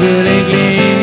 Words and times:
de 0.00 0.22
l'église. 0.24 0.98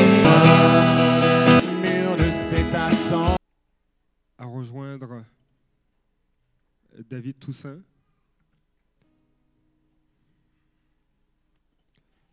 À 4.38 4.46
rejoindre 4.46 5.24
David 7.10 7.40
Toussaint. 7.40 7.82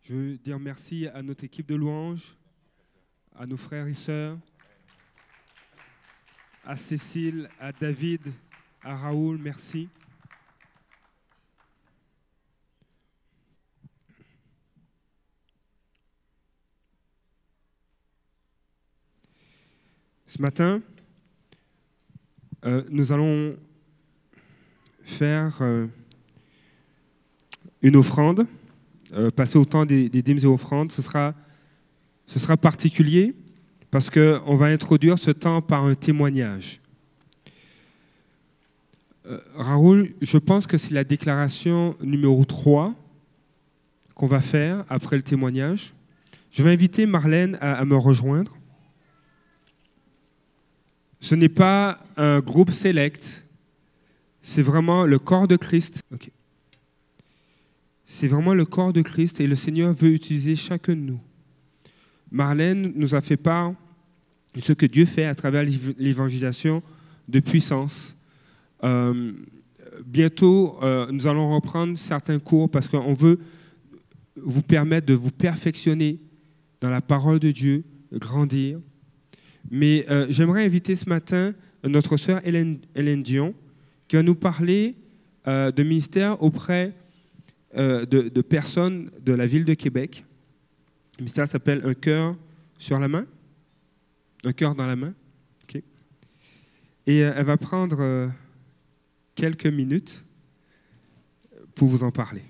Je 0.03 0.13
veux 0.13 0.37
dire 0.37 0.59
merci 0.59 1.07
à 1.07 1.21
notre 1.21 1.43
équipe 1.43 1.67
de 1.67 1.75
louanges, 1.75 2.35
à 3.35 3.45
nos 3.45 3.57
frères 3.57 3.87
et 3.87 3.93
sœurs, 3.93 4.37
à 6.65 6.77
Cécile, 6.77 7.49
à 7.59 7.71
David, 7.71 8.21
à 8.81 8.95
Raoul, 8.95 9.37
merci. 9.37 9.89
Ce 20.35 20.41
matin, 20.41 20.81
euh, 22.65 22.81
nous 22.89 23.11
allons 23.11 23.55
faire 25.03 25.59
euh, 25.61 25.85
une 27.83 27.95
offrande, 27.95 28.47
euh, 29.13 29.29
passer 29.29 29.59
au 29.59 29.65
temps 29.65 29.85
des, 29.85 30.09
dîmes 30.09 30.39
et 30.39 30.47
offrandes. 30.47 30.91
Ce 30.91 31.03
sera, 31.03 31.35
particulier 32.57 33.35
parce 33.91 34.09
qu'on 34.09 34.55
va 34.55 34.65
introduire 34.65 35.19
ce 35.19 35.29
temps 35.29 35.61
par 35.61 35.83
un 35.85 35.93
témoignage. 35.93 36.81
Raoul, 39.53 40.15
je 40.19 40.39
pense 40.39 40.65
que 40.65 40.79
c'est 40.79 40.95
la 40.95 41.03
déclaration 41.03 41.95
numéro 42.01 42.43
3 42.43 42.95
qu'on 44.15 44.25
va 44.25 44.41
faire 44.41 44.83
après 44.89 45.15
le 45.15 45.21
témoignage. 45.21 45.93
Je 46.49 46.63
vais 46.63 46.71
inviter 46.71 47.05
Marlène 47.05 47.55
à 47.61 47.85
me 47.85 47.95
rejoindre. 47.95 48.57
Ce 51.23 51.35
n'est 51.35 51.47
pas 51.47 52.03
un 52.17 52.41
groupe 52.41 52.71
select, 52.71 53.45
c'est 54.41 54.61
vraiment 54.61 55.05
le 55.05 55.19
corps 55.19 55.47
de 55.47 55.55
Christ. 55.55 56.03
C'est 58.05 58.27
vraiment 58.27 58.53
le 58.53 58.65
corps 58.65 58.91
de 58.91 59.01
Christ 59.01 59.39
et 59.39 59.47
le 59.47 59.55
Seigneur 59.55 59.93
veut 59.93 60.09
utiliser 60.11 60.57
chacun 60.57 60.97
de 60.97 60.99
nous. 60.99 61.21
Marlène 62.29 62.91
nous 62.97 63.15
a 63.15 63.21
fait 63.21 63.37
part 63.37 63.73
de 64.53 64.59
ce 64.59 64.73
que 64.73 64.85
Dieu 64.85 65.05
fait 65.05 65.23
à 65.23 65.33
travers 65.33 65.63
l'év- 65.63 65.95
l'évangélisation 65.97 66.83
de 67.29 67.39
puissance. 67.39 68.17
Euh, 68.83 69.31
bientôt, 70.05 70.77
euh, 70.83 71.09
nous 71.09 71.25
allons 71.25 71.55
reprendre 71.55 71.97
certains 71.97 72.39
cours 72.39 72.69
parce 72.69 72.89
qu'on 72.89 73.13
veut 73.13 73.39
vous 74.35 74.61
permettre 74.61 75.07
de 75.07 75.13
vous 75.13 75.31
perfectionner 75.31 76.19
dans 76.81 76.89
la 76.89 76.99
parole 76.99 77.39
de 77.39 77.51
Dieu, 77.51 77.85
grandir. 78.11 78.81
Mais 79.71 80.05
euh, 80.09 80.27
j'aimerais 80.29 80.65
inviter 80.65 80.95
ce 80.95 81.07
matin 81.07 81.53
notre 81.83 82.17
sœur 82.17 82.41
Hélène, 82.45 83.23
Dion, 83.23 83.53
qui 84.07 84.15
va 84.15 84.23
nous 84.23 84.35
parler 84.35 84.95
euh, 85.47 85.71
de 85.71 85.83
ministère 85.83 86.41
auprès 86.41 86.93
euh, 87.75 88.05
de, 88.05 88.41
personnes 88.41 89.11
de 89.21 89.33
la 89.33 89.47
ville 89.47 89.65
de 89.65 89.73
Québec. 89.73 90.25
Le 91.17 91.23
ministère 91.23 91.47
s'appelle 91.47 91.81
Un 91.85 91.93
cœur 91.93 92.35
sur 92.77 92.99
la 92.99 93.07
main. 93.07 93.25
Un 94.43 94.53
cœur 94.53 94.75
dans 94.75 94.87
la 94.87 94.95
main. 94.95 95.13
Et 97.05 97.23
euh, 97.23 97.33
elle 97.35 97.45
va 97.45 97.57
prendre 97.57 97.97
euh, 97.99 98.29
quelques 99.35 99.67
minutes 99.67 100.23
pour 101.75 101.89
vous 101.89 102.03
en 102.03 102.11
parler. 102.11 102.43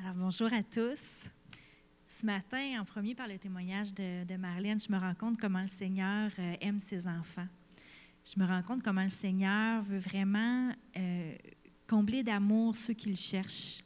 Alors, 0.00 0.14
bonjour 0.14 0.50
à 0.52 0.62
tous. 0.62 1.25
Matin, 2.26 2.80
en 2.80 2.84
premier 2.84 3.14
par 3.14 3.28
le 3.28 3.38
témoignage 3.38 3.94
de, 3.94 4.24
de 4.24 4.36
Marlène, 4.36 4.80
je 4.80 4.92
me 4.92 4.98
rends 4.98 5.14
compte 5.14 5.38
comment 5.38 5.62
le 5.62 5.68
Seigneur 5.68 6.28
euh, 6.40 6.56
aime 6.60 6.80
ses 6.80 7.06
enfants. 7.06 7.46
Je 8.24 8.40
me 8.40 8.44
rends 8.44 8.62
compte 8.62 8.82
comment 8.82 9.04
le 9.04 9.10
Seigneur 9.10 9.84
veut 9.84 10.00
vraiment 10.00 10.72
euh, 10.96 11.36
combler 11.86 12.24
d'amour 12.24 12.74
ceux 12.74 12.94
qui 12.94 13.10
le 13.10 13.14
cherchent. 13.14 13.78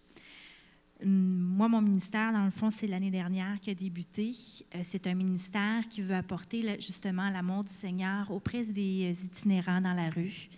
Hum, 1.03 1.11
Moi, 1.11 1.69
mon 1.69 1.83
ministère, 1.83 2.33
dans 2.33 2.47
le 2.47 2.51
fond, 2.51 2.71
c'est 2.71 2.87
l'année 2.87 3.11
dernière 3.11 3.61
qui 3.61 3.69
a 3.73 3.75
débuté. 3.75 4.33
Euh, 4.75 4.81
C'est 4.85 5.07
un 5.07 5.15
ministère 5.15 5.87
qui 5.91 6.01
veut 6.01 6.15
apporter 6.15 6.81
justement 6.81 7.29
l'amour 7.29 7.65
du 7.65 7.73
Seigneur 7.73 8.31
auprès 8.31 8.65
des 8.65 9.15
itinérants 9.23 9.83
dans 9.83 9.93
la 9.93 10.09
rue, 10.09 10.49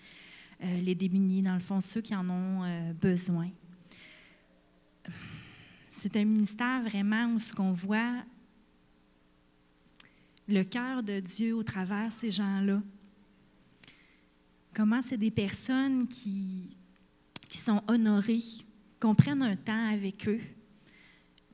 les 0.60 0.94
démunis, 0.94 1.42
dans 1.42 1.54
le 1.54 1.60
fond, 1.60 1.80
ceux 1.80 2.00
qui 2.00 2.14
en 2.14 2.30
ont 2.30 2.94
besoin. 3.00 3.50
C'est 6.02 6.16
un 6.16 6.24
ministère 6.24 6.82
vraiment 6.82 7.26
où 7.26 7.38
ce 7.38 7.54
qu'on 7.54 7.70
voit 7.70 8.24
le 10.48 10.64
cœur 10.64 11.00
de 11.00 11.20
Dieu 11.20 11.54
au 11.54 11.62
travers 11.62 12.10
ces 12.10 12.32
gens-là. 12.32 12.82
Comment 14.74 15.00
c'est 15.00 15.16
des 15.16 15.30
personnes 15.30 16.08
qui, 16.08 16.76
qui 17.48 17.56
sont 17.56 17.84
honorées, 17.86 18.42
qu'on 18.98 19.14
prenne 19.14 19.42
un 19.42 19.54
temps 19.54 19.92
avec 19.92 20.26
eux. 20.26 20.40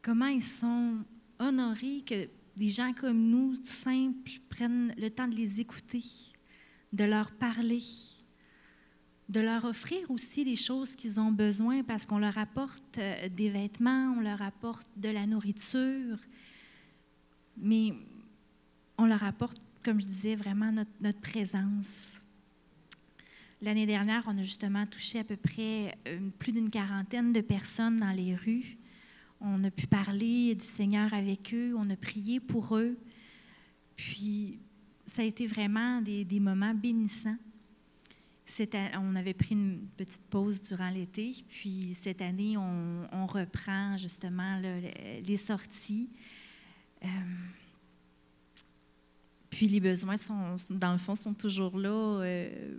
Comment 0.01 0.29
ils 0.29 0.43
sont 0.43 0.95
honorés 1.39 2.03
que 2.07 2.31
des 2.57 2.71
gens 2.71 2.95
comme 2.95 3.21
nous, 3.29 3.55
tout 3.59 3.75
simples, 3.75 4.31
prennent 4.49 4.95
le 4.97 5.11
temps 5.11 5.29
de 5.29 5.35
les 5.35 5.61
écouter, 5.61 6.05
de 6.95 7.05
leur 7.05 7.33
parler, 7.33 7.83
de 9.29 9.41
leur 9.41 9.65
offrir 9.65 10.11
aussi 10.11 10.45
les 10.45 10.57
choses 10.57 10.97
qu'ils 10.97 11.21
ont 11.21 11.33
besoin 11.33 11.83
parce 11.83 12.07
qu'on 12.07 12.19
leur 12.19 12.39
apporte 12.39 12.99
euh, 12.99 13.29
des 13.29 13.51
vêtements, 13.51 14.15
on 14.17 14.21
leur 14.21 14.41
apporte 14.41 14.89
de 14.97 15.11
la 15.11 15.27
nourriture, 15.27 16.19
mais 17.59 17.93
on 18.97 19.05
leur 19.05 19.23
apporte, 19.23 19.61
comme 19.85 20.01
je 20.01 20.07
disais, 20.07 20.35
vraiment 20.35 20.73
notre, 20.73 20.91
notre 21.01 21.21
présence. 21.21 22.23
L'année 23.61 23.87
dernière, 23.87 24.25
on 24.27 24.39
a 24.39 24.43
justement 24.43 24.87
touché 24.87 25.19
à 25.19 25.25
peu 25.25 25.37
près 25.37 25.99
euh, 26.07 26.31
plus 26.39 26.53
d'une 26.53 26.71
quarantaine 26.71 27.33
de 27.33 27.41
personnes 27.41 27.99
dans 27.99 28.13
les 28.13 28.35
rues. 28.35 28.79
On 29.41 29.63
a 29.65 29.71
pu 29.71 29.87
parler 29.87 30.55
du 30.55 30.65
Seigneur 30.65 31.13
avec 31.13 31.53
eux, 31.53 31.75
on 31.77 31.91
a 31.91 31.97
prié 31.97 32.41
pour 32.41 32.77
eux. 32.77 32.97
Puis, 33.95 34.59
ça 35.07 35.23
a 35.23 35.25
été 35.25 35.47
vraiment 35.47 36.01
des, 36.01 36.25
des 36.25 36.41
moments 36.41 36.75
bénissants. 36.75 37.37
On 38.95 39.15
avait 39.15 39.35
pris 39.35 39.55
une 39.55 39.87
petite 39.97 40.25
pause 40.31 40.63
durant 40.63 40.91
l'été, 40.91 41.35
puis 41.49 41.97
cette 42.01 42.23
année, 42.23 42.57
on, 42.57 43.27
reprend 43.27 43.97
justement 43.97 44.61
les 45.23 45.37
sorties. 45.37 46.09
Euh, 47.05 47.09
puis 49.51 49.67
les 49.67 49.81
besoins, 49.81 50.17
sont, 50.17 50.57
dans 50.71 50.93
le 50.93 50.99
fond, 50.99 51.15
sont 51.15 51.35
toujours 51.35 51.79
là 51.79 52.21
euh, 52.23 52.79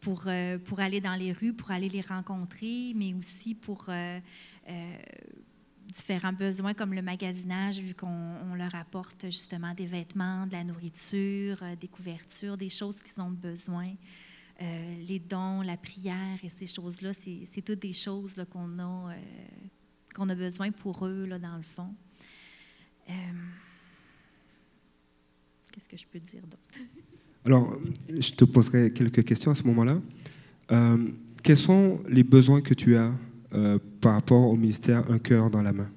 pour, 0.00 0.24
euh, 0.26 0.58
pour 0.58 0.80
aller 0.80 1.00
dans 1.00 1.14
les 1.14 1.32
rues, 1.32 1.54
pour 1.54 1.70
aller 1.70 1.88
les 1.88 2.02
rencontrer, 2.02 2.92
mais 2.94 3.14
aussi 3.14 3.54
pour 3.54 3.86
différents 5.86 6.32
besoins 6.32 6.74
comme 6.74 6.92
le 6.92 7.02
magasinage, 7.02 7.80
vu 7.80 7.94
qu'on 7.94 8.36
on 8.50 8.54
leur 8.54 8.74
apporte 8.74 9.24
justement 9.24 9.72
des 9.74 9.86
vêtements, 9.86 10.46
de 10.46 10.52
la 10.52 10.62
nourriture, 10.62 11.62
des 11.80 11.88
couvertures, 11.88 12.56
des 12.58 12.68
choses 12.68 13.02
qu'ils 13.02 13.20
ont 13.22 13.30
besoin. 13.30 13.94
Euh, 14.60 14.94
les 15.06 15.20
dons, 15.20 15.62
la 15.62 15.76
prière 15.76 16.38
et 16.42 16.48
ces 16.48 16.66
choses-là, 16.66 17.12
c'est 17.14 17.62
toutes 17.62 17.78
des 17.78 17.92
choses 17.92 18.44
qu'on 18.50 18.78
a, 18.80 19.12
euh, 19.12 19.16
qu'on 20.14 20.28
a 20.28 20.34
besoin 20.34 20.72
pour 20.72 21.06
eux, 21.06 21.26
là, 21.26 21.38
dans 21.38 21.56
le 21.56 21.62
fond. 21.62 21.94
Euh, 23.08 23.12
Qu'est-ce 25.72 25.88
que 25.88 25.96
je 25.96 26.06
peux 26.06 26.18
dire 26.18 26.42
d'autre? 26.42 26.90
Alors, 27.44 27.78
je 28.08 28.32
te 28.32 28.44
poserai 28.44 28.92
quelques 28.92 29.24
questions 29.24 29.52
à 29.52 29.54
ce 29.54 29.62
moment-là. 29.62 30.00
Quels 31.42 31.56
sont 31.56 32.02
les 32.08 32.24
besoins 32.24 32.60
que 32.60 32.74
tu 32.74 32.96
as 32.96 33.12
par 34.00 34.14
rapport 34.14 34.50
au 34.50 34.56
ministère 34.56 35.08
Un 35.10 35.18
cœur 35.18 35.48
dans 35.48 35.62
la 35.62 35.72
main? 35.72 35.88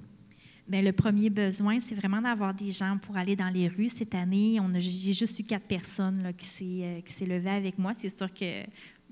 Bien, 0.71 0.81
le 0.81 0.93
premier 0.93 1.29
besoin, 1.29 1.81
c'est 1.81 1.95
vraiment 1.95 2.21
d'avoir 2.21 2.53
des 2.53 2.71
gens 2.71 2.97
pour 2.97 3.17
aller 3.17 3.35
dans 3.35 3.49
les 3.49 3.67
rues. 3.67 3.89
Cette 3.89 4.15
année, 4.15 4.57
on 4.61 4.71
j'ai 4.79 5.11
juste 5.11 5.37
eu 5.37 5.43
quatre 5.43 5.67
personnes 5.67 6.31
qui 6.37 6.45
s'est 6.45 6.63
euh, 7.23 7.25
levées 7.27 7.49
avec 7.49 7.77
moi. 7.77 7.91
C'est 7.97 8.17
sûr 8.17 8.33
que 8.33 8.63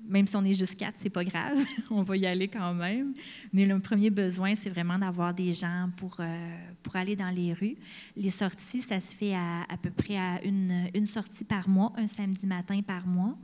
même 0.08 0.26
si 0.26 0.34
on 0.36 0.44
est 0.46 0.54
juste 0.54 0.78
quatre, 0.78 0.94
c'est 0.96 1.10
pas 1.10 1.22
grave. 1.22 1.58
on 1.90 2.02
va 2.02 2.16
y 2.16 2.24
aller 2.24 2.48
quand 2.48 2.72
même. 2.72 3.12
Mais 3.52 3.66
le 3.66 3.78
premier 3.78 4.08
besoin, 4.08 4.54
c'est 4.54 4.70
vraiment 4.70 4.98
d'avoir 4.98 5.34
des 5.34 5.52
gens 5.52 5.90
pour, 5.98 6.16
euh, 6.20 6.56
pour 6.82 6.96
aller 6.96 7.14
dans 7.14 7.28
les 7.28 7.52
rues. 7.52 7.76
Les 8.16 8.30
sorties, 8.30 8.80
ça 8.80 8.98
se 8.98 9.14
fait 9.14 9.34
à, 9.34 9.64
à 9.68 9.76
peu 9.76 9.90
près 9.90 10.16
à 10.16 10.42
une, 10.42 10.88
une 10.94 11.04
sortie 11.04 11.44
par 11.44 11.68
mois, 11.68 11.92
un 11.98 12.06
samedi 12.06 12.46
matin 12.46 12.80
par 12.80 13.06
mois. 13.06 13.36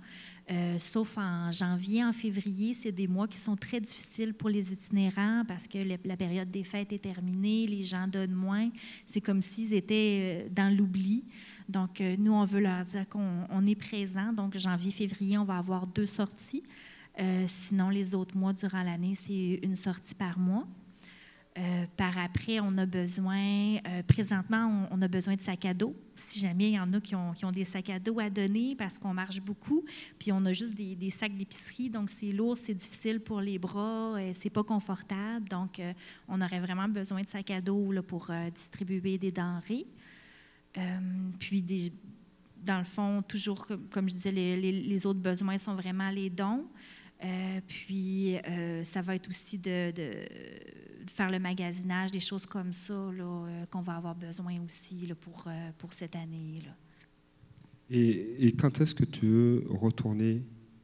Euh, 0.48 0.78
sauf 0.78 1.18
en 1.18 1.50
janvier, 1.50 2.04
en 2.04 2.12
février, 2.12 2.72
c'est 2.72 2.92
des 2.92 3.08
mois 3.08 3.26
qui 3.26 3.36
sont 3.36 3.56
très 3.56 3.80
difficiles 3.80 4.32
pour 4.32 4.48
les 4.48 4.72
itinérants 4.72 5.42
parce 5.46 5.66
que 5.66 5.78
la 5.78 6.16
période 6.16 6.50
des 6.50 6.62
fêtes 6.62 6.92
est 6.92 7.02
terminée, 7.02 7.66
les 7.66 7.82
gens 7.82 8.06
donnent 8.06 8.34
moins. 8.34 8.70
C'est 9.06 9.20
comme 9.20 9.42
s'ils 9.42 9.74
étaient 9.74 10.44
euh, 10.46 10.48
dans 10.50 10.74
l'oubli. 10.74 11.24
Donc, 11.68 12.00
euh, 12.00 12.14
nous, 12.16 12.32
on 12.32 12.44
veut 12.44 12.60
leur 12.60 12.84
dire 12.84 13.08
qu'on 13.08 13.44
on 13.50 13.66
est 13.66 13.74
présent. 13.74 14.32
Donc, 14.32 14.56
janvier, 14.56 14.92
février, 14.92 15.36
on 15.36 15.44
va 15.44 15.58
avoir 15.58 15.86
deux 15.86 16.06
sorties. 16.06 16.62
Sinon, 17.46 17.88
les 17.88 18.14
autres 18.14 18.36
mois 18.36 18.52
durant 18.52 18.82
l'année, 18.82 19.14
c'est 19.18 19.58
une 19.62 19.74
sortie 19.74 20.14
par 20.14 20.38
mois. 20.38 20.66
Euh, 21.58 21.86
par 21.96 22.18
après, 22.18 22.60
on 22.60 22.76
a 22.76 22.84
besoin, 22.84 23.76
euh, 23.76 24.02
présentement, 24.06 24.88
on, 24.90 25.00
a 25.00 25.08
besoin 25.08 25.36
de 25.36 25.40
sacs 25.40 25.64
à 25.64 25.72
dos. 25.72 25.96
Si 26.14 26.38
jamais 26.38 26.70
il 26.70 26.74
y 26.74 26.78
en 26.78 26.92
a 26.92 27.00
qui 27.00 27.14
ont, 27.14 27.52
des 27.52 27.64
sacs 27.64 27.88
à 27.88 27.98
dos 27.98 28.20
à 28.20 28.28
donner 28.28 28.76
parce 28.76 28.98
qu'on 28.98 29.14
marche 29.14 29.40
beaucoup, 29.40 29.82
puis 30.18 30.32
on 30.32 30.44
a 30.44 30.52
juste 30.52 30.74
des, 30.74 30.94
des 30.94 31.08
sacs 31.08 31.34
d'épicerie, 31.34 31.88
donc 31.88 32.10
c'est 32.10 32.32
lourd, 32.32 32.58
c'est 32.62 32.74
difficile 32.74 33.20
pour 33.20 33.40
les 33.40 33.58
bras, 33.58 34.16
euh, 34.16 34.32
c'est 34.34 34.50
pas 34.50 34.64
confortable. 34.64 35.48
Donc, 35.48 35.80
on 36.28 36.42
aurait 36.42 36.60
vraiment 36.60 36.88
besoin 36.88 37.22
de 37.22 37.26
sacs 37.26 37.50
à 37.50 37.60
dos 37.62 37.90
là, 37.90 38.02
pour 38.02 38.30
distribuer 38.54 39.16
des 39.16 39.32
denrées. 39.32 39.86
Puis, 41.38 41.62
des, 41.62 41.90
dans 42.62 42.78
le 42.78 42.84
fond, 42.84 43.22
toujours, 43.22 43.66
comme, 43.90 44.08
je 44.08 44.14
disais, 44.14 44.32
les, 44.32 44.72
les, 44.72 45.06
autres 45.06 45.20
besoins 45.20 45.56
sont 45.56 45.74
vraiment 45.74 46.10
les 46.10 46.28
dons. 46.28 46.66
Euh, 47.24 47.60
puis, 47.66 48.36
euh, 48.36 48.84
ça 48.84 49.00
va 49.00 49.14
être 49.14 49.28
aussi 49.28 49.58
de, 49.58 49.92
faire 51.08 51.30
le 51.30 51.38
magasinage, 51.38 52.10
des 52.10 52.20
choses 52.20 52.44
comme 52.44 52.72
ça 52.72 52.92
là, 52.94 53.24
euh, 53.24 53.66
qu'on 53.66 53.80
va 53.80 53.96
avoir 53.96 54.14
besoin 54.14 54.60
aussi 54.66 55.08
pour, 55.20 55.44
pour 55.78 55.92
cette 55.92 56.14
année. 56.16 56.60
Et, 57.90 58.52
quand 58.58 58.80
est-ce 58.80 58.94
que 58.94 59.04
tu 59.04 59.26
veux 59.26 59.64
retourner 59.70 60.42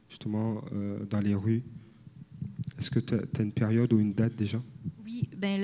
justement 0.09 0.63
dans 1.09 1.19
les 1.19 1.35
rues? 1.35 1.63
Est-ce 2.79 2.89
que 2.89 2.99
tu 2.99 3.13
as, 3.13 3.43
une 3.43 3.51
période 3.51 3.93
ou 3.93 3.99
une 3.99 4.13
date 4.13 4.35
déjà? 4.35 4.61
Oui, 5.05 5.27
ben 5.35 5.59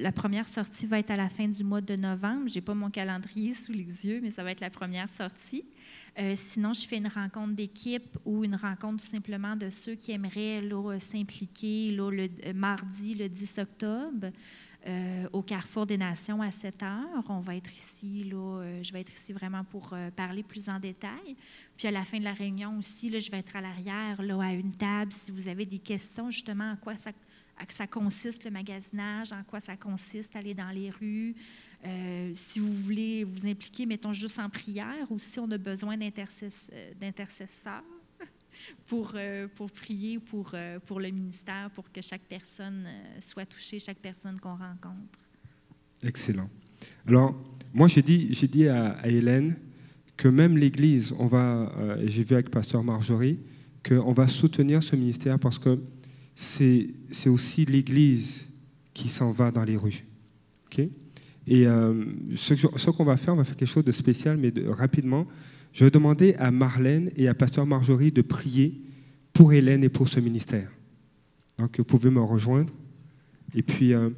la 0.00 0.12
première 0.12 0.48
sortie 0.48 0.86
va 0.86 0.98
être 0.98 1.10
à 1.10 1.16
la 1.16 1.28
fin 1.28 1.46
du 1.46 1.62
mois 1.62 1.82
de 1.82 1.94
novembre. 1.94 2.48
Je 2.48 2.54
n'ai 2.54 2.60
pas 2.62 2.74
mon 2.74 2.90
calendrier 2.90 3.52
sous 3.52 3.72
les 3.72 4.06
yeux, 4.06 4.20
mais 4.22 4.30
ça 4.30 4.42
va 4.42 4.52
être 4.52 4.60
la 4.60 4.70
première 4.70 5.10
sortie. 5.10 5.64
Euh, 6.18 6.32
sinon, 6.34 6.72
je 6.72 6.86
fais 6.86 6.96
une 6.96 7.08
rencontre 7.08 7.54
d'équipe 7.54 8.18
ou 8.24 8.44
une 8.44 8.56
rencontre 8.56 9.04
tout 9.04 9.10
simplement 9.10 9.56
de 9.56 9.68
ceux 9.68 9.94
qui 9.94 10.12
aimeraient 10.12 10.62
s'impliquer 11.00 11.92
le 11.92 12.28
euh, 12.46 12.52
mardi, 12.54 13.14
le 13.14 13.28
10 13.28 13.58
octobre, 13.58 14.30
euh, 14.86 15.28
au 15.32 15.42
Carrefour 15.42 15.86
des 15.86 15.98
Nations 15.98 16.40
à 16.40 16.50
7 16.50 16.82
heures. 16.84 17.24
On 17.28 17.40
va 17.40 17.56
être 17.56 17.70
ici, 17.74 18.24
là, 18.24 18.60
euh, 18.60 18.82
je 18.82 18.92
vais 18.92 19.00
être 19.00 19.12
ici 19.12 19.32
vraiment 19.32 19.64
pour 19.64 19.90
euh, 19.92 20.10
parler 20.12 20.44
plus 20.44 20.68
en 20.68 20.78
détail. 20.78 21.36
Puis 21.76 21.88
à 21.88 21.90
la 21.90 22.04
fin 22.04 22.18
de 22.18 22.24
la 22.24 22.32
réunion 22.32 22.78
aussi, 22.78 23.10
là, 23.10 23.18
je 23.18 23.30
vais 23.30 23.38
être 23.38 23.56
à 23.56 23.60
l'arrière, 23.60 24.22
là, 24.22 24.40
à 24.40 24.52
une 24.52 24.70
table, 24.70 25.12
si 25.12 25.32
vous 25.32 25.48
avez 25.48 25.66
des 25.66 25.80
questions 25.80 26.30
justement 26.30 26.72
à 26.72 26.76
quoi 26.76 26.96
ça, 26.96 27.10
à 27.58 27.64
quoi 27.64 27.74
ça 27.74 27.86
consiste 27.86 28.44
le 28.44 28.50
magasinage, 28.50 29.32
en 29.32 29.42
quoi 29.42 29.60
ça 29.60 29.76
consiste 29.76 30.34
aller 30.36 30.54
dans 30.54 30.70
les 30.70 30.90
rues. 30.90 31.34
Euh, 31.84 32.30
si 32.32 32.60
vous 32.60 32.72
voulez 32.72 33.24
vous 33.24 33.46
impliquer, 33.46 33.86
mettons 33.86 34.12
juste 34.12 34.38
en 34.38 34.48
prière, 34.48 35.10
ou 35.10 35.18
si 35.18 35.38
on 35.38 35.50
a 35.50 35.58
besoin 35.58 35.96
d'intercesseurs 35.96 37.82
pour, 38.86 39.12
euh, 39.14 39.48
pour 39.54 39.70
prier 39.70 40.18
pour, 40.18 40.50
euh, 40.54 40.78
pour 40.86 41.00
le 41.00 41.10
ministère, 41.10 41.70
pour 41.70 41.90
que 41.90 42.00
chaque 42.00 42.22
personne 42.22 42.84
euh, 42.86 43.18
soit 43.20 43.46
touchée, 43.46 43.78
chaque 43.78 43.98
personne 43.98 44.38
qu'on 44.40 44.56
rencontre. 44.56 45.18
Excellent. 46.02 46.48
Alors, 47.06 47.34
moi, 47.74 47.88
j'ai 47.88 48.02
dit, 48.02 48.28
j'ai 48.32 48.48
dit 48.48 48.68
à, 48.68 49.06
Hélène 49.06 49.56
que 50.16 50.28
même 50.28 50.56
l'Église, 50.56 51.14
on 51.18 51.26
va, 51.26 51.72
euh, 51.78 52.02
j'ai 52.06 52.24
vu 52.24 52.34
avec 52.34 52.50
Pasteur 52.50 52.82
Marjorie, 52.82 53.38
qu'on 53.86 54.12
va 54.12 54.28
soutenir 54.28 54.82
ce 54.82 54.96
ministère 54.96 55.38
parce 55.38 55.58
que 55.58 55.78
c'est, 56.40 56.94
aussi 57.26 57.64
l'Église 57.64 58.46
qui 58.94 59.08
s'en 59.08 59.32
va 59.32 59.50
dans 59.50 59.64
les 59.64 59.76
rues. 59.76 60.04
Okay? 60.66 60.88
Et 61.48 61.66
euh, 61.66 62.04
ce, 62.36 62.90
qu'on 62.90 63.04
va 63.04 63.16
faire, 63.16 63.34
on 63.34 63.38
va 63.38 63.44
faire 63.44 63.56
quelque 63.56 63.68
chose 63.68 63.84
de 63.84 63.90
spécial, 63.90 64.36
mais 64.36 64.52
de, 64.52 64.68
rapidement. 64.68 65.26
Je 65.72 65.84
vais 65.84 65.90
demander 65.90 66.34
à 66.34 66.52
Marlène 66.52 67.10
et 67.16 67.26
à 67.26 67.34
Pasteur 67.34 67.66
Marjorie 67.66 68.12
de 68.12 68.22
prier 68.22 68.80
pour 69.32 69.52
Hélène 69.52 69.82
et 69.82 69.88
pour 69.88 70.08
ce 70.08 70.20
ministère. 70.20 70.70
Donc, 71.58 71.76
vous 71.76 71.84
pouvez 71.84 72.10
me 72.10 72.20
rejoindre. 72.20 72.72
Et 73.52 73.62
puis, 73.62 73.92
euh, 73.92 74.10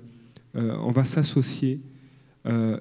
euh, 0.57 0.77
on 0.83 0.93
va 0.93 1.07
s'associer. 1.07 1.81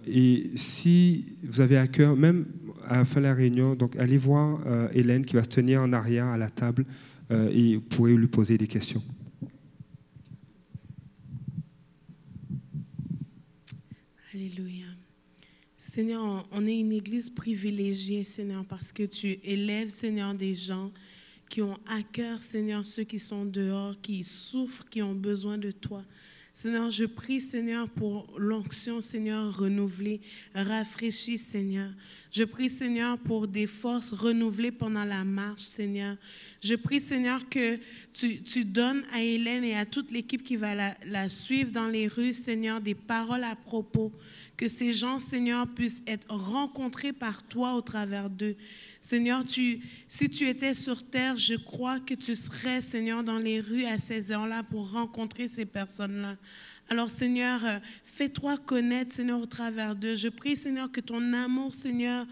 Et 0.08 0.52
si 0.56 1.36
vous 1.44 1.60
avez 1.62 1.78
à 1.78 1.88
cœur, 1.88 2.16
même 2.16 2.46
à 2.86 2.98
la 2.98 3.06
fin 3.06 3.20
de 3.20 3.26
la 3.26 3.34
réunion, 3.34 3.76
donc 3.76 3.96
allez 3.98 4.18
voir 4.18 4.58
Hélène 4.94 5.26
qui 5.26 5.36
va 5.36 5.44
se 5.44 5.50
tenir 5.50 5.82
en 5.82 5.92
arrière 5.92 6.28
à 6.28 6.38
la 6.38 6.50
table 6.50 6.86
et 7.30 7.76
vous 7.76 7.82
pourrez 7.82 8.16
lui 8.16 8.28
poser 8.28 8.58
des 8.58 8.68
questions. 8.68 9.04
Alléluia. 14.40 14.86
Seigneur, 15.78 16.48
on 16.54 16.66
est 16.66 16.80
une 16.80 16.94
église 16.94 17.30
privilégiée, 17.30 18.24
Seigneur, 18.24 18.64
parce 18.64 18.94
que 18.94 19.04
tu 19.04 19.38
élèves, 19.44 19.90
Seigneur, 19.90 20.34
des 20.34 20.56
gens 20.56 20.94
qui 21.50 21.62
ont 21.62 21.78
à 21.86 22.02
cœur, 22.04 22.42
Seigneur, 22.42 22.86
ceux 22.86 23.04
qui 23.04 23.20
sont 23.20 23.44
dehors, 23.44 24.00
qui 24.02 24.24
souffrent, 24.24 24.86
qui 24.88 25.02
ont 25.02 25.14
besoin 25.14 25.58
de 25.58 25.72
toi. 25.72 26.06
Seigneur, 26.62 26.92
je 26.92 27.06
prie, 27.06 27.40
Seigneur, 27.40 27.88
pour 27.88 28.28
l'onction, 28.38 29.00
Seigneur, 29.00 29.58
renouvelée, 29.58 30.20
rafraîchie, 30.54 31.38
Seigneur. 31.38 31.90
Je 32.32 32.44
prie, 32.44 32.70
Seigneur, 32.70 33.18
pour 33.18 33.48
des 33.48 33.66
forces 33.66 34.12
renouvelées 34.12 34.74
pendant 34.74 35.06
la 35.06 35.24
marche, 35.24 35.62
Seigneur. 35.62 36.18
Je 36.62 36.76
prie, 36.76 37.00
Seigneur, 37.00 37.48
que 37.48 37.80
tu, 38.12 38.66
donnes 38.66 39.06
à 39.14 39.24
Hélène 39.24 39.64
et 39.64 39.78
à 39.78 39.86
toute 39.86 40.12
l'équipe 40.12 40.44
qui 40.44 40.58
va 40.58 40.76
la, 40.76 41.30
suivre 41.30 41.72
dans 41.72 41.88
les 41.88 42.10
rues, 42.10 42.34
Seigneur, 42.34 42.82
des 42.82 42.94
paroles 42.94 43.46
à 43.46 43.56
propos. 43.56 44.12
Que 44.58 44.68
ces 44.68 44.92
gens, 44.92 45.22
Seigneur, 45.22 45.66
puissent 45.66 46.04
être 46.08 46.30
rencontrés 46.30 47.14
par 47.14 47.42
toi 47.44 47.76
au 47.76 47.82
travers 47.82 48.30
d'eux. 48.30 48.58
Seigneur, 49.02 49.44
si 49.48 50.30
tu 50.30 50.48
étais 50.48 50.74
sur 50.74 51.04
terre, 51.04 51.38
je 51.38 51.56
crois 51.56 52.00
que 52.00 52.14
tu 52.14 52.36
serais, 52.36 52.82
Seigneur, 52.82 53.24
dans 53.24 53.40
les 53.40 53.60
rues 53.60 53.86
à 53.86 53.98
ces 53.98 54.32
heures-là 54.32 54.64
pour 54.64 54.92
rencontrer 54.92 55.48
ces 55.48 55.66
personnes-là. 55.66 56.38
Alors, 56.90 57.10
Seigneur, 57.10 57.62
fais-toi 58.04 58.58
connaître, 58.58 59.14
Seigneur, 59.14 59.40
au 59.40 59.46
travers 59.46 59.96
d'eux. 59.96 60.16
Je 60.16 60.28
prie, 60.28 60.58
Seigneur, 60.58 60.92
que 60.92 61.02
ton 61.02 61.34
amour, 61.34 61.74
Seigneur, 61.74 62.26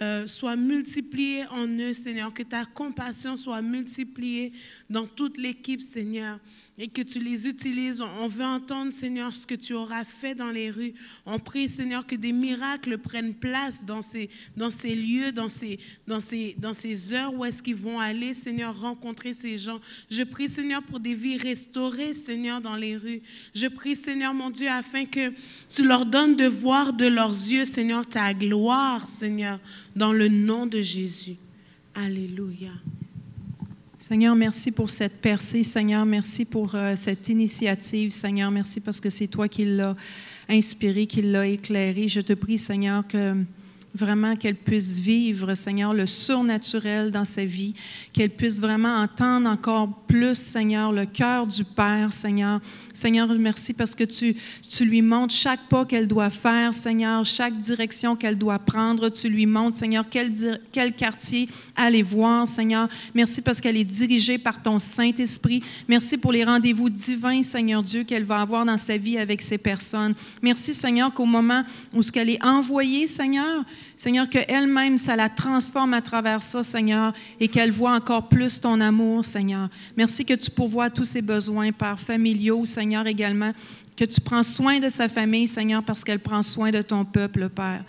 euh, 0.00 0.26
soit 0.26 0.56
multiplié 0.56 1.44
en 1.50 1.66
eux, 1.66 1.92
Seigneur, 1.92 2.32
que 2.32 2.42
ta 2.42 2.64
compassion 2.64 3.36
soit 3.36 3.62
multipliée 3.62 4.52
dans 4.88 5.06
toute 5.06 5.36
l'équipe, 5.36 5.82
Seigneur 5.82 6.38
et 6.78 6.86
que 6.88 7.02
tu 7.02 7.18
les 7.18 7.48
utilises. 7.48 8.00
On 8.00 8.28
veut 8.28 8.44
entendre, 8.44 8.92
Seigneur, 8.92 9.34
ce 9.34 9.46
que 9.46 9.56
tu 9.56 9.74
auras 9.74 10.04
fait 10.04 10.34
dans 10.34 10.50
les 10.50 10.70
rues. 10.70 10.94
On 11.26 11.40
prie, 11.40 11.68
Seigneur, 11.68 12.06
que 12.06 12.14
des 12.14 12.32
miracles 12.32 12.98
prennent 12.98 13.34
place 13.34 13.84
dans 13.84 14.00
ces, 14.00 14.30
dans 14.56 14.70
ces 14.70 14.94
lieux, 14.94 15.32
dans 15.32 15.48
ces, 15.48 15.80
dans, 16.06 16.20
ces, 16.20 16.54
dans 16.58 16.74
ces 16.74 17.12
heures 17.12 17.34
où 17.34 17.44
est-ce 17.44 17.62
qu'ils 17.62 17.74
vont 17.74 17.98
aller, 17.98 18.32
Seigneur, 18.32 18.80
rencontrer 18.80 19.34
ces 19.34 19.58
gens. 19.58 19.80
Je 20.10 20.22
prie, 20.22 20.48
Seigneur, 20.48 20.82
pour 20.82 21.00
des 21.00 21.14
vies 21.14 21.36
restaurées, 21.36 22.14
Seigneur, 22.14 22.60
dans 22.60 22.76
les 22.76 22.96
rues. 22.96 23.22
Je 23.54 23.66
prie, 23.66 23.96
Seigneur, 23.96 24.32
mon 24.32 24.50
Dieu, 24.50 24.68
afin 24.68 25.04
que 25.04 25.32
tu 25.68 25.84
leur 25.84 26.06
donnes 26.06 26.36
de 26.36 26.46
voir 26.46 26.92
de 26.92 27.06
leurs 27.06 27.30
yeux, 27.30 27.64
Seigneur, 27.64 28.06
ta 28.06 28.32
gloire, 28.34 29.06
Seigneur, 29.06 29.58
dans 29.96 30.12
le 30.12 30.28
nom 30.28 30.66
de 30.66 30.80
Jésus. 30.80 31.36
Alléluia. 31.94 32.70
Seigneur, 33.98 34.36
merci 34.36 34.70
pour 34.70 34.90
cette 34.90 35.20
percée. 35.20 35.64
Seigneur, 35.64 36.06
merci 36.06 36.44
pour 36.44 36.76
euh, 36.76 36.94
cette 36.96 37.28
initiative. 37.28 38.12
Seigneur, 38.12 38.48
merci 38.52 38.80
parce 38.80 39.00
que 39.00 39.10
c'est 39.10 39.26
toi 39.26 39.48
qui 39.48 39.64
l'as 39.64 39.96
inspiré, 40.48 41.06
qui 41.06 41.20
l'as 41.20 41.48
éclairé. 41.48 42.06
Je 42.06 42.20
te 42.20 42.32
prie, 42.32 42.58
Seigneur, 42.58 43.04
que 43.08 43.34
vraiment 43.94 44.36
qu'elle 44.36 44.54
puisse 44.54 44.92
vivre, 44.92 45.54
Seigneur, 45.54 45.94
le 45.94 46.06
surnaturel 46.06 47.10
dans 47.10 47.24
sa 47.24 47.44
vie, 47.44 47.74
qu'elle 48.12 48.30
puisse 48.30 48.60
vraiment 48.60 48.96
entendre 48.96 49.48
encore 49.48 49.88
plus, 50.06 50.36
Seigneur, 50.36 50.92
le 50.92 51.06
cœur 51.06 51.46
du 51.46 51.64
Père, 51.64 52.12
Seigneur. 52.12 52.60
Seigneur, 52.94 53.28
merci 53.38 53.74
parce 53.74 53.94
que 53.94 54.04
tu, 54.04 54.36
tu 54.68 54.84
lui 54.84 55.02
montres 55.02 55.34
chaque 55.34 55.68
pas 55.68 55.84
qu'elle 55.84 56.08
doit 56.08 56.30
faire, 56.30 56.74
Seigneur, 56.74 57.24
chaque 57.24 57.56
direction 57.58 58.16
qu'elle 58.16 58.36
doit 58.36 58.58
prendre. 58.58 59.08
Tu 59.08 59.28
lui 59.28 59.46
montres, 59.46 59.76
Seigneur, 59.76 60.04
quel, 60.10 60.32
quel 60.72 60.94
quartier 60.94 61.48
aller 61.76 62.02
voir, 62.02 62.46
Seigneur. 62.46 62.88
Merci 63.14 63.40
parce 63.40 63.60
qu'elle 63.60 63.76
est 63.76 63.84
dirigée 63.84 64.38
par 64.38 64.62
ton 64.62 64.78
Saint-Esprit. 64.78 65.62
Merci 65.86 66.18
pour 66.18 66.32
les 66.32 66.44
rendez-vous 66.44 66.90
divins, 66.90 67.42
Seigneur 67.42 67.82
Dieu, 67.82 68.04
qu'elle 68.04 68.24
va 68.24 68.40
avoir 68.40 68.64
dans 68.64 68.78
sa 68.78 68.96
vie 68.96 69.18
avec 69.18 69.42
ces 69.42 69.58
personnes. 69.58 70.14
Merci, 70.42 70.74
Seigneur, 70.74 71.12
qu'au 71.14 71.24
moment 71.24 71.62
où 71.94 72.02
ce 72.02 72.10
qu'elle 72.10 72.30
est 72.30 72.44
envoyée, 72.44 73.06
Seigneur, 73.06 73.64
Seigneur, 73.96 74.28
qu'elle-même, 74.28 74.98
ça 74.98 75.16
la 75.16 75.28
transforme 75.28 75.94
à 75.94 76.00
travers 76.00 76.42
ça, 76.42 76.62
Seigneur, 76.62 77.12
et 77.40 77.48
qu'elle 77.48 77.70
voit 77.70 77.92
encore 77.92 78.28
plus 78.28 78.60
ton 78.60 78.80
amour, 78.80 79.24
Seigneur. 79.24 79.68
Merci 79.96 80.24
que 80.24 80.34
tu 80.34 80.50
pourvois 80.50 80.90
tous 80.90 81.04
ses 81.04 81.22
besoins, 81.22 81.72
Père, 81.72 81.98
familiaux, 81.98 82.64
Seigneur, 82.66 83.06
également, 83.06 83.52
que 83.96 84.04
tu 84.04 84.20
prends 84.20 84.44
soin 84.44 84.78
de 84.78 84.88
sa 84.88 85.08
famille, 85.08 85.48
Seigneur, 85.48 85.82
parce 85.82 86.04
qu'elle 86.04 86.20
prend 86.20 86.42
soin 86.42 86.70
de 86.70 86.82
ton 86.82 87.04
peuple, 87.04 87.48
Père. 87.48 87.84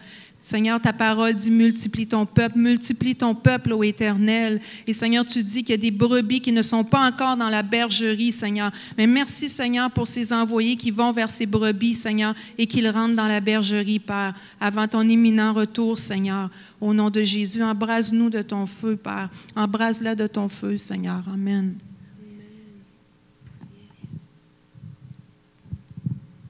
Seigneur, 0.50 0.82
ta 0.82 0.94
parole 0.94 1.36
dit 1.36 1.52
multiplie 1.52 2.08
ton 2.08 2.26
peuple, 2.26 2.58
multiplie 2.58 3.16
ton 3.16 3.36
peuple 3.36 3.72
ô 3.72 3.84
éternel. 3.84 4.60
Et 4.88 4.96
Seigneur, 4.96 5.24
tu 5.24 5.44
dis 5.44 5.64
qu'il 5.64 5.70
y 5.70 5.78
a 5.78 5.78
des 5.78 5.92
brebis 5.92 6.42
qui 6.42 6.52
ne 6.52 6.64
sont 6.64 6.84
pas 6.84 7.08
encore 7.08 7.38
dans 7.38 7.50
la 7.50 7.62
bergerie, 7.62 8.32
Seigneur. 8.32 8.72
Mais 8.98 9.06
merci, 9.06 9.48
Seigneur, 9.48 9.92
pour 9.92 10.08
ces 10.08 10.34
envoyés 10.34 10.76
qui 10.76 10.90
vont 10.90 11.12
vers 11.12 11.30
ces 11.30 11.46
brebis, 11.46 11.94
Seigneur, 11.94 12.34
et 12.58 12.66
qu'ils 12.66 12.90
rentrent 12.90 13.16
dans 13.16 13.28
la 13.28 13.42
bergerie, 13.42 14.00
Père, 14.00 14.34
avant 14.60 14.88
ton 14.88 15.08
imminent 15.08 15.54
retour, 15.54 16.00
Seigneur. 16.00 16.50
Au 16.82 16.96
nom 16.96 17.12
de 17.12 17.22
Jésus, 17.22 17.62
embrase-nous 17.62 18.32
de 18.32 18.42
ton 18.42 18.66
feu, 18.66 18.96
Père. 18.96 19.30
Embrase-la 19.56 20.16
de 20.16 20.26
ton 20.26 20.50
feu, 20.50 20.80
Seigneur. 20.80 21.22
Amen. 21.32 21.76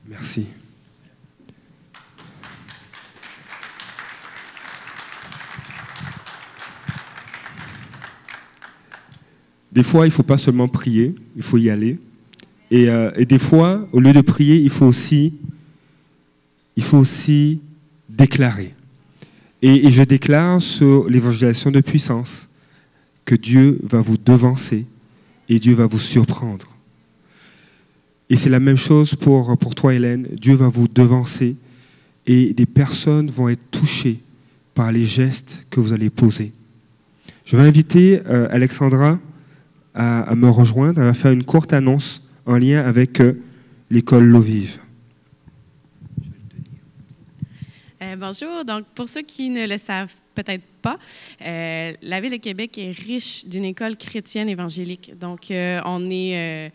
Merci. 0.08 0.48
Des 9.80 9.84
fois, 9.84 10.06
il 10.06 10.10
ne 10.10 10.14
faut 10.14 10.24
pas 10.24 10.38
seulement 10.38 10.68
prier, 10.68 11.16
il 11.38 11.42
faut 11.42 11.58
y 11.58 11.70
aller. 11.70 11.98
Et, 12.70 12.90
euh, 12.90 13.12
et, 13.16 13.26
des 13.26 13.40
fois, 13.40 13.88
au 13.94 14.02
lieu 14.02 14.12
de 14.12 14.20
prier, 14.20 14.58
il 14.58 14.70
faut 14.70 14.86
aussi, 14.86 15.36
il 16.76 16.84
faut 16.84 16.98
aussi 16.98 17.62
déclarer. 18.10 18.76
Et, 19.62 19.88
et 19.88 19.92
je 19.94 20.04
déclare 20.04 20.62
sur 20.62 21.10
l'évangélisation 21.10 21.72
de 21.72 21.80
puissance 21.80 22.50
que 23.24 23.36
Dieu 23.36 23.80
va 23.84 24.02
vous 24.02 24.18
devancer 24.18 24.86
et 25.48 25.60
Dieu 25.60 25.76
va 25.76 25.86
vous 25.86 26.02
surprendre. 26.02 26.68
Et 28.30 28.36
c'est 28.36 28.50
la 28.50 28.60
même 28.60 28.76
chose 28.76 29.16
pour, 29.16 29.58
pour 29.58 29.76
toi, 29.76 29.94
Hélène. 29.94 30.28
Dieu 30.42 30.56
va 30.56 30.68
vous 30.68 30.90
devancer 30.90 31.56
et 32.28 32.54
des 32.54 32.66
personnes 32.66 33.32
vont 33.32 33.48
être 33.48 33.72
touchées 33.72 34.20
par 34.76 34.92
les 34.92 35.06
gestes 35.06 35.66
que 35.70 35.80
vous 35.80 35.94
allez 35.94 36.10
poser. 36.10 36.52
Je 37.46 37.56
vais 37.56 37.64
inviter 37.64 38.22
euh, 38.28 38.50
Alexandra 38.52 39.18
à, 40.00 40.36
me 40.36 40.50
rejoindre. 40.50 41.02
Elle 41.02 41.08
va 41.08 41.14
faire 41.14 41.32
une 41.32 41.44
courte 41.44 41.74
annonce 41.74 42.24
en 42.46 42.58
lien 42.58 42.84
avec 42.86 43.20
euh, 43.20 43.42
l'école 43.90 44.26
L'eau 44.26 44.40
vive. 44.40 44.80
Euh, 48.02 48.16
bonjour. 48.16 48.64
Donc, 48.66 48.86
pour 48.96 49.10
ceux 49.10 49.24
qui 49.24 49.50
ne 49.50 49.68
le 49.68 49.78
savent 49.78 50.14
peut-être 50.34 50.64
pas, 50.82 50.98
euh, 51.42 51.94
la 52.02 52.22
ville 52.22 52.32
de 52.32 52.38
Québec 52.38 52.78
est 52.78 52.92
riche 52.92 53.46
d'une 53.46 53.66
école 53.66 53.98
chrétienne 53.98 54.48
évangélique. 54.48 55.18
Donc, 55.20 55.48
on 55.52 56.10
est, 56.10 56.72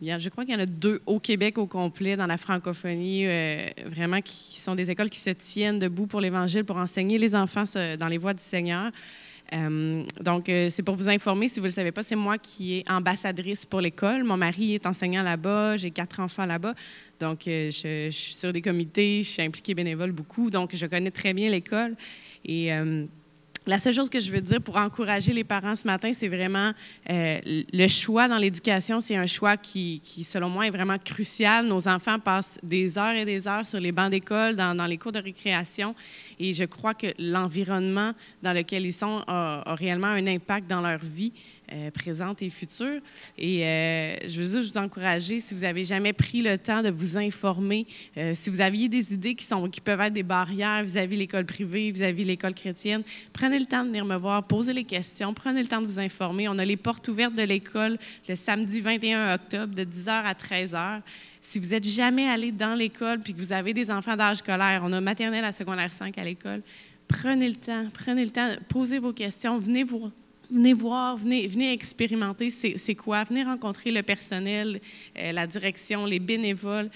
je 0.00 0.28
crois 0.28 0.44
qu'il 0.44 0.54
y 0.54 0.56
en 0.56 0.60
a 0.60 0.66
deux 0.66 1.02
au 1.06 1.18
Québec 1.18 1.58
au 1.58 1.66
complet, 1.66 2.14
dans 2.16 2.28
la 2.28 2.36
francophonie, 2.36 3.26
vraiment 3.86 4.20
qui 4.20 4.60
sont 4.60 4.76
des 4.76 4.88
écoles 4.88 5.10
qui 5.10 5.18
se 5.18 5.30
tiennent 5.30 5.80
debout 5.80 6.06
pour 6.06 6.20
l'Évangile, 6.20 6.64
pour 6.64 6.76
enseigner 6.76 7.18
les 7.18 7.34
enfants 7.34 7.64
dans 7.98 8.08
les 8.08 8.18
voies 8.18 8.34
du 8.34 8.42
Seigneur. 8.42 8.92
Euh, 9.52 10.04
donc, 10.20 10.48
euh, 10.48 10.70
c'est 10.70 10.82
pour 10.82 10.96
vous 10.96 11.08
informer, 11.08 11.48
si 11.48 11.60
vous 11.60 11.64
ne 11.64 11.68
le 11.68 11.74
savez 11.74 11.92
pas, 11.92 12.02
c'est 12.02 12.16
moi 12.16 12.38
qui 12.38 12.78
est 12.78 12.90
ambassadrice 12.90 13.66
pour 13.66 13.80
l'école. 13.80 14.24
Mon 14.24 14.36
mari 14.36 14.74
est 14.74 14.86
enseignant 14.86 15.22
là-bas, 15.22 15.76
j'ai 15.76 15.90
quatre 15.90 16.20
enfants 16.20 16.46
là-bas. 16.46 16.74
Donc, 17.20 17.46
euh, 17.46 17.70
je, 17.70 18.10
suis 18.10 18.34
sur 18.34 18.52
des 18.52 18.62
comités, 18.62 19.22
je 19.22 19.28
suis 19.28 19.42
impliquée 19.42 19.74
bénévole 19.74 20.12
beaucoup, 20.12 20.50
donc 20.50 20.74
je 20.74 20.86
connais 20.86 21.10
très 21.10 21.34
bien 21.34 21.50
l'école. 21.50 21.96
La 23.66 23.78
seule 23.78 23.94
chose 23.94 24.10
que 24.10 24.18
je 24.18 24.32
veux 24.32 24.40
dire 24.40 24.60
pour 24.60 24.76
encourager 24.76 25.32
les 25.32 25.44
parents 25.44 25.76
ce 25.76 25.86
matin, 25.86 26.12
c'est 26.12 26.28
vraiment 26.28 26.72
euh, 27.10 27.38
le 27.44 27.88
choix 27.88 28.26
dans 28.26 28.38
l'éducation. 28.38 29.00
C'est 29.00 29.16
un 29.16 29.26
choix 29.26 29.56
qui, 29.56 30.00
selon 30.24 30.48
moi, 30.48 30.66
est 30.66 30.70
vraiment 30.70 30.98
crucial. 30.98 31.66
Nos 31.66 31.86
enfants 31.86 32.18
passent 32.18 32.58
des 32.62 32.98
heures 32.98 33.14
et 33.14 33.24
des 33.24 33.46
heures 33.46 33.66
sur 33.66 33.78
les 33.78 33.92
bancs 33.92 34.10
d'école, 34.10 34.56
dans, 34.56 34.86
les 34.86 34.98
cours 34.98 35.12
de 35.12 35.20
récréation, 35.20 35.94
et 36.38 36.52
je 36.52 36.64
crois 36.64 36.94
que 36.94 37.08
l'environnement 37.18 38.12
dans 38.42 38.52
lequel 38.52 38.84
ils 38.84 38.92
sont 38.92 39.22
a 39.26 39.74
réellement 39.74 40.08
un 40.08 40.26
impact 40.26 40.68
dans 40.68 40.80
leur 40.80 40.98
vie. 40.98 41.32
Euh, 41.72 41.90
présente 41.90 42.42
et 42.42 42.50
future. 42.50 43.00
Et 43.38 43.64
euh, 43.64 44.16
je 44.28 44.42
veux 44.42 44.60
juste 44.60 44.74
vous 44.74 44.78
encourager, 44.78 45.40
si 45.40 45.54
vous 45.54 45.62
n'avez 45.62 45.84
jamais 45.84 46.12
pris 46.12 46.42
le 46.42 46.58
temps 46.58 46.82
de 46.82 46.90
vous 46.90 47.16
informer, 47.16 47.86
euh, 48.18 48.32
si 48.34 48.50
vous 48.50 48.60
aviez 48.60 48.90
des 48.90 49.14
idées 49.14 49.34
qui, 49.34 49.46
sont, 49.46 49.70
qui 49.70 49.80
peuvent 49.80 50.00
être 50.02 50.12
des 50.12 50.22
barrières 50.22 50.82
vis-à-vis 50.82 51.16
l'école 51.16 51.46
privée, 51.46 51.90
vis-à-vis 51.90 52.24
l'école 52.24 52.52
chrétienne, 52.52 53.02
prenez 53.32 53.58
le 53.58 53.64
temps 53.64 53.84
de 53.84 53.88
venir 53.88 54.04
me 54.04 54.16
voir, 54.16 54.46
posez 54.46 54.74
les 54.74 54.84
questions, 54.84 55.32
prenez 55.32 55.62
le 55.62 55.68
temps 55.68 55.80
de 55.80 55.86
vous 55.86 55.98
informer. 55.98 56.46
On 56.46 56.58
a 56.58 56.64
les 56.64 56.76
portes 56.76 57.08
ouvertes 57.08 57.34
de 57.34 57.42
l'école 57.42 57.96
le 58.28 58.36
samedi 58.36 58.82
21 58.82 59.34
octobre 59.34 59.74
de 59.74 59.84
10h 59.84 60.10
à 60.10 60.34
13h. 60.34 61.00
Si 61.40 61.58
vous 61.58 61.68
n'êtes 61.70 61.86
jamais 61.86 62.28
allé 62.28 62.52
dans 62.52 62.74
l'école 62.74 63.20
puis 63.20 63.32
que 63.32 63.38
vous 63.38 63.52
avez 63.52 63.72
des 63.72 63.90
enfants 63.90 64.16
d'âge 64.16 64.38
scolaire, 64.38 64.82
on 64.84 64.92
a 64.92 65.00
maternelle 65.00 65.44
à 65.46 65.52
secondaire 65.52 65.94
5 65.94 66.18
à 66.18 66.24
l'école, 66.24 66.60
prenez 67.08 67.48
le 67.48 67.56
temps, 67.56 67.86
prenez 67.94 68.26
le 68.26 68.30
temps, 68.30 68.50
posez 68.68 68.98
vos 68.98 69.14
questions, 69.14 69.58
venez 69.58 69.84
vous 69.84 70.12
venez 70.52 70.74
voir, 70.74 71.16
venez, 71.16 71.46
venez 71.46 71.72
expérimenter 71.72 72.50
c'est 72.50 72.94
quoi, 72.94 73.24
venez 73.24 73.42
rencontrer 73.42 73.90
le 73.90 74.02
personnel, 74.02 74.80
euh, 75.18 75.32
la 75.32 75.46
direction, 75.46 76.04
les 76.04 76.18
bénévoles. 76.18 76.90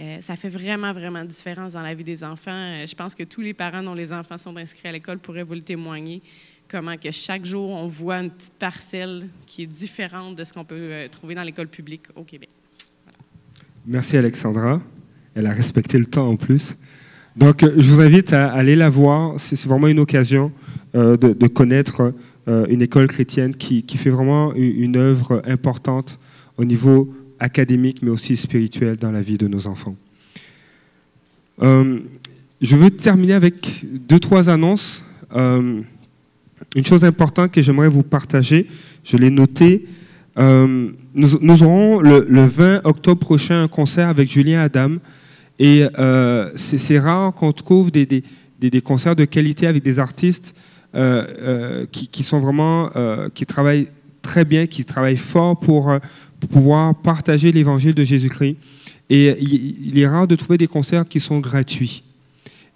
Euh, 0.00 0.20
ça 0.20 0.36
fait 0.36 0.48
vraiment, 0.48 0.92
vraiment 0.92 1.24
différence 1.24 1.72
dans 1.72 1.82
la 1.82 1.92
vie 1.94 2.04
des 2.04 2.24
enfants. 2.24 2.50
Euh, 2.50 2.86
je 2.86 2.94
pense 2.94 3.14
que 3.14 3.24
tous 3.24 3.40
les 3.40 3.52
parents 3.52 3.82
dont 3.82 3.94
les 3.94 4.12
enfants 4.12 4.38
sont 4.38 4.56
inscrits 4.56 4.88
à 4.88 4.92
l'école 4.92 5.18
pourraient 5.18 5.42
vous 5.42 5.54
le 5.54 5.60
témoigner, 5.60 6.22
comment 6.68 6.96
que 6.96 7.10
chaque 7.10 7.44
jour, 7.44 7.70
on 7.70 7.86
voit 7.86 8.18
une 8.18 8.30
petite 8.30 8.54
parcelle 8.54 9.28
qui 9.46 9.64
est 9.64 9.66
différente 9.66 10.36
de 10.36 10.44
ce 10.44 10.52
qu'on 10.52 10.64
peut 10.64 11.08
trouver 11.10 11.34
dans 11.34 11.42
l'école 11.42 11.68
publique 11.68 12.04
au 12.14 12.22
Québec. 12.22 12.48
Merci 13.84 14.16
Alexandra. 14.16 14.80
Elle 15.34 15.46
a 15.46 15.52
respecté 15.52 15.98
le 15.98 16.06
temps 16.06 16.28
en 16.28 16.36
plus. 16.36 16.76
Donc, 17.36 17.60
je 17.62 17.90
vous 17.90 18.00
invite 18.00 18.32
à 18.32 18.52
aller 18.52 18.76
la 18.76 18.88
voir. 18.88 19.38
C'est 19.38 19.60
vraiment 19.66 19.86
une 19.86 20.00
occasion 20.00 20.52
de, 20.92 21.46
connaître 21.46 22.12
une 22.46 22.82
école 22.82 23.06
chrétienne 23.06 23.54
qui, 23.54 23.82
qui, 23.84 23.96
fait 23.96 24.10
vraiment 24.10 24.52
une, 24.54 24.96
œuvre 24.96 25.40
importante 25.46 26.18
au 26.56 26.64
niveau 26.64 27.12
académique, 27.38 28.02
mais 28.02 28.10
aussi 28.10 28.36
spirituel 28.36 28.96
dans 28.96 29.12
la 29.12 29.22
vie 29.22 29.38
de 29.38 29.46
nos 29.46 29.66
enfants. 29.66 29.94
Euh, 31.62 32.00
je 32.60 32.76
veux 32.76 32.90
terminer 32.90 33.34
avec 33.34 33.84
deux, 34.08 34.18
trois 34.18 34.50
annonces. 34.50 35.04
Euh, 35.34 35.80
une 36.76 36.84
chose 36.84 37.04
importante 37.04 37.52
que 37.52 37.62
j'aimerais 37.62 37.88
vous 37.88 38.02
partager, 38.02 38.66
je 39.04 39.16
l'ai 39.16 39.30
noté, 39.30 39.86
euh, 40.38 40.90
nous, 41.14 41.28
nous, 41.40 41.62
aurons 41.62 42.00
le, 42.00 42.26
le, 42.28 42.46
20 42.46 42.82
octobre 42.84 43.20
prochain 43.20 43.62
un 43.62 43.68
concert 43.68 44.08
avec 44.08 44.30
Julien 44.30 44.60
Adam. 44.60 44.96
Et 45.58 45.84
euh, 45.98 46.50
c'est 46.54 46.98
rare 46.98 47.34
qu'on 47.34 47.52
trouve 47.52 47.90
des, 47.90 48.06
des, 48.06 48.22
des, 48.58 48.80
concerts 48.80 49.16
de 49.16 49.24
qualité 49.24 49.66
avec 49.66 49.82
des 49.82 49.98
artistes 49.98 50.54
euh, 50.54 50.58
euh, 50.58 50.69
qui, 50.92 52.08
qui, 52.08 52.22
sont 52.22 52.40
vraiment, 52.40 52.90
euh, 52.96 53.28
qui 53.32 53.46
travaillent 53.46 53.88
très 54.22 54.44
bien, 54.44 54.66
qui 54.66 54.84
travaillent 54.84 55.16
fort 55.16 55.58
pour, 55.58 55.92
pouvoir 56.50 56.94
partager 56.94 57.52
l'évangile 57.52 57.94
de 57.94 58.04
Jésus-Christ. 58.04 58.56
Et 59.10 59.36
il, 59.40 59.98
est 59.98 60.06
rare 60.06 60.26
de 60.26 60.36
trouver 60.36 60.56
des 60.56 60.68
concerts 60.68 61.04
qui 61.06 61.20
sont 61.20 61.40
gratuits. 61.40 62.04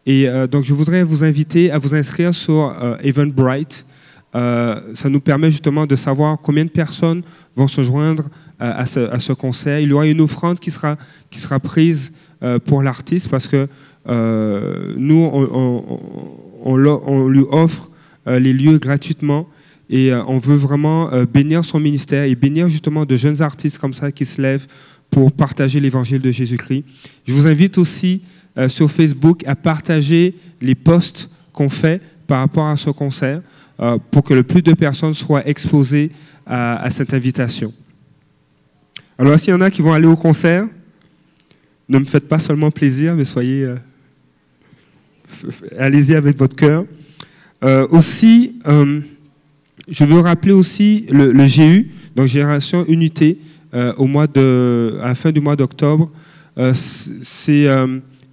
Et 0.06 0.28
euh, 0.28 0.46
donc, 0.46 0.64
je 0.64 0.74
voudrais 0.74 1.02
vous 1.02 1.24
inviter 1.24 1.70
à 1.70 1.78
vous 1.78 1.94
inscrire 1.94 2.34
sur 2.34 2.74
euh, 2.82 2.96
Eventbrite. 3.02 3.86
Euh, 4.34 4.80
ça 4.94 5.08
nous 5.08 5.20
permet 5.20 5.50
justement 5.50 5.86
de 5.86 5.96
savoir 5.96 6.38
combien 6.42 6.64
de 6.64 6.70
personnes 6.70 7.22
vont 7.56 7.68
se 7.68 7.82
joindre 7.84 8.24
à 8.58 8.86
ce, 8.86 9.32
concert. 9.32 9.80
Il 9.80 9.90
y 9.90 9.92
aura 9.92 10.06
une 10.06 10.20
offrande 10.20 10.58
qui 10.58 10.70
sera, 10.70 10.96
qui 11.30 11.38
sera 11.38 11.60
prise 11.60 12.12
pour 12.64 12.82
l'artiste 12.82 13.28
parce 13.28 13.46
que 13.46 13.68
nous, 14.06 15.28
on, 15.32 15.84
on, 16.64 17.28
lui 17.28 17.44
offre 17.50 17.90
euh, 17.90 17.93
les 18.26 18.52
lieux 18.52 18.78
gratuitement. 18.78 19.48
Et 19.90 20.12
euh, 20.12 20.22
on 20.26 20.38
veut 20.38 20.56
vraiment 20.56 21.12
euh, 21.12 21.26
bénir 21.26 21.64
son 21.64 21.78
ministère 21.78 22.24
et 22.24 22.34
bénir 22.34 22.68
justement 22.68 23.04
de 23.04 23.16
jeunes 23.16 23.42
artistes 23.42 23.78
comme 23.78 23.94
ça 23.94 24.10
qui 24.12 24.24
se 24.24 24.40
lèvent 24.40 24.66
pour 25.10 25.30
partager 25.32 25.80
l'évangile 25.80 26.20
de 26.20 26.30
Jésus-Christ. 26.30 26.84
Je 27.26 27.32
vous 27.32 27.46
invite 27.46 27.78
aussi 27.78 28.22
sur 28.68 28.88
Facebook 28.90 29.42
à 29.46 29.56
partager 29.56 30.34
les 30.60 30.74
posts 30.76 31.28
qu'on 31.52 31.68
fait 31.68 32.00
par 32.26 32.38
rapport 32.38 32.66
à 32.66 32.76
ce 32.76 32.90
concert 32.90 33.42
pour 34.10 34.24
que 34.24 34.32
le 34.34 34.42
plus 34.42 34.62
de 34.62 34.72
personnes 34.72 35.14
soient 35.14 35.46
exposées 35.46 36.10
à, 36.46 36.80
à 36.82 36.90
cette 36.90 37.14
invitation. 37.14 37.72
Alors, 39.18 39.38
s'il 39.38 39.50
y 39.50 39.52
en 39.52 39.60
a 39.60 39.70
qui 39.70 39.82
vont 39.82 39.92
aller 39.92 40.06
au 40.06 40.16
concert, 40.16 40.66
ne 41.88 41.98
me 41.98 42.04
faites 42.04 42.28
pas 42.28 42.38
seulement 42.38 42.70
plaisir, 42.70 43.14
mais 43.14 43.24
soyez. 43.24 43.64
Euh, 43.64 43.76
allez-y 45.78 46.14
avec 46.14 46.36
votre 46.36 46.56
cœur. 46.56 46.84
Euh, 47.62 47.86
aussi, 47.90 48.56
euh, 48.66 49.00
je 49.88 50.04
veux 50.04 50.20
rappeler 50.20 50.52
aussi 50.52 51.06
le, 51.10 51.32
GU, 51.46 51.90
donc 52.16 52.26
Génération 52.26 52.84
Unité, 52.88 53.38
euh, 53.74 53.92
au 53.96 54.06
mois 54.06 54.26
de, 54.26 54.98
à 55.02 55.08
la 55.08 55.14
fin 55.14 55.30
du 55.30 55.40
mois 55.40 55.56
d'octobre. 55.56 56.10
vous 56.56 56.72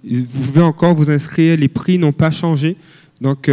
pouvez 0.02 0.62
encore 0.62 0.94
vous 0.94 1.10
inscrire, 1.10 1.56
les 1.56 1.68
prix 1.68 1.98
n'ont 1.98 2.12
pas 2.12 2.30
changé. 2.30 2.76
Donc, 3.22 3.48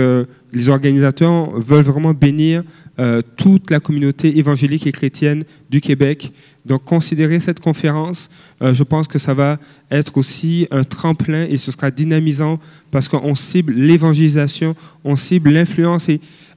les 0.51 0.69
organisateurs 0.69 1.59
veulent 1.59 1.85
vraiment 1.85 2.13
bénir 2.13 2.63
euh, 2.99 3.21
toute 3.37 3.71
la 3.71 3.79
communauté 3.79 4.39
évangélique 4.39 4.85
et 4.85 4.91
chrétienne 4.91 5.45
du 5.69 5.79
Québec. 5.79 6.33
Donc, 6.65 6.83
considérez 6.83 7.39
cette 7.39 7.61
conférence. 7.61 8.29
Euh, 8.61 8.73
je 8.73 8.83
pense 8.83 9.07
que 9.07 9.17
ça 9.17 9.33
va 9.33 9.57
être 9.89 10.17
aussi 10.17 10.67
un 10.69 10.83
tremplin 10.83 11.45
et 11.45 11.55
ce 11.55 11.71
sera 11.71 11.91
dynamisant 11.91 12.59
parce 12.91 13.07
qu'on 13.07 13.35
cible 13.35 13.71
l'évangélisation, 13.71 14.75
on 15.05 15.15
cible 15.15 15.51
l'influence 15.51 16.09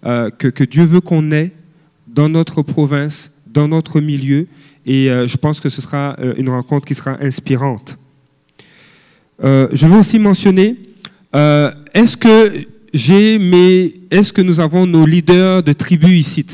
euh, 0.05 0.31
que, 0.31 0.49
que, 0.49 0.65
Dieu 0.65 0.83
veut 0.83 1.01
qu'on 1.01 1.31
ait 1.31 1.53
dans 2.09 2.29
notre 2.29 2.63
province, 2.63 3.31
dans 3.47 3.69
notre 3.69 4.01
milieu. 4.01 4.49
Et 4.85 5.11
euh, 5.11 5.29
je 5.29 5.37
pense 5.37 5.61
que 5.61 5.69
ce 5.69 5.81
sera 5.81 6.17
euh, 6.19 6.35
une 6.39 6.49
rencontre 6.49 6.87
qui 6.87 6.97
sera 6.97 7.23
inspirante. 7.23 7.99
Euh, 9.45 9.69
je 9.73 9.87
veux 9.87 10.01
aussi 10.01 10.19
mentionner, 10.19 10.77
est-ce 11.95 12.17
que 12.17 12.67
j'ai 12.93 13.39
mais 13.39 13.95
Est-ce 14.11 14.33
que 14.33 14.43
nous 14.43 14.61
avons 14.61 14.87
nos 14.87 15.07
leaders 15.07 15.63
de 15.63 15.73
tribu 15.73 16.09
ici? 16.09 16.45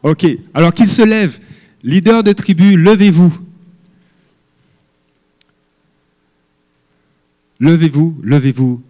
Ok, 0.00 0.26
alors 0.52 0.72
qu'ils 0.72 0.86
se 0.86 1.02
lèvent. 1.02 1.40
Leaders 1.82 2.22
de 2.22 2.32
tribu, 2.32 2.76
levez-vous. 2.76 3.36
Levez-vous, 7.58 8.20
levez-vous. 8.22 8.82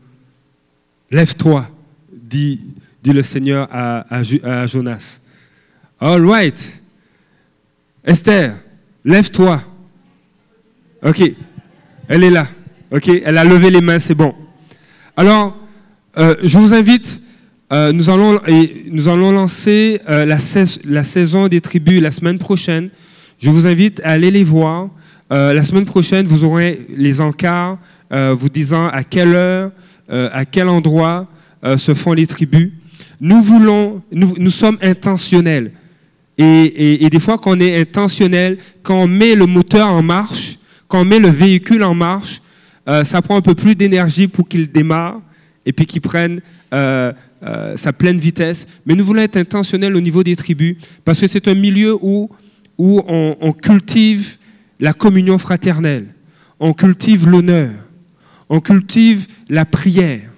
Lève-toi, 1.11 1.71
dit, 2.12 2.61
le 3.04 3.23
Seigneur 3.23 3.68
à, 3.71 4.04
à 4.11 4.66
Jonas. 4.66 5.21
All 6.00 6.26
right. 6.26 6.83
Esther, 8.04 8.59
lève-toi. 9.04 9.62
Ok, 11.02 11.23
elle 12.09 12.25
est 12.25 12.30
là. 12.30 12.49
OK. 12.95 13.11
Elle 13.25 13.39
a 13.39 13.45
levé 13.45 13.71
les 13.71 13.81
mains, 13.81 13.99
c'est 13.99 14.15
bon. 14.15 14.35
Alors, 15.17 15.57
euh, 16.17 16.37
je 16.43 16.59
vous 16.59 16.73
invite, 16.75 17.21
euh, 17.73 17.93
nous, 17.93 18.09
allons, 18.11 18.41
nous 18.91 19.09
allons 19.09 19.33
lancer 19.33 20.01
euh, 20.09 20.25
la, 20.25 20.39
sais- 20.39 20.81
la 20.85 21.03
saison 21.03 21.49
des 21.49 21.61
tribus 21.61 22.01
la 22.01 22.13
semaine 22.13 22.39
prochaine. 22.39 22.91
Je 23.41 23.51
vous 23.51 23.67
invite 23.67 24.01
à 24.05 24.11
aller 24.11 24.31
les 24.31 24.45
voir. 24.45 24.89
La 25.31 25.65
semaine 25.65 25.85
prochaine, 25.87 26.27
vous 26.27 26.45
aurez 26.45 26.87
les 26.97 27.21
encarts 27.21 27.79
vous 28.11 28.49
disant 28.49 28.87
à 28.87 29.03
quelle 29.03 29.35
heure, 29.35 29.73
à 30.09 30.45
quel 30.45 30.69
endroit 30.69 31.27
se 31.77 31.93
font 31.93 32.13
les 32.13 32.27
tribus. 32.29 32.71
Nous 33.21 33.43
voulons, 33.43 34.01
nous, 34.13 34.35
nous 34.39 34.51
sommes 34.51 34.79
intentionnels. 34.81 35.73
Et- 36.39 37.05
et 37.05 37.11
des 37.11 37.19
fois, 37.19 37.37
quand 37.39 37.57
on 37.57 37.61
est 37.61 37.81
intentionnel, 37.81 38.59
quand 38.85 38.95
on 39.03 39.09
met 39.09 39.35
le 39.35 39.47
moteur 39.47 39.89
en 39.89 40.03
marche, 40.03 40.59
quand 40.87 41.01
on 41.01 41.05
met 41.05 41.19
le 41.19 41.31
véhicule 41.31 41.83
en 41.83 41.95
marche, 41.95 42.41
euh, 42.88 43.05
ça 43.05 43.23
prend 43.23 43.37
un 43.37 43.41
peu 43.43 43.55
plus 43.55 43.75
d'énergie 43.75 44.29
pour 44.29 44.49
qu'il 44.49 44.71
démarre 44.71 45.21
et 45.67 45.73
puis 45.73 45.87
qu'il 45.87 46.00
prenne 46.03 46.41
euh, 46.73 47.12
euh, 47.43 47.76
sa 47.76 47.93
pleine 47.93 48.19
vitesse. 48.19 48.67
Mais 48.85 48.95
nous 48.95 49.05
voulons 49.05 49.23
être 49.23 49.37
intentionnels 49.37 49.97
au 49.97 50.00
niveau 50.00 50.23
des 50.23 50.37
tribus 50.37 50.76
parce 51.05 51.21
que 51.21 51.26
c'est 51.26 51.49
un 51.49 51.55
milieu 51.55 51.97
où, 52.00 52.29
où 52.76 53.00
on, 53.07 53.53
cultive 53.53 54.37
la 54.81 54.93
communion 54.93 55.38
fraternelle, 55.38 56.07
on 56.61 56.73
cultive 56.75 57.26
l'honneur, 57.29 57.71
on 58.49 58.61
cultive 58.61 59.26
la 59.49 59.64
prière. 59.64 60.31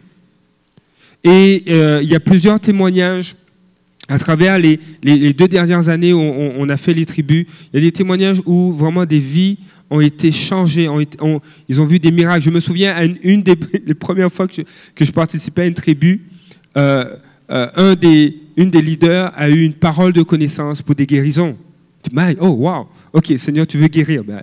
Et 1.25 1.65
il 2.03 2.09
y 2.09 2.15
a 2.15 2.21
plusieurs 2.21 2.61
témoignages 2.61 3.35
à 4.09 4.19
travers 4.19 4.59
les, 4.59 4.79
les- 5.03 5.33
deux 5.33 5.49
dernières 5.49 5.89
années 5.89 6.13
où 6.13 6.21
on 6.21 6.69
a 6.69 6.77
fait 6.77 6.95
les 6.95 7.07
tribus. 7.07 7.47
Il 7.73 7.81
y 7.81 7.83
a 7.83 7.87
des 7.87 7.93
témoignages 7.93 8.41
où 8.47 8.73
vraiment 8.73 9.05
des 9.05 9.19
vies 9.19 9.59
ont 9.91 10.01
été 10.01 10.33
ont- 11.21 11.41
ils 11.69 11.81
ont 11.81 11.87
vu 11.87 11.99
des 11.99 12.11
miracles. 12.11 12.45
Je 12.45 12.51
me 12.51 12.61
souviens, 12.61 12.95
une, 13.23 13.43
des 13.43 13.57
les 13.87 13.95
premières 13.95 14.33
fois 14.33 14.47
que 14.49 15.05
je, 15.05 15.11
participais 15.11 15.63
à 15.63 15.67
une 15.67 15.75
tribu, 15.75 16.23
euh, 16.77 17.17
euh, 17.51 17.69
un 17.77 17.95
des, 17.95 18.37
une 18.57 18.71
des 18.71 18.83
leaders 18.83 19.33
a 19.35 19.49
eu 19.49 19.63
une 19.65 19.75
parole 19.75 20.13
de 20.13 20.23
connaissance 20.23 20.83
pour 20.83 20.95
des 20.95 21.07
guérisons. 21.07 21.57
Oh, 22.41 22.49
wow, 22.49 22.89
ok, 23.13 23.35
Seigneur, 23.39 23.67
tu 23.67 23.79
veux 23.79 23.89
guérir. 23.89 24.25
Ben, 24.25 24.43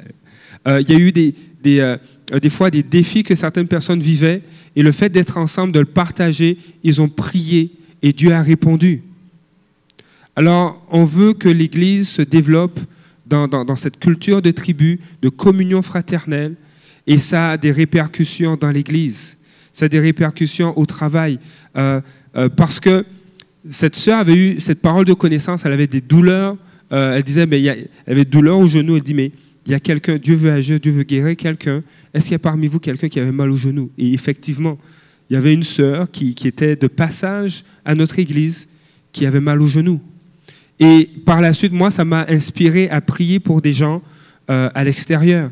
euh, 0.67 0.81
il 0.81 0.89
y 0.89 0.95
a 0.95 0.99
eu 0.99 1.11
des 1.11 2.49
fois 2.49 2.69
des 2.69 2.83
défis 2.83 3.23
que 3.23 3.35
certaines 3.35 3.67
personnes 3.67 3.99
vivaient, 4.01 4.41
et 4.75 4.83
le 4.83 4.91
fait 4.91 5.09
d'être 5.09 5.37
ensemble, 5.37 5.71
de 5.71 5.79
le 5.79 5.85
partager, 5.85 6.57
ils 6.83 7.01
ont 7.01 7.09
prié, 7.09 7.71
et 8.01 8.11
Dieu 8.11 8.33
a 8.33 8.41
répondu. 8.41 9.03
Alors, 10.35 10.83
on 10.89 11.05
veut 11.05 11.33
que 11.33 11.49
l'Église 11.49 12.09
se 12.09 12.21
développe 12.21 12.79
dans, 13.33 13.75
cette 13.75 13.99
culture 13.99 14.41
de 14.41 14.51
tribu, 14.51 14.99
de 15.21 15.29
communion 15.29 15.81
fraternelle, 15.81 16.55
et 17.05 17.17
ça 17.17 17.51
a 17.51 17.57
des 17.57 17.71
répercussions 17.71 18.55
dans 18.55 18.71
l'Église. 18.71 19.37
Ça 19.71 19.85
a 19.85 19.89
des 19.89 19.99
répercussions 19.99 20.77
au 20.77 20.85
travail. 20.85 21.39
Euh, 21.75 21.99
euh, 22.35 22.49
parce 22.49 22.79
que 22.79 23.05
cette 23.69 23.95
sœur 23.95 24.19
avait 24.19 24.35
eu 24.35 24.59
cette 24.59 24.81
parole 24.81 25.05
de 25.05 25.13
connaissance, 25.13 25.65
elle 25.65 25.73
avait 25.73 25.87
des 25.87 26.01
douleurs. 26.01 26.57
euh, 26.91 27.15
elle 27.15 27.23
disait, 27.23 27.47
mais 27.47 27.59
y 27.59 27.69
a- 27.69 27.75
elle 27.75 27.87
avait 28.13 28.23
des 28.25 28.29
douleurs 28.29 28.59
au 28.59 28.67
genou. 28.67 28.95
Elle 28.95 29.01
dit, 29.01 29.15
mais 29.15 29.31
il 29.65 29.71
y 29.71 29.75
a 29.75 29.79
quelqu'un, 29.79 30.17
Dieu 30.17 30.35
veut 30.35 30.51
agir, 30.51 30.79
Dieu 30.79 30.91
veut 30.91 31.03
guérir 31.03 31.35
quelqu'un. 31.35 31.81
Est-ce 32.13 32.25
qu'il 32.25 32.33
y 32.33 32.35
a 32.35 32.39
parmi 32.39 32.67
vous 32.67 32.79
quelqu'un 32.79 33.09
qui 33.09 33.19
avait 33.19 33.31
mal 33.31 33.49
au 33.49 33.57
genou? 33.57 33.89
Et 33.97 34.13
effectivement, 34.13 34.77
il 35.29 35.33
y 35.33 35.37
avait 35.37 35.53
une 35.53 35.63
sœur 35.63 36.11
qui 36.11 36.35
était 36.45 36.75
de 36.75 36.87
passage 36.87 37.63
à 37.83 37.95
notre 37.95 38.19
église 38.19 38.67
qui 39.11 39.25
avait 39.25 39.39
mal 39.39 39.61
au 39.61 39.67
genou. 39.67 39.99
Et 40.79 41.09
par 41.25 41.41
la 41.41 41.53
suite, 41.53 41.71
moi, 41.71 41.91
ça 41.91 42.03
m'a 42.03 42.25
inspiré 42.29 42.89
à 42.89 43.01
prier 43.01 43.39
pour 43.39 43.61
des 43.61 43.73
gens 43.73 44.01
euh, 44.49 44.69
à 44.73 44.83
l'extérieur. 44.83 45.51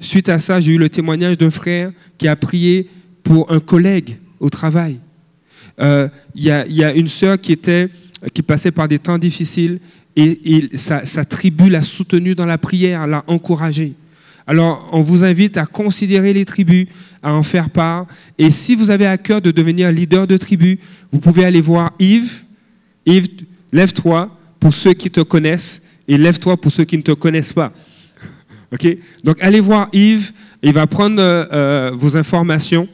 Suite 0.00 0.28
à 0.28 0.38
ça, 0.38 0.60
j'ai 0.60 0.74
eu 0.74 0.78
le 0.78 0.88
témoignage 0.88 1.36
d'un 1.36 1.50
frère 1.50 1.90
qui 2.16 2.28
a 2.28 2.36
prié 2.36 2.88
pour 3.22 3.50
un 3.52 3.60
collègue 3.60 4.18
au 4.38 4.48
travail. 4.48 5.00
Euh, 5.80 6.08
Il 6.34 6.44
y, 6.44 6.50
a, 6.50 6.94
une 6.94 7.08
sœur 7.08 7.40
qui, 7.40 7.52
était, 7.52 7.88
qui 8.32 8.42
passait 8.42 8.70
par 8.70 8.88
des 8.88 8.98
temps 8.98 9.18
difficiles 9.18 9.80
et, 10.16 10.70
sa 10.74 11.24
tribu 11.24 11.68
l'a 11.68 11.82
soutenue 11.82 12.34
dans 12.34 12.46
la 12.46 12.58
prière, 12.58 13.06
l'a 13.06 13.24
encouragée. 13.26 13.94
Alors, 14.48 14.88
on 14.92 15.02
vous 15.02 15.24
invite 15.24 15.58
à 15.58 15.66
considérer 15.66 16.32
les 16.32 16.46
tribus, 16.46 16.86
à 17.22 17.34
en 17.34 17.42
faire 17.42 17.68
part. 17.68 18.06
Et 18.38 18.50
si 18.50 18.74
vous 18.74 18.90
avez 18.90 19.06
à 19.06 19.18
cœur 19.18 19.42
de 19.42 19.50
devenir 19.50 19.92
leader 19.92 20.26
de 20.26 20.38
tribu, 20.38 20.78
vous 21.12 21.18
pouvez 21.20 21.44
aller 21.44 21.60
voir 21.60 21.92
Yves. 21.98 22.44
Yves, 23.04 23.28
lève-toi 23.72 24.30
pour 24.60 24.74
ceux 24.74 24.92
qui 24.92 25.10
te 25.10 25.20
connaissent 25.20 25.82
et 26.06 26.18
lève-toi 26.18 26.56
pour 26.56 26.72
ceux 26.72 26.84
qui 26.84 26.96
ne 26.96 27.02
te 27.02 27.12
connaissent 27.12 27.52
pas. 27.52 27.72
Donc, 29.24 29.36
allez 29.40 29.60
voir 29.60 29.88
Yves. 29.92 30.32
Il 30.62 30.72
va 30.72 30.86
prendre 30.86 31.20
euh, 31.20 31.44
euh, 31.52 31.90
vos 31.94 32.16
informations 32.16 32.88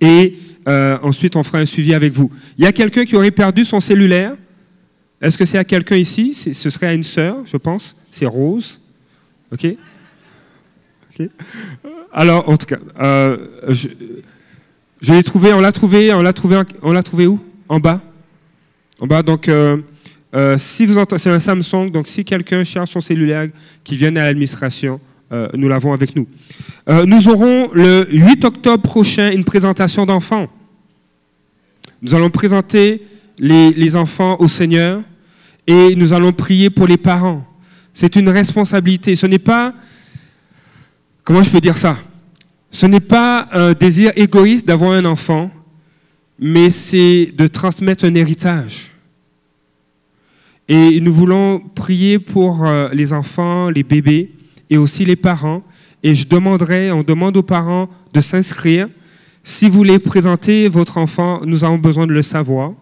et 0.00 0.36
euh, 0.68 0.98
ensuite, 1.02 1.36
on 1.36 1.42
fera 1.42 1.58
un 1.58 1.66
suivi 1.66 1.94
avec 1.94 2.12
vous. 2.12 2.30
Il 2.58 2.64
y 2.64 2.66
a 2.66 2.72
quelqu'un 2.72 3.04
qui 3.04 3.16
aurait 3.16 3.30
perdu 3.30 3.64
son 3.64 3.80
cellulaire? 3.80 4.34
Est-ce 5.20 5.38
que 5.38 5.44
c'est 5.44 5.58
à 5.58 5.64
quelqu'un 5.64 5.96
ici? 5.96 6.34
Ce 6.34 6.70
serait 6.70 6.88
à 6.88 6.94
une 6.94 7.04
sœur, 7.04 7.38
je 7.46 7.56
pense. 7.56 7.96
C'est 8.10 8.26
Rose. 8.26 8.80
OK? 9.52 9.66
OK? 11.18 11.28
Alors, 12.12 12.48
en 12.48 12.56
tout 12.56 12.66
cas, 12.66 12.78
je, 13.68 13.88
l'ai 15.02 15.22
trouvé, 15.22 15.52
on 15.52 15.60
l'a 15.60 15.72
trouvé, 15.72 16.12
on 16.12 16.22
l'a 16.22 16.32
trouvé, 16.32 16.60
on 16.82 16.92
l'a 16.92 17.02
trouvé 17.02 17.26
où? 17.26 17.40
En 17.68 17.78
bas? 17.78 18.02
Bas, 19.04 19.22
donc, 19.22 19.48
euh, 19.48 19.76
euh, 20.34 20.56
si 20.58 20.86
vous 20.86 20.96
entendez, 20.96 21.20
c'est 21.20 21.30
un 21.30 21.40
Samsung, 21.40 21.90
donc 21.90 22.06
si 22.06 22.24
quelqu'un 22.24 22.64
cherche 22.64 22.90
son 22.90 23.00
cellulaire 23.00 23.48
qui 23.84 23.96
vienne 23.96 24.16
à 24.16 24.24
l'administration, 24.24 25.00
euh, 25.32 25.48
nous 25.54 25.68
l'avons 25.68 25.92
avec 25.92 26.16
nous. 26.16 26.26
Nous 26.88 27.28
aurons 27.28 27.70
le 27.72 28.06
8 28.10 28.44
octobre 28.44 28.82
prochain 28.82 29.32
une 29.32 29.44
présentation 29.44 30.06
d'enfants. 30.06 30.46
Nous 32.00 32.14
allons 32.14 32.30
présenter 32.30 33.02
les, 33.38 33.72
les 33.72 33.96
enfants 33.96 34.36
au 34.38 34.48
Seigneur 34.48 35.02
et 35.66 35.96
nous 35.96 36.12
allons 36.12 36.32
prier 36.32 36.70
pour 36.70 36.86
les 36.86 36.96
parents. 36.96 37.44
C'est 37.92 38.14
une 38.14 38.28
responsabilité. 38.28 39.16
Ce 39.16 39.26
n'est 39.26 39.40
pas, 39.40 39.74
comment 41.24 41.42
je 41.42 41.50
peux 41.50 41.60
dire 41.60 41.76
ça? 41.76 41.96
Ce 42.70 42.86
n'est 42.86 43.00
pas 43.00 43.48
un 43.52 43.72
désir 43.72 44.12
égoïste 44.14 44.66
d'avoir 44.66 44.92
un 44.92 45.04
enfant, 45.06 45.50
mais 46.38 46.70
c'est 46.70 47.32
de 47.36 47.46
transmettre 47.46 48.04
un 48.04 48.14
héritage. 48.14 48.90
Et 50.68 51.00
nous 51.00 51.12
voulons 51.12 51.60
prier 51.60 52.18
pour 52.18 52.66
euh, 52.66 52.88
les 52.92 53.12
enfants, 53.12 53.70
les 53.70 53.84
bébés 53.84 54.32
et 54.68 54.76
aussi 54.76 55.04
les 55.04 55.16
parents. 55.16 55.62
Et 56.02 56.14
je 56.14 56.26
demanderai, 56.26 56.90
on 56.90 57.02
demande 57.02 57.36
aux 57.36 57.42
parents 57.42 57.88
de 58.12 58.20
s'inscrire. 58.20 58.88
Si 59.44 59.66
vous 59.66 59.78
voulez 59.78 59.98
présenter 59.98 60.68
votre 60.68 60.98
enfant, 60.98 61.40
nous 61.44 61.62
avons 61.62 61.78
besoin 61.78 62.06
de 62.06 62.12
le 62.12 62.22
savoir. 62.22 62.72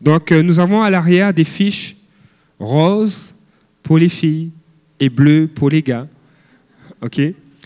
Donc, 0.00 0.30
euh, 0.30 0.42
nous 0.42 0.60
avons 0.60 0.80
à 0.80 0.90
l'arrière 0.90 1.34
des 1.34 1.44
fiches 1.44 1.96
roses 2.60 3.34
pour 3.82 3.98
les 3.98 4.08
filles 4.08 4.50
et 5.00 5.08
bleues 5.08 5.48
pour 5.52 5.70
les 5.70 5.82
gars. 5.82 6.06
OK? 7.02 7.20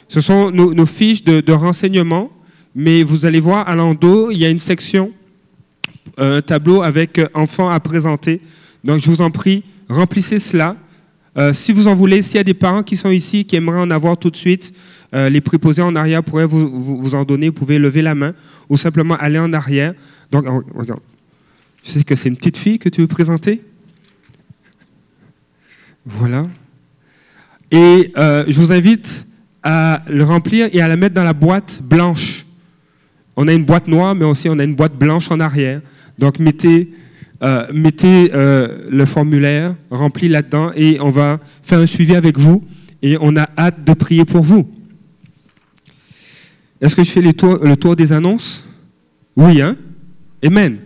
Ce 0.08 0.20
sont 0.20 0.50
nos, 0.50 0.86
fiches 0.86 1.24
de, 1.24 1.40
de 1.40 1.52
renseignement, 1.52 2.30
mais 2.74 3.02
vous 3.02 3.26
allez 3.26 3.40
voir 3.40 3.68
à 3.68 3.74
l'endos, 3.74 4.30
il 4.30 4.38
y 4.38 4.46
a 4.46 4.48
une 4.48 4.58
section, 4.58 5.12
euh, 6.18 6.38
un 6.38 6.42
tableau 6.42 6.82
avec 6.82 7.18
euh, 7.18 7.28
enfants 7.34 7.68
à 7.68 7.78
présenter. 7.80 8.40
Donc, 8.84 9.00
je 9.00 9.10
vous 9.10 9.20
en 9.20 9.30
prie, 9.30 9.62
remplissez 9.88 10.38
cela. 10.38 10.76
Euh, 11.38 11.52
si 11.52 11.72
vous 11.72 11.88
en 11.88 11.94
voulez, 11.94 12.22
s'il 12.22 12.36
y 12.36 12.40
a 12.40 12.44
des 12.44 12.54
parents 12.54 12.82
qui 12.82 12.96
sont 12.96 13.10
ici, 13.10 13.44
qui 13.44 13.56
aimeraient 13.56 13.80
en 13.80 13.90
avoir 13.90 14.16
tout 14.16 14.30
de 14.30 14.36
suite, 14.36 14.72
les 15.14 15.42
préposés 15.42 15.82
en 15.82 15.94
arrière 15.94 16.22
pourraient 16.22 16.46
vous, 16.46 16.66
vous, 16.68 16.96
vous 16.96 17.14
en 17.14 17.24
donner. 17.24 17.48
Vous 17.48 17.52
pouvez 17.52 17.78
lever 17.78 18.00
la 18.00 18.14
main 18.14 18.32
ou 18.70 18.78
simplement 18.78 19.14
aller 19.16 19.38
en 19.38 19.52
arrière. 19.52 19.92
Donc, 20.30 20.46
oh, 20.48 20.62
regarde. 20.74 21.00
Je 21.84 21.90
sais 21.90 22.02
que 22.02 22.16
c'est 22.16 22.30
une 22.30 22.36
petite 22.38 22.56
fille 22.56 22.78
que 22.78 22.88
tu 22.88 23.02
veux 23.02 23.06
présenter. 23.06 23.62
Voilà. 26.06 26.44
Et 27.70 28.10
je 28.16 28.58
vous 28.58 28.72
invite 28.72 29.26
à 29.62 30.02
le 30.08 30.24
remplir 30.24 30.70
et 30.72 30.80
à 30.80 30.88
la 30.88 30.96
mettre 30.96 31.14
dans 31.14 31.24
la 31.24 31.34
boîte 31.34 31.82
blanche. 31.82 32.46
On 33.36 33.48
a 33.48 33.52
une 33.52 33.64
boîte 33.64 33.88
noire, 33.88 34.14
mais 34.14 34.24
aussi 34.24 34.48
on 34.48 34.58
a 34.58 34.64
une 34.64 34.74
boîte 34.74 34.94
blanche 34.94 35.30
en 35.30 35.40
arrière. 35.40 35.80
Donc, 36.18 36.38
mettez 36.38 36.92
euh, 37.42 37.66
euh, 37.74 38.88
le 38.90 39.04
formulaire 39.06 39.74
rempli 39.90 40.28
là-dedans 40.28 40.70
et 40.74 40.98
on 41.00 41.10
va 41.10 41.40
faire 41.62 41.78
un 41.78 41.86
suivi 41.86 42.14
avec 42.14 42.38
vous 42.38 42.64
et 43.02 43.16
on 43.20 43.36
a 43.36 43.48
hâte 43.58 43.84
de 43.84 43.94
prier 43.94 44.24
pour 44.24 44.42
vous. 44.42 44.70
Est-ce 46.80 46.94
que 46.94 47.04
je 47.04 47.10
fais 47.10 47.22
le 47.22 47.32
tour 47.76 47.96
des 47.96 48.12
annonces? 48.12 48.64
Oui, 49.36 49.62
hein? 49.62 49.76
Amen. 50.44 50.78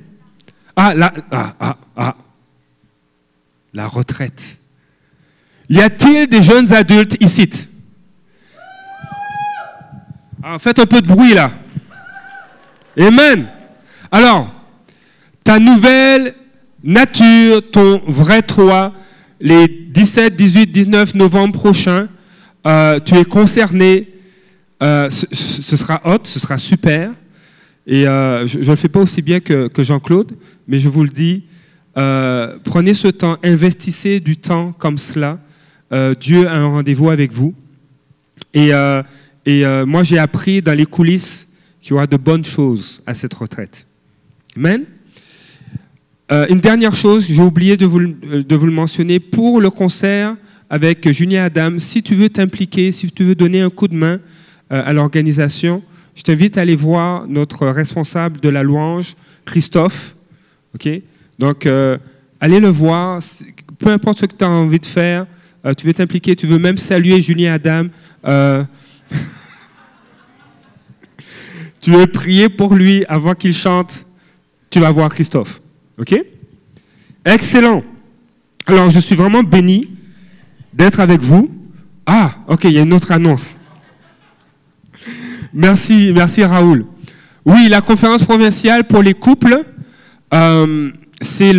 Ah, 0.77 0.95
là, 0.95 1.13
ah, 1.33 1.55
ah, 1.59 1.77
ah. 1.97 2.17
La 3.73 3.89
retraite. 3.89 4.59
Y 5.69 5.81
a-t-il 5.81 6.29
des 6.29 6.43
jeunes 6.43 6.73
adultes 6.73 7.17
ici? 7.21 7.49
Ah, 10.43 10.59
Faites 10.59 10.79
un 10.79 10.87
peu 10.87 11.01
de 11.01 11.07
bruit 11.07 11.35
là. 11.35 11.51
Amen. 12.99 13.47
Alors, 14.11 14.51
ta 15.45 15.59
nouvelle 15.59 16.35
nature, 16.83 17.61
ton 17.71 18.01
vrai 18.07 18.43
toi, 18.43 18.95
les 19.39 19.69
17, 19.69 20.35
18, 20.35 20.67
19 20.73 21.15
novembre 21.15 21.53
prochains, 21.53 22.09
euh, 22.67 22.99
tu 23.01 23.15
es 23.17 23.25
concerné. 23.25 24.09
Euh, 24.83 25.11
ce, 25.11 25.77
sera 25.77 26.01
hot, 26.05 26.21
ce 26.25 26.41
sera 26.41 26.57
super. 26.57 27.13
Et 27.87 28.09
euh, 28.09 28.47
je 28.47 28.61
ne 28.61 28.65
le 28.65 28.77
fais 28.77 28.89
pas 28.89 29.01
aussi 29.01 29.21
bien 29.21 29.41
que, 29.41 29.71
Jean-Claude, 29.79 30.33
mais 30.67 30.79
je 30.79 30.89
vous 30.89 31.03
le 31.03 31.11
dis, 31.11 31.45
prenez 31.95 32.95
ce 32.95 33.09
temps, 33.09 33.37
investissez 33.45 34.21
du 34.21 34.39
temps 34.39 34.73
comme 34.73 34.97
cela. 34.97 35.39
Dieu 36.19 36.49
a 36.49 36.57
un 36.57 36.67
rendez-vous 36.67 37.11
avec 37.11 37.31
vous. 37.31 37.55
Et, 38.55 38.71
moi, 39.87 40.03
j'ai 40.03 40.19
appris 40.19 40.63
dans 40.63 40.77
les 40.77 40.87
coulisses 40.87 41.47
qu'il 41.87 41.93
y 41.93 41.95
aura 41.95 42.09
de 42.09 42.17
bonnes 42.17 42.45
choses 42.45 43.01
à 43.07 43.15
cette 43.15 43.33
retraite. 43.33 43.87
Amen. 44.57 44.83
Euh, 46.33 46.45
une 46.51 46.59
dernière 46.59 46.97
chose, 46.97 47.25
j'ai 47.29 47.41
oublié 47.41 47.77
de 47.77 47.87
vous, 47.87 48.01
le- 48.01 48.43
de 48.43 48.57
vous 48.57 48.67
le 48.67 48.73
mentionner, 48.73 49.21
pour 49.21 49.61
le 49.61 49.71
concert 49.71 50.35
avec 50.69 51.09
Julien 51.13 51.45
Adam, 51.45 51.79
si 51.79 52.03
tu 52.03 52.17
veux 52.17 52.29
t'impliquer, 52.29 52.91
si 52.91 53.09
tu 53.13 53.23
veux 53.23 53.37
donner 53.37 53.61
un 53.61 53.71
coup 53.71 53.87
de 53.87 53.95
main 53.95 54.19
euh, 54.73 54.83
à 54.85 54.93
l'organisation, 54.93 55.81
je 56.17 56.23
t'invite 56.25 56.59
à 56.59 56.63
aller 56.63 56.75
voir 56.75 57.29
notre 57.29 57.69
responsable 57.69 58.41
de 58.41 58.49
la 58.49 58.65
louange, 58.65 59.15
Christophe. 59.45 60.17
Donc, 61.39 61.67
euh, 61.67 61.99
allez 62.41 62.59
le 62.59 62.69
voir. 62.69 63.21
Peu 63.79 63.91
importe 63.91 64.19
ce 64.19 64.27
que 64.27 64.35
tu 64.35 64.45
as 64.45 64.51
envie 64.51 64.81
de 64.81 64.87
faire, 64.87 65.29
euh, 65.65 65.73
tu 65.73 65.87
veux 65.87 65.95
t'impliquer, 65.95 66.35
tu 66.35 66.49
veux 66.49 66.59
même 66.59 66.79
saluer 66.79 67.21
Julien 67.21 67.53
Adam. 67.55 67.87
tu 71.87 71.93
veux 71.93 72.09
prier 72.09 72.49
pour 72.49 72.75
lui 72.75 73.05
avant 73.09 73.37
qu'il 73.37 73.55
chante, 73.55 74.07
tu 74.71 74.81
vas 74.81 74.91
voir 74.91 75.09
Christophe. 75.09 75.61
OK? 75.99 76.21
Excellent. 77.25 77.85
Alors, 78.67 78.91
je 78.91 78.99
suis 78.99 79.15
vraiment 79.15 79.45
béni 79.45 79.89
d'être 80.75 80.99
avec 80.99 81.21
vous. 81.21 81.49
Ah, 82.05 82.39
OK, 82.49 82.65
il 82.65 82.73
y 82.73 82.79
a 82.79 82.83
une 82.83 82.93
autre 82.93 83.13
annonce. 83.13 83.55
Merci, 85.55 86.11
merci 86.13 86.43
Raoul. 86.43 86.87
Oui, 87.45 87.69
la 87.71 87.81
conférence 87.81 88.25
provinciale 88.25 88.83
pour 88.89 89.05
les 89.05 89.15
couples, 89.15 89.63
euh, 90.35 90.91
c'est 91.21 91.53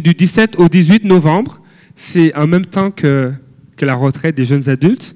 du 0.00 0.12
17 0.12 0.56
au 0.58 0.68
18 0.68 1.04
novembre. 1.04 1.60
C'est 1.94 2.34
en 2.34 2.48
même 2.48 2.66
temps 2.66 2.90
que, 2.90 3.32
que 3.76 3.84
la 3.84 3.94
retraite 3.94 4.34
des 4.34 4.44
jeunes 4.44 4.68
adultes. 4.68 5.14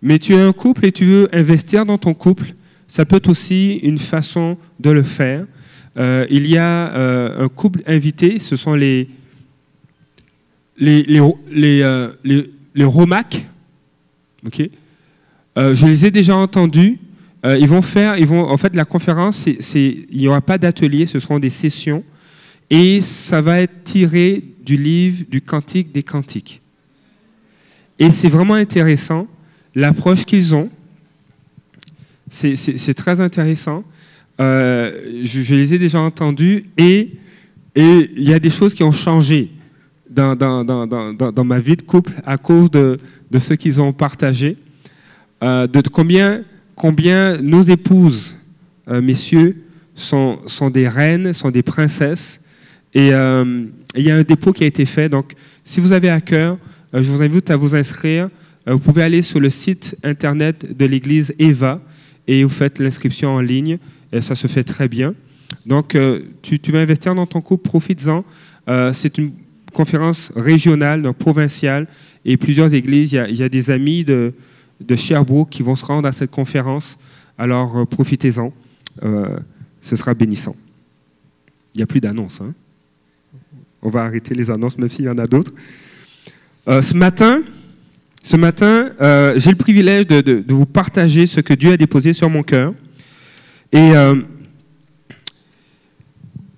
Mais 0.00 0.18
tu 0.18 0.32
es 0.32 0.40
un 0.40 0.52
couple 0.52 0.86
et 0.86 0.92
tu 0.92 1.04
veux 1.04 1.28
investir 1.34 1.84
dans 1.84 1.98
ton 1.98 2.14
couple, 2.14 2.54
ça 2.90 3.04
peut 3.04 3.16
être 3.16 3.28
aussi 3.28 3.74
une 3.84 3.98
façon 3.98 4.58
de 4.80 4.90
le 4.90 5.04
faire. 5.04 5.46
Euh, 5.96 6.26
il 6.28 6.44
y 6.48 6.58
a 6.58 6.92
euh, 6.92 7.44
un 7.44 7.48
couple 7.48 7.82
invité, 7.86 8.40
ce 8.40 8.56
sont 8.56 8.74
les, 8.74 9.08
les, 10.76 11.04
les, 11.04 11.20
les, 11.52 11.82
euh, 11.82 12.08
Romac. 12.80 13.46
je 14.52 15.86
les 15.86 16.06
ai 16.06 16.10
déjà 16.10 16.34
entendus. 16.34 16.98
Ils 17.44 17.68
vont 17.68 17.80
faire, 17.80 18.18
ils 18.18 18.26
vont, 18.26 18.42
en 18.50 18.56
fait, 18.58 18.74
la 18.74 18.84
conférence, 18.84 19.46
c'est- 19.60 20.06
il 20.10 20.18
n'y 20.18 20.26
aura 20.26 20.40
pas 20.40 20.58
d'atelier, 20.58 21.06
ce 21.06 21.20
seront 21.20 21.38
des 21.38 21.48
sessions. 21.48 22.02
Et 22.68 23.00
ça 23.02 23.40
va 23.40 23.60
être 23.60 23.84
tiré 23.84 24.42
du 24.64 24.76
livre 24.76 25.24
du 25.30 25.40
Cantique 25.40 25.92
des 25.92 26.02
Cantiques. 26.02 26.60
Et 28.00 28.10
c'est 28.10 28.28
vraiment 28.28 28.54
intéressant, 28.54 29.28
l'approche 29.76 30.24
qu'ils 30.24 30.54
ont. 30.56 30.70
C'est, 32.30 32.94
très 32.94 33.20
intéressant. 33.20 33.84
Euh, 34.40 35.20
je, 35.24 35.54
les 35.54 35.74
ai 35.74 35.78
déjà 35.78 36.00
entendus 36.00 36.64
et 36.78 37.10
il 37.74 38.22
y 38.22 38.32
a 38.32 38.38
des 38.38 38.50
choses 38.50 38.72
qui 38.72 38.84
ont 38.84 38.92
changé 38.92 39.50
dans, 40.08 41.44
ma 41.44 41.58
vie 41.58 41.76
de 41.76 41.82
couple 41.82 42.12
à 42.24 42.38
cause 42.38 42.70
de, 42.70 42.98
ce 43.38 43.54
qu'ils 43.54 43.80
ont 43.80 43.92
partagé. 43.92 44.56
Euh, 45.42 45.66
de 45.66 45.88
combien, 45.88 46.42
combien 46.76 47.36
nos 47.38 47.62
épouses, 47.62 48.36
euh, 48.88 49.02
messieurs, 49.02 49.64
sont, 49.94 50.38
sont 50.46 50.70
des 50.70 50.88
reines, 50.88 51.32
sont 51.32 51.50
des 51.50 51.62
princesses. 51.62 52.40
Et 52.94 53.08
il 53.08 54.02
y 54.02 54.10
a 54.10 54.16
un 54.16 54.22
dépôt 54.22 54.52
qui 54.52 54.64
a 54.64 54.66
été 54.68 54.84
fait. 54.84 55.08
Donc, 55.08 55.32
si 55.64 55.80
vous 55.80 55.92
avez 55.92 56.10
à 56.10 56.20
cœur, 56.20 56.58
je 56.92 57.10
vous 57.10 57.22
invite 57.22 57.50
à 57.50 57.56
vous 57.56 57.74
inscrire. 57.74 58.30
Vous 58.66 58.78
pouvez 58.78 59.02
aller 59.02 59.22
sur 59.22 59.40
le 59.40 59.50
site 59.50 59.96
internet 60.04 60.76
de 60.76 60.86
l'église 60.86 61.34
Eva 61.38 61.80
et 62.30 62.44
vous 62.44 62.48
faites 62.48 62.78
l'inscription 62.78 63.30
en 63.34 63.40
ligne. 63.40 63.78
Et 64.12 64.20
ça 64.20 64.36
se 64.36 64.46
fait 64.46 64.62
très 64.62 64.86
bien. 64.86 65.14
Donc, 65.66 65.96
euh, 65.96 66.22
tu, 66.42 66.60
vas 66.70 66.78
investir 66.78 67.12
dans 67.12 67.26
ton 67.26 67.40
couple, 67.40 67.68
profites-en. 67.68 68.24
Euh, 68.68 68.92
c'est 68.92 69.18
une 69.18 69.32
conférence 69.72 70.32
régionale, 70.36 71.02
donc 71.02 71.16
provinciale, 71.16 71.88
et 72.24 72.36
plusieurs 72.36 72.72
églises. 72.72 73.12
Il 73.12 73.36
y 73.36 73.42
a, 73.42 73.48
des 73.48 73.70
amis 73.72 74.04
de, 74.04 74.32
de 74.80 75.44
qui 75.50 75.62
vont 75.64 75.74
se 75.74 75.84
rendre 75.84 76.06
à 76.06 76.12
cette 76.12 76.30
conférence. 76.30 76.98
Alors, 77.36 77.78
euh, 77.78 77.84
profitez-en. 77.84 78.52
Ce 79.80 79.96
sera 79.96 80.14
bénissant. 80.14 80.54
Il 81.74 81.78
n'y 81.78 81.82
a 81.82 81.86
plus 81.86 82.00
d'annonces. 82.00 82.40
hein. 82.40 82.52
On 83.82 83.88
va 83.88 84.02
arrêter 84.02 84.34
les 84.36 84.50
annonces, 84.50 84.78
même 84.78 84.90
s'il 84.90 85.06
y 85.06 85.08
en 85.08 85.18
a 85.18 85.26
d'autres. 85.26 85.52
Ce 86.66 86.94
matin, 86.94 87.42
ce 88.22 88.36
matin 88.36 88.90
euh, 89.00 89.38
j'ai 89.38 89.50
le 89.50 89.56
privilège 89.56 90.06
de, 90.06 90.44
vous 90.48 90.66
partager 90.66 91.26
ce 91.26 91.40
que 91.40 91.54
Dieu 91.54 91.72
a 91.72 91.76
déposé 91.76 92.12
sur 92.12 92.28
mon 92.28 92.42
cœur. 92.42 92.74
Et, 93.72 93.92
euh, 93.94 94.20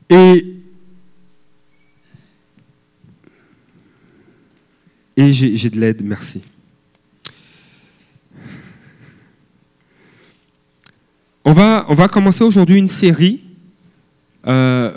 et, 0.08 0.44
et 5.16 5.32
j'ai 5.32 5.70
de 5.70 5.78
l'aide, 5.78 6.02
merci. 6.04 6.42
On 11.44 11.52
va, 11.52 11.86
on 11.88 11.94
va 11.94 12.08
commencer 12.08 12.44
aujourd'hui 12.44 12.78
une 12.78 12.88
série 12.88 13.42
euh, 14.46 14.92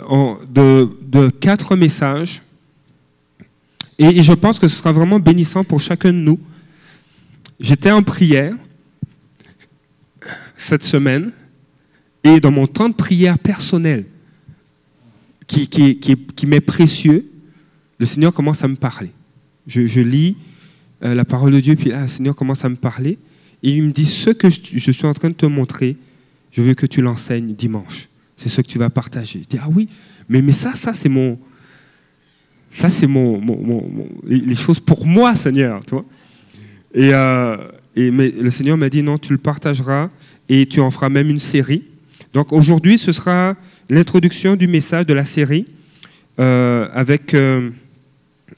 de, 0.48 0.88
de 1.02 1.28
quatre 1.28 1.76
messages. 1.76 2.42
Et 3.98 4.22
je 4.22 4.32
pense 4.32 4.58
que 4.58 4.68
ce 4.68 4.76
sera 4.76 4.92
vraiment 4.92 5.18
bénissant 5.18 5.64
pour 5.64 5.80
chacun 5.80 6.10
de 6.10 6.18
nous. 6.18 6.38
J'étais 7.58 7.90
en 7.90 8.02
prière 8.02 8.54
cette 10.56 10.82
semaine 10.82 11.32
et 12.24 12.40
dans 12.40 12.50
mon 12.50 12.66
temps 12.66 12.88
de 12.88 12.94
prière 12.94 13.38
personnel, 13.38 14.04
qui, 15.46 15.68
qui, 15.68 15.98
qui, 15.98 16.16
qui 16.16 16.46
m'est 16.46 16.60
précieux, 16.60 17.30
le 17.98 18.06
Seigneur 18.06 18.34
commence 18.34 18.64
à 18.64 18.68
me 18.68 18.76
parler. 18.76 19.10
Je, 19.66 20.00
lis 20.00 20.36
euh, 21.02 21.14
la 21.14 21.24
parole 21.24 21.52
de 21.52 21.60
Dieu, 21.60 21.76
puis 21.76 21.90
là, 21.90 22.02
le 22.02 22.08
Seigneur 22.08 22.34
commence 22.34 22.64
à 22.64 22.68
me 22.68 22.76
parler. 22.76 23.18
Et 23.62 23.70
il 23.70 23.82
me 23.84 23.92
dit, 23.92 24.06
ce 24.06 24.30
que 24.30 24.48
je, 24.50 24.90
suis 24.90 25.06
en 25.06 25.14
train 25.14 25.30
de 25.30 25.34
te 25.34 25.46
montrer, 25.46 25.96
je 26.52 26.62
veux 26.62 26.74
que 26.74 26.86
tu 26.86 27.00
l'enseignes 27.00 27.54
dimanche. 27.54 28.08
C'est 28.36 28.48
ce 28.48 28.60
que 28.60 28.66
tu 28.66 28.78
vas 28.78 28.90
partager. 28.90 29.42
Je 29.42 29.48
dis, 29.48 29.58
ah 29.60 29.68
oui, 29.72 29.88
mais, 30.28 30.42
mais 30.42 30.52
ça, 30.52 30.74
ça 30.74 30.94
c'est 30.94 31.08
mon... 31.08 31.38
Ça, 32.68 32.90
c'est 32.90 33.06
mon, 33.06 33.40
mon- 33.40 34.08
les 34.26 34.56
choses 34.56 34.80
pour 34.80 35.06
moi, 35.06 35.34
Seigneur. 35.36 35.84
Tu 35.86 35.94
vois 35.94 36.04
et, 36.96 37.12
euh, 37.12 37.56
et 37.94 38.10
mais 38.10 38.30
le 38.30 38.50
Seigneur 38.50 38.78
m'a 38.78 38.88
dit, 38.88 39.02
non, 39.02 39.18
tu 39.18 39.30
le 39.30 39.38
partageras 39.38 40.08
et 40.48 40.64
tu 40.64 40.80
en 40.80 40.90
feras 40.90 41.10
même 41.10 41.28
une 41.28 41.38
série. 41.38 41.84
Donc 42.32 42.52
aujourd'hui, 42.52 42.96
ce 42.98 43.12
sera 43.12 43.54
l'introduction 43.90 44.56
du 44.56 44.66
message 44.66 45.04
de 45.04 45.12
la 45.12 45.26
série 45.26 45.66
euh, 46.40 46.88
avec, 46.92 47.34
euh, 47.34 47.70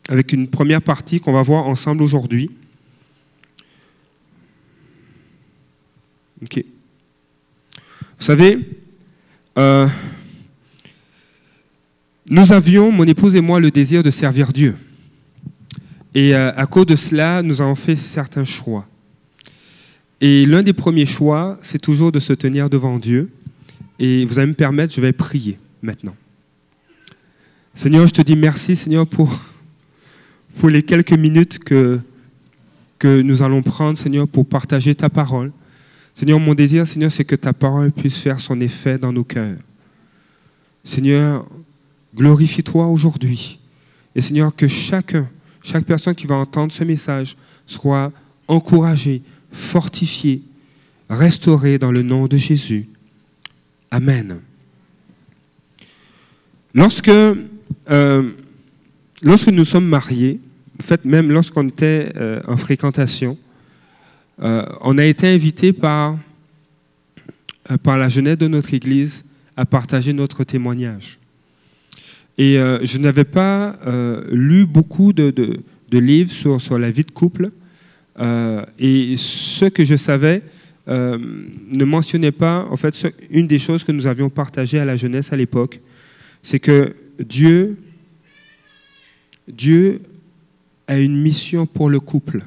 avec 0.09 0.33
une 0.33 0.47
première 0.47 0.81
partie 0.81 1.21
qu'on 1.21 1.33
va 1.33 1.43
voir 1.43 1.67
ensemble 1.67 2.03
aujourd'hui. 2.05 2.51
Ok. 6.43 6.65
Vous 8.21 8.25
savez, 8.25 8.59
nous 12.31 12.53
avions, 12.53 12.93
mon 12.93 13.05
épouse 13.05 13.35
et 13.35 13.41
moi, 13.41 13.59
le 13.59 13.73
désir 13.73 14.05
de 14.05 14.11
servir 14.11 14.53
Dieu. 14.53 14.77
Et 16.15 16.35
euh, 16.35 16.53
à 16.57 16.67
cause 16.67 16.87
de 16.87 16.97
cela, 16.97 17.43
nous 17.43 17.61
avons 17.61 17.75
fait 17.75 17.97
certains 17.97 18.45
choix. 18.45 18.87
Et 20.21 20.47
l'un 20.47 20.63
des 20.63 20.73
premiers 20.73 21.07
choix, 21.07 21.59
c'est 21.63 21.81
toujours 21.81 22.11
de 22.13 22.19
se 22.19 22.33
tenir 22.33 22.71
devant 22.71 22.99
Dieu. 22.99 23.31
Et 23.99 24.25
vous 24.25 24.39
allez 24.39 24.49
me 24.49 24.55
permettre, 24.55 24.95
je 24.95 25.01
vais 25.01 25.13
prier 25.13 25.59
maintenant. 25.83 26.17
Seigneur, 27.75 28.07
je 28.07 28.13
te 28.13 28.23
dis 28.23 28.37
merci, 28.37 28.75
Seigneur, 28.75 29.07
pour, 29.07 29.45
pour 30.59 30.69
les 30.69 30.83
quelques 30.83 31.13
minutes 31.13 31.59
que, 31.59 32.01
que 32.99 33.21
nous 33.21 33.43
allons 33.43 33.63
prendre, 33.63 33.97
Seigneur, 33.97 34.27
pour 34.27 34.47
partager 34.47 34.95
ta 34.95 35.09
parole. 35.09 35.53
Seigneur, 36.15 36.41
mon 36.41 36.55
désir, 36.55 36.87
Seigneur, 36.87 37.13
c'est 37.13 37.25
que 37.25 37.37
ta 37.37 37.53
parole 37.53 37.93
puisse 37.93 38.19
faire 38.19 38.41
son 38.41 38.61
effet 38.61 38.99
dans 38.99 39.13
nos 39.13 39.23
cœurs. 39.23 39.59
Seigneur, 40.83 41.47
glorifie-toi 42.17 42.89
aujourd'hui. 42.89 43.61
Et 44.17 44.21
Seigneur, 44.21 44.55
que 44.57 44.67
chacun, 44.67 45.29
chaque 45.63 45.85
personne 45.85 46.15
qui 46.15 46.27
va 46.27 46.37
entendre 46.37 46.73
ce 46.73 46.85
message 46.85 47.37
soit 47.67 48.13
encouragée, 48.47 49.23
fortifiée, 49.53 50.43
restaurée 51.11 51.79
dans 51.79 51.93
le 51.93 52.03
nom 52.03 52.27
de 52.27 52.37
Jésus. 52.37 52.89
Amen. 53.91 54.41
Lorsque, 56.75 57.09
euh, 57.09 58.31
lorsque 59.23 59.49
nous 59.49 59.65
sommes 59.65 59.87
mariés, 59.87 60.41
en 60.81 60.83
fait, 60.83 61.05
même 61.05 61.31
lorsqu'on 61.31 61.69
était 61.69 62.13
euh, 62.17 62.41
en 62.47 62.57
fréquentation, 62.57 63.37
euh, 64.41 64.65
on 64.83 64.97
a 64.99 65.05
été 65.05 65.27
invité 65.27 65.73
par, 65.73 66.19
par 67.83 67.99
la 67.99 68.09
jeunesse 68.09 68.39
de 68.39 68.47
notre 68.47 68.73
Église 68.75 69.25
à 69.57 69.67
partager 69.67 70.13
notre 70.13 70.45
témoignage. 70.45 71.19
Et 72.39 72.57
euh, 72.57 72.79
je 72.85 72.99
n'avais 72.99 73.25
pas 73.25 73.77
euh, 73.87 74.23
lu 74.31 74.65
beaucoup 74.65 75.13
de, 75.13 75.33
livres 75.91 76.31
sur, 76.61 76.79
la 76.79 76.91
vie 76.93 77.03
de 77.03 77.11
couple. 77.11 77.51
Euh, 78.21 78.65
et 78.79 79.17
ce 79.17 79.65
que 79.65 79.85
je 79.85 79.97
savais 79.97 80.43
ne 80.87 81.85
mentionnait 81.85 82.33
pas, 82.33 82.67
en 82.71 82.77
fait, 82.77 83.13
une 83.29 83.47
des 83.47 83.59
choses 83.59 83.85
que 83.85 83.93
nous 83.93 84.07
avions 84.07 84.31
partagées 84.31 84.79
à 84.79 84.87
la 84.87 84.97
jeunesse 84.97 85.35
à 85.35 85.37
l'époque, 85.37 85.81
c'est 86.43 86.61
que 86.61 86.95
Dieu, 87.19 87.77
Dieu 89.47 90.01
a 90.87 90.99
une 90.99 91.21
mission 91.21 91.67
pour 91.67 91.91
le 91.91 92.01
couple. 92.01 92.41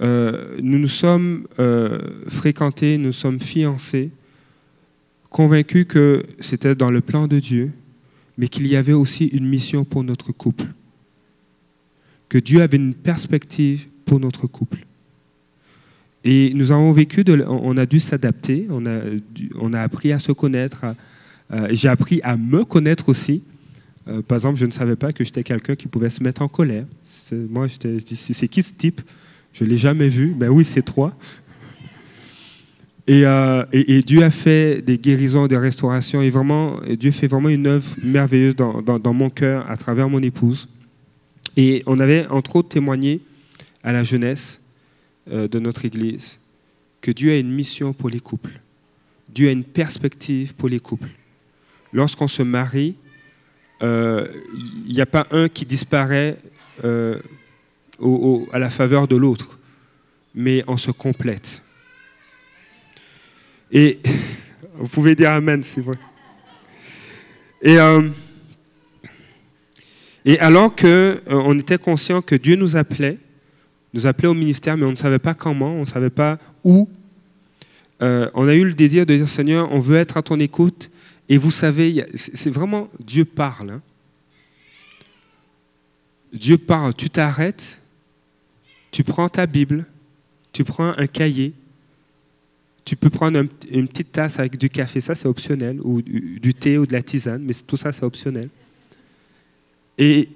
Nous 0.00 0.78
nous 0.78 0.88
sommes 0.88 1.48
fréquentés, 2.28 2.96
nous 2.96 3.12
sommes 3.12 3.40
fiancés, 3.40 4.10
convaincus 5.32 5.86
que 5.88 6.24
c'était 6.40 6.74
dans 6.74 6.90
le 6.90 7.00
plan 7.00 7.26
de 7.26 7.40
Dieu, 7.40 7.72
mais 8.38 8.48
qu'il 8.48 8.66
y 8.66 8.76
avait 8.76 8.92
aussi 8.92 9.26
une 9.26 9.46
mission 9.46 9.84
pour 9.84 10.04
notre 10.04 10.30
couple. 10.32 10.66
Que 12.28 12.38
Dieu 12.38 12.62
avait 12.62 12.76
une 12.76 12.94
perspective 12.94 13.88
pour 14.04 14.20
notre 14.20 14.46
couple. 14.46 14.86
Et 16.24 16.52
nous 16.54 16.70
avons 16.70 16.92
vécu, 16.92 17.24
de, 17.24 17.44
on 17.48 17.76
a 17.76 17.84
dû 17.86 17.98
s'adapter, 17.98 18.66
on 18.70 18.86
a, 18.86 19.00
on 19.56 19.72
a 19.72 19.80
appris 19.80 20.12
à 20.12 20.18
se 20.18 20.30
connaître, 20.32 20.94
j'ai 21.70 21.88
appris 21.88 22.20
à 22.22 22.36
me 22.36 22.64
connaître 22.64 23.08
aussi. 23.08 23.42
Euh, 24.08 24.22
par 24.22 24.36
exemple, 24.36 24.58
je 24.58 24.66
ne 24.66 24.70
savais 24.70 24.96
pas 24.96 25.12
que 25.12 25.24
j'étais 25.24 25.42
quelqu'un 25.42 25.74
qui 25.74 25.88
pouvait 25.88 26.10
se 26.10 26.22
mettre 26.22 26.42
en 26.42 26.48
colère. 26.48 26.86
Moi, 27.32 27.66
je 27.68 27.98
dis, 27.98 28.16
c'est 28.16 28.48
qui 28.48 28.62
ce 28.62 28.74
type? 28.74 29.00
Je 29.52 29.64
ne 29.64 29.68
l'ai 29.68 29.76
jamais 29.76 30.08
vu. 30.08 30.34
Ben 30.34 30.48
oui, 30.48 30.64
c'est 30.64 30.82
toi. 30.82 31.14
Et, 33.06 33.26
euh, 33.26 33.64
et- 33.72 34.02
Dieu 34.02 34.22
a 34.22 34.30
fait 34.30 34.80
des 34.80 34.96
guérisons, 34.98 35.46
des 35.48 35.56
restaurations, 35.56 36.22
et 36.22 36.30
vraiment, 36.30 36.80
Dieu 36.98 37.10
fait 37.10 37.26
vraiment 37.26 37.48
une 37.48 37.66
œuvre 37.66 37.90
merveilleuse 38.02 38.54
dans, 38.54 39.12
mon 39.12 39.28
cœur 39.28 39.68
à 39.68 39.76
travers 39.76 40.08
mon 40.08 40.22
épouse. 40.22 40.68
Et 41.56 41.82
on 41.86 41.98
avait 41.98 42.26
entre 42.28 42.56
autres 42.56 42.68
témoigné 42.68 43.20
à 43.82 43.92
la 43.92 44.04
jeunesse 44.04 44.60
euh, 45.30 45.48
de 45.48 45.58
notre 45.58 45.84
Église 45.84 46.38
que 47.00 47.10
Dieu 47.10 47.32
a 47.32 47.38
une 47.38 47.52
mission 47.52 47.92
pour 47.92 48.08
les 48.08 48.20
couples. 48.20 48.60
Dieu 49.28 49.48
a 49.48 49.52
une 49.52 49.64
perspective 49.64 50.54
pour 50.54 50.68
les 50.68 50.78
couples. 50.78 51.10
Lorsqu'on 51.92 52.28
se 52.28 52.42
marie, 52.42 52.94
euh, 53.82 54.28
il 54.86 54.94
n'y 54.94 55.00
a 55.00 55.06
pas 55.06 55.26
un 55.32 55.48
qui 55.48 55.66
disparaît 55.66 56.38
à 56.84 58.58
la 58.58 58.70
faveur 58.70 59.08
de 59.08 59.16
l'autre, 59.16 59.58
mais 60.34 60.62
on 60.68 60.76
se 60.76 60.90
complète. 60.92 61.62
Et 63.72 63.98
vous 64.74 64.88
pouvez 64.88 65.14
dire 65.14 65.30
Amen, 65.30 65.62
c'est 65.62 65.80
vrai. 65.80 65.96
Et, 67.62 67.78
euh, 67.78 68.08
et 70.24 70.38
alors 70.40 70.74
que 70.74 71.20
euh, 71.28 71.54
était 71.58 71.78
conscient 71.78 72.20
que 72.22 72.34
Dieu 72.34 72.56
nous 72.56 72.76
appelait, 72.76 73.18
nous 73.94 74.06
appelait 74.06 74.28
au 74.28 74.34
ministère, 74.34 74.76
mais 74.76 74.84
on 74.84 74.90
ne 74.92 74.96
savait 74.96 75.18
pas 75.18 75.34
comment, 75.34 75.72
on 75.74 75.80
ne 75.80 75.86
savait 75.86 76.10
pas 76.10 76.38
où. 76.64 76.88
euh, 78.02 78.28
on 78.34 78.48
a 78.48 78.54
eu 78.54 78.64
le 78.64 78.74
désir 78.74 79.06
de 79.06 79.14
dire 79.16 79.28
Seigneur, 79.28 79.70
on 79.72 79.80
veut 79.80 79.96
être 79.96 80.16
à 80.16 80.22
ton 80.22 80.38
écoute. 80.40 80.90
Et 81.28 81.38
vous 81.38 81.50
savez, 81.50 82.04
c'est 82.16 82.50
vraiment 82.50 82.88
Dieu 83.00 83.24
parle. 83.24 83.70
hein. 83.70 83.82
Dieu 86.32 86.58
parle. 86.58 86.94
Tu 86.94 87.08
t'arrêtes, 87.10 87.80
tu 88.90 89.04
prends 89.04 89.28
ta 89.28 89.46
Bible, 89.46 89.86
tu 90.52 90.64
prends 90.64 90.92
un 90.98 91.06
cahier, 91.06 91.52
tu 92.84 92.96
peux 92.96 93.10
prendre 93.10 93.38
un- 93.38 93.46
une 93.70 93.86
petite 93.88 94.12
tasse 94.12 94.38
avec 94.38 94.56
du 94.58 94.68
café, 94.68 95.00
ça 95.00 95.14
c'est 95.14 95.28
optionnel, 95.28 95.80
ou 95.82 96.02
du, 96.02 96.52
thé 96.54 96.78
ou 96.78 96.86
de 96.86 96.92
la 96.92 97.02
tisane, 97.02 97.42
mais 97.42 97.54
tout 97.66 97.76
ça 97.76 97.92
c'est 97.92 98.04
optionnel. 98.04 98.48
Et, 99.98 100.28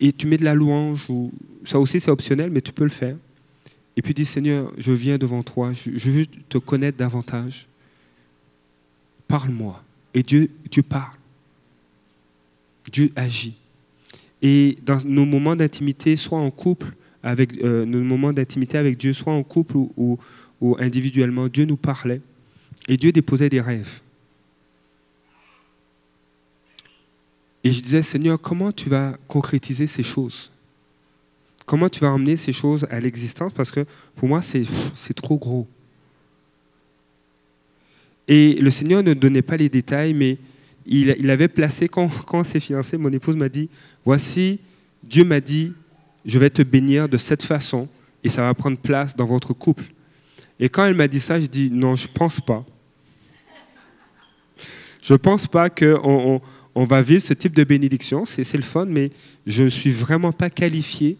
et 0.00 0.12
tu 0.12 0.26
mets 0.26 0.36
de 0.36 0.44
la 0.44 0.54
louange, 0.54 1.06
ou, 1.08 1.32
ça 1.64 1.78
aussi 1.80 1.98
c'est 2.00 2.10
optionnel, 2.10 2.50
mais 2.50 2.60
tu 2.60 2.72
peux 2.72 2.84
le 2.84 2.90
faire. 2.90 3.16
Et 3.96 4.02
puis 4.02 4.12
dis 4.12 4.26
Seigneur, 4.26 4.70
je 4.76 4.92
viens 4.92 5.16
devant 5.16 5.42
toi, 5.42 5.72
je, 5.72 6.10
veux 6.10 6.26
te 6.26 6.58
connaître 6.58 6.98
davantage. 6.98 7.66
Parle-moi. 9.26 9.82
Et 10.12 10.22
Dieu, 10.22 10.50
Dieu 10.70 10.82
parle. 10.82 11.14
Dieu 12.92 13.10
agit. 13.16 13.54
Et 14.42 14.76
dans 14.84 14.98
nos 15.04 15.24
moments 15.24 15.56
d'intimité, 15.56 16.14
soit 16.16 16.38
en 16.38 16.50
couple, 16.50 16.92
avec 17.22 17.60
euh, 17.64 17.84
nos 17.84 18.02
moments 18.02 18.32
d'intimité 18.32 18.78
avec 18.78 18.98
Dieu, 18.98 19.12
soit 19.12 19.32
en 19.32 19.42
couple 19.42 19.76
ou, 19.78 19.90
ou- 19.96 20.18
ou 20.60 20.76
individuellement, 20.78 21.48
Dieu 21.48 21.64
nous 21.64 21.76
parlait 21.76 22.20
et 22.88 22.96
Dieu 22.96 23.12
déposait 23.12 23.48
des 23.48 23.60
rêves. 23.60 24.00
Et 27.64 27.72
je 27.72 27.80
disais, 27.80 28.02
Seigneur, 28.02 28.40
comment 28.40 28.70
tu 28.70 28.88
vas 28.88 29.16
concrétiser 29.26 29.86
ces 29.86 30.04
choses? 30.04 30.52
Comment 31.64 31.88
tu 31.88 31.98
vas 31.98 32.10
emmener 32.10 32.36
ces 32.36 32.52
choses 32.52 32.86
à 32.90 33.00
l'existence? 33.00 33.52
Parce 33.52 33.72
que 33.72 33.84
pour 34.14 34.28
moi, 34.28 34.40
c'est 34.40 34.64
trop 35.16 35.36
gros. 35.36 35.66
Et 38.28 38.54
le 38.54 38.70
Seigneur 38.70 39.02
ne 39.02 39.14
donnait 39.14 39.42
pas 39.42 39.56
les 39.56 39.68
détails, 39.68 40.14
mais 40.14 40.38
il, 40.86 41.16
il 41.18 41.28
avait 41.28 41.48
placé, 41.48 41.88
quand, 41.88 42.08
quand 42.24 42.38
on 42.38 42.44
s'est 42.44 42.60
fiancé, 42.60 42.96
mon 42.96 43.12
épouse 43.12 43.34
m'a 43.34 43.48
dit, 43.48 43.68
voici, 44.04 44.60
Dieu 45.02 45.24
m'a 45.24 45.40
dit, 45.40 45.72
je 46.24 46.38
vais 46.38 46.50
te 46.50 46.62
bénir 46.62 47.08
de 47.08 47.16
cette 47.16 47.42
façon, 47.42 47.88
et 48.22 48.28
ça 48.28 48.42
va 48.42 48.54
prendre 48.54 48.78
place 48.78 49.16
dans 49.16 49.26
votre 49.26 49.52
couple. 49.52 49.84
Et 50.58 50.68
quand 50.68 50.84
elle 50.84 50.94
m'a 50.94 51.08
dit 51.08 51.20
ça, 51.20 51.40
je 51.40 51.46
dis, 51.46 51.70
non, 51.70 51.94
je 51.94 52.08
pense 52.08 52.40
pas. 52.40 52.64
Je 55.02 55.14
pense 55.14 55.46
pas 55.46 55.70
qu'on 55.70 56.40
on, 56.74 56.84
va 56.84 57.02
vivre 57.02 57.22
ce 57.22 57.32
type 57.34 57.54
de 57.54 57.62
bénédiction, 57.62 58.24
c'est 58.24 58.52
le 58.54 58.62
fun, 58.62 58.86
mais 58.86 59.10
je 59.46 59.64
ne 59.64 59.68
suis 59.68 59.92
vraiment 59.92 60.32
pas 60.32 60.50
qualifié, 60.50 61.16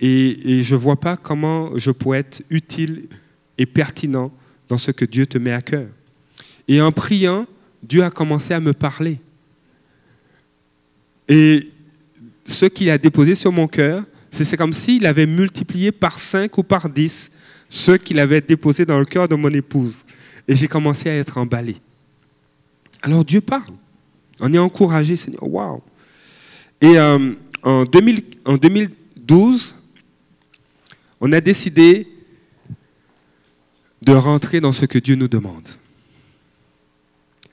et, 0.00 0.58
et 0.58 0.62
je 0.62 0.74
ne 0.74 0.80
vois 0.80 0.98
pas 0.98 1.16
comment 1.16 1.76
je 1.76 1.90
pourrais 1.90 2.20
être 2.20 2.42
utile 2.50 3.08
et 3.58 3.66
pertinent 3.66 4.32
dans 4.68 4.78
ce 4.78 4.90
que 4.90 5.04
Dieu 5.04 5.26
te 5.26 5.38
met 5.38 5.52
à 5.52 5.62
cœur. 5.62 5.88
Et 6.68 6.80
en 6.80 6.92
priant, 6.92 7.46
Dieu 7.82 8.02
a 8.02 8.10
commencé 8.10 8.54
à 8.54 8.60
me 8.60 8.72
parler. 8.72 9.20
Et 11.28 11.68
ce 12.44 12.66
qu'il 12.66 12.90
a 12.90 12.98
déposé 12.98 13.34
sur 13.34 13.52
mon 13.52 13.66
cœur, 13.66 14.04
c'est 14.30 14.56
comme 14.56 14.72
s'il 14.72 15.06
avait 15.06 15.26
multiplié 15.26 15.92
par 15.92 16.18
5 16.18 16.56
ou 16.58 16.62
par 16.62 16.88
10 16.88 17.30
ce 17.68 17.92
qu'il 17.92 18.18
avait 18.18 18.40
déposé 18.40 18.84
dans 18.84 18.98
le 18.98 19.04
cœur 19.04 19.28
de 19.28 19.34
mon 19.34 19.50
épouse. 19.50 20.04
Et 20.48 20.54
j'ai 20.54 20.68
commencé 20.68 21.08
à 21.08 21.14
être 21.14 21.38
emballé. 21.38 21.76
Alors 23.02 23.24
Dieu 23.24 23.40
parle. 23.40 23.74
On 24.40 24.52
est 24.52 24.58
encouragé, 24.58 25.16
Seigneur. 25.16 25.42
Waouh! 25.42 25.82
Et 26.80 26.98
euh, 26.98 27.32
en, 27.62 27.84
2000 27.84 28.22
en 28.44 28.56
2012, 28.56 29.74
on 31.20 31.32
a 31.32 31.40
décidé 31.40 32.06
de 34.02 34.12
rentrer 34.12 34.60
dans 34.60 34.72
ce 34.72 34.84
que 34.84 34.98
Dieu 34.98 35.14
nous 35.14 35.28
demande. 35.28 35.68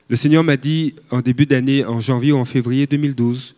Le 0.09 0.15
Seigneur 0.15 0.43
m'a 0.43 0.57
dit 0.57 0.95
en 1.09 1.21
début 1.21 1.45
d'année, 1.45 1.85
en 1.85 1.99
janvier 1.99 2.33
ou 2.33 2.37
en 2.37 2.45
février 2.45 2.85
2012, 2.85 3.55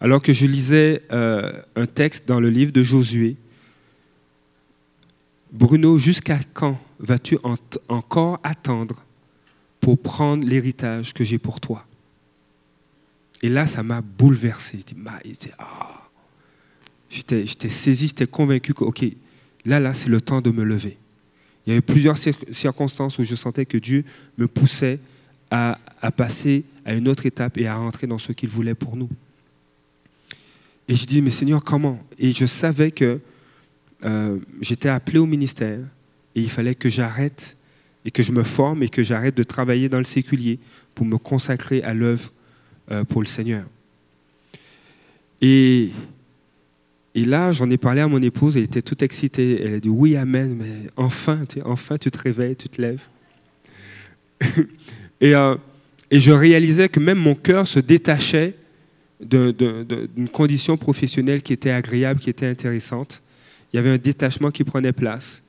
alors 0.00 0.20
que 0.20 0.32
je 0.32 0.44
lisais 0.44 1.02
euh, 1.12 1.52
un 1.76 1.86
texte 1.86 2.26
dans 2.26 2.40
le 2.40 2.50
livre 2.50 2.72
de 2.72 2.82
Josué, 2.82 3.36
Bruno, 5.52 5.98
jusqu'à 5.98 6.38
quand 6.52 6.78
vas-tu 6.98 7.38
en- 7.42 7.56
encore 7.88 8.38
attendre 8.42 9.02
pour 9.80 9.98
prendre 9.98 10.44
l'héritage 10.46 11.12
que 11.12 11.24
j'ai 11.24 11.38
pour 11.38 11.60
toi? 11.60 11.86
Et 13.42 13.48
là, 13.48 13.66
ça 13.66 13.82
m'a 13.82 14.00
bouleversé. 14.00 14.80
Ah. 15.58 16.08
J'étais 17.08 17.68
saisi, 17.70 18.08
j'étais 18.08 18.26
convaincu 18.26 18.74
que, 18.74 18.84
OK, 18.84 19.04
là, 19.64 19.80
là, 19.80 19.94
c'est 19.94 20.08
le 20.10 20.20
temps 20.20 20.40
de 20.40 20.50
me 20.50 20.62
lever. 20.62 20.98
Il 21.66 21.70
y 21.70 21.72
avait 21.72 21.80
plusieurs 21.80 22.16
cir- 22.16 22.52
circonstances 22.52 23.18
où 23.18 23.24
je 23.24 23.34
sentais 23.34 23.66
que 23.66 23.78
Dieu 23.78 24.04
me 24.38 24.46
poussait 24.46 25.00
à, 25.50 25.78
à 26.00 26.10
passer 26.12 26.64
à 26.84 26.94
une 26.94 27.08
autre 27.08 27.26
étape 27.26 27.58
et 27.58 27.66
à 27.66 27.76
rentrer 27.76 28.06
dans 28.06 28.18
ce 28.18 28.32
qu'il 28.32 28.48
voulait 28.48 28.74
pour 28.74 28.96
nous. 28.96 29.08
Et 30.86 30.94
je 30.94 31.04
dis, 31.06 31.22
mais 31.22 31.30
Seigneur, 31.30 31.64
comment? 31.64 31.98
Et 32.18 32.32
je 32.32 32.46
savais 32.46 32.90
que 32.90 33.20
euh, 34.04 34.38
j'étais 34.60 34.88
appelé 34.88 35.18
au 35.18 35.26
ministère 35.26 35.80
et 36.34 36.40
il 36.40 36.50
fallait 36.50 36.74
que 36.74 36.88
j'arrête 36.88 37.56
et 38.04 38.10
que 38.10 38.22
je 38.22 38.32
me 38.32 38.42
forme 38.42 38.82
et 38.82 38.88
que 38.88 39.02
j'arrête 39.02 39.36
de 39.36 39.42
travailler 39.42 39.88
dans 39.88 39.98
le 39.98 40.04
séculier 40.04 40.58
pour 40.94 41.06
me 41.06 41.18
consacrer 41.18 41.82
à 41.82 41.92
l'œuvre 41.92 42.32
euh, 42.90 43.04
pour 43.04 43.20
le 43.20 43.26
Seigneur. 43.26 43.64
Et, 45.40 45.90
et 47.14 47.24
là, 47.24 47.52
j'en 47.52 47.68
ai 47.70 47.76
parlé 47.76 48.00
à 48.00 48.08
mon 48.08 48.22
épouse, 48.22 48.56
elle 48.56 48.64
était 48.64 48.82
toute 48.82 49.02
excitée. 49.02 49.62
Elle 49.62 49.74
a 49.74 49.80
dit 49.80 49.88
oui, 49.88 50.16
amen, 50.16 50.56
mais 50.58 50.90
enfin, 50.96 51.44
tu 51.48 51.60
enfin 51.62 51.96
tu 51.96 52.10
te 52.10 52.18
réveilles, 52.18 52.56
tu 52.56 52.68
te 52.68 52.80
lèves. 52.80 53.04
et, 55.20 55.34
euh, 55.34 55.56
et 56.10 56.20
je 56.20 56.32
réalisais 56.32 56.88
que 56.88 57.00
même 57.00 57.18
mon 57.18 57.34
cœur 57.34 57.68
se 57.68 57.78
détachait 57.78 58.54
d'une 59.20 60.28
condition 60.32 60.76
professionnelle 60.76 61.42
qui 61.42 61.52
était 61.52 61.70
agréable, 61.70 62.20
qui 62.20 62.30
était 62.30 62.46
intéressante. 62.46 63.22
Il 63.72 63.76
y 63.76 63.78
avait 63.78 63.90
un 63.90 63.98
détachement 63.98 64.50
qui 64.50 64.64
prenait 64.64 64.92
place. 64.92 65.42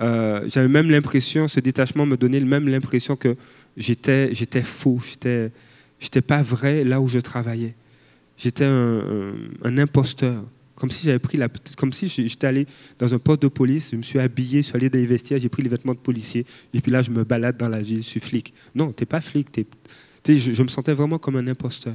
Euh, 0.00 0.48
J'avais 0.48 0.68
même 0.68 0.90
l'impression, 0.90 1.48
ce 1.48 1.60
détachement 1.60 2.06
me 2.06 2.16
donnait 2.16 2.40
même 2.40 2.68
l'impression 2.68 3.16
que 3.16 3.36
j'étais 3.76 4.34
j'étais 4.34 4.62
faux, 4.62 5.00
j'étais 5.04 5.50
j'étais 6.00 6.20
pas 6.20 6.42
vrai 6.42 6.84
là 6.84 7.00
où 7.00 7.06
je 7.06 7.18
travaillais. 7.20 7.74
J'étais 8.36 8.64
un, 8.64 9.78
imposteur, 9.78 10.42
comme 10.74 10.90
si 10.90 11.04
j'avais 11.04 11.20
pris 11.20 11.38
la, 11.38 11.48
comme 11.78 11.92
si 11.92 12.08
j'étais 12.08 12.48
allé 12.48 12.66
dans 12.98 13.14
un 13.14 13.18
poste 13.20 13.42
de 13.42 13.48
police, 13.48 13.90
je 13.92 13.96
me 13.96 14.02
suis 14.02 14.18
habillé, 14.18 14.60
je 14.60 14.66
suis 14.66 14.76
allé 14.76 14.90
dans 14.90 14.98
les 14.98 15.06
vestiaires, 15.06 15.38
j'ai 15.38 15.48
pris 15.48 15.62
les 15.62 15.68
vêtements 15.68 15.94
de 15.94 15.98
policier, 15.98 16.44
et 16.72 16.80
puis 16.80 16.90
là 16.90 17.00
je 17.00 17.10
me 17.10 17.22
balade 17.22 17.56
dans 17.56 17.68
la 17.68 17.80
ville, 17.80 17.98
je 17.98 18.08
suis 18.08 18.20
flic. 18.20 18.52
Non, 18.74 18.90
t'es 18.90 19.06
pas 19.06 19.20
flic, 19.20 19.52
t'es- 19.52 19.66
t'es- 20.24 20.36
je, 20.36 20.62
me 20.62 20.68
sentais 20.68 20.92
vraiment 20.92 21.18
comme 21.18 21.36
un 21.36 21.46
imposteur. 21.46 21.94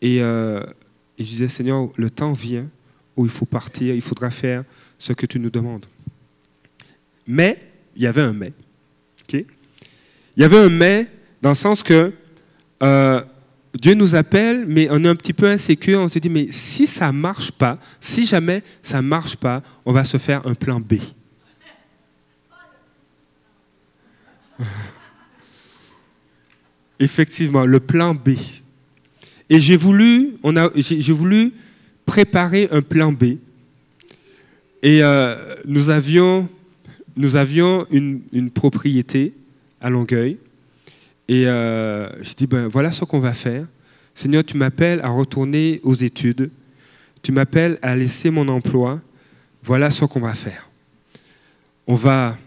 Et, 0.00 0.22
euh, 0.22 0.62
et 1.18 1.24
je 1.24 1.28
disais, 1.28 1.48
Seigneur, 1.48 1.88
le 1.96 2.10
temps 2.10 2.32
vient 2.32 2.68
où 3.16 3.24
il 3.24 3.30
faut 3.30 3.46
partir, 3.46 3.94
il 3.94 4.00
faudra 4.00 4.30
faire 4.30 4.64
ce 4.98 5.12
que 5.12 5.26
tu 5.26 5.38
nous 5.38 5.50
demandes. 5.50 5.86
Mais, 7.26 7.58
il 7.94 8.02
y 8.02 8.06
avait 8.06 8.22
un 8.22 8.32
mais. 8.32 8.52
ok? 9.22 9.44
Il 10.36 10.42
y 10.42 10.44
avait 10.44 10.58
un 10.58 10.68
mais 10.68 11.08
dans 11.40 11.48
le 11.50 11.54
sens 11.54 11.82
que 11.82 12.12
euh, 12.82 13.22
Dieu 13.74 13.94
nous 13.94 14.14
appelle, 14.14 14.64
mais 14.66 14.88
on 14.90 15.02
est 15.04 15.08
un 15.08 15.16
petit 15.16 15.32
peu 15.32 15.46
insécure. 15.46 16.00
On 16.00 16.08
se 16.08 16.18
dit, 16.18 16.28
mais 16.28 16.48
si 16.50 16.86
ça 16.86 17.06
ne 17.08 17.18
marche 17.18 17.52
pas, 17.52 17.78
si 18.00 18.26
jamais 18.26 18.62
ça 18.82 19.00
ne 19.02 19.06
marche 19.06 19.36
pas, 19.36 19.62
on 19.84 19.92
va 19.92 20.04
se 20.04 20.18
faire 20.18 20.46
un 20.46 20.54
plan 20.54 20.80
B. 20.80 20.94
Effectivement, 26.98 27.66
le 27.66 27.80
plan 27.80 28.14
B. 28.14 28.30
Et 29.48 29.60
j'ai 29.60 29.76
voulu, 29.76 30.36
on 30.42 30.56
a, 30.56 30.70
j'ai 30.74 31.12
voulu 31.12 31.52
préparer 32.06 32.68
un 32.70 32.80
plan 32.80 33.12
B. 33.12 33.36
Et 34.82 35.02
euh, 35.02 35.56
nous 35.64 35.90
avions, 35.90 36.48
nous 37.16 37.36
avions 37.36 37.86
une, 37.90 38.22
une 38.32 38.50
propriété 38.50 39.34
à 39.80 39.90
Longueuil. 39.90 40.38
Et 41.28 41.46
euh, 41.46 42.08
je 42.22 42.34
dis, 42.34 42.46
ben 42.46 42.68
voilà 42.68 42.92
ce 42.92 43.04
qu'on 43.04 43.18
va 43.18 43.34
faire. 43.34 43.66
Seigneur, 44.14 44.44
tu 44.44 44.56
m'appelles 44.56 45.00
à 45.02 45.08
retourner 45.08 45.80
aux 45.82 45.94
études. 45.94 46.50
Tu 47.22 47.32
m'appelles 47.32 47.78
à 47.82 47.96
laisser 47.96 48.30
mon 48.30 48.46
emploi. 48.48 49.00
Voilà 49.64 49.90
ce 49.90 50.04
qu'on 50.04 50.20
va 50.20 50.34
faire. 50.34 50.70
On 51.88 51.96
va, 51.96 52.38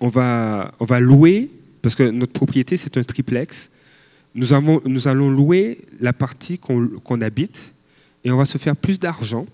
on 0.00 0.08
va, 0.08 0.72
on 0.80 0.86
va 0.86 1.00
louer, 1.00 1.50
parce 1.82 1.94
que 1.94 2.04
notre 2.04 2.32
propriété, 2.32 2.78
c'est 2.78 2.96
un 2.96 3.02
triplex. 3.02 3.70
Nous, 4.34 4.54
avons, 4.54 4.80
nous 4.86 5.06
allons 5.06 5.30
louer 5.30 5.78
la 6.00 6.14
partie 6.14 6.58
qu'on 6.58 7.20
habite 7.20 7.73
et 8.24 8.30
on 8.30 8.36
va 8.36 8.44
se 8.44 8.58
faire 8.58 8.74
plus 8.74 8.98
d'argent. 8.98 9.46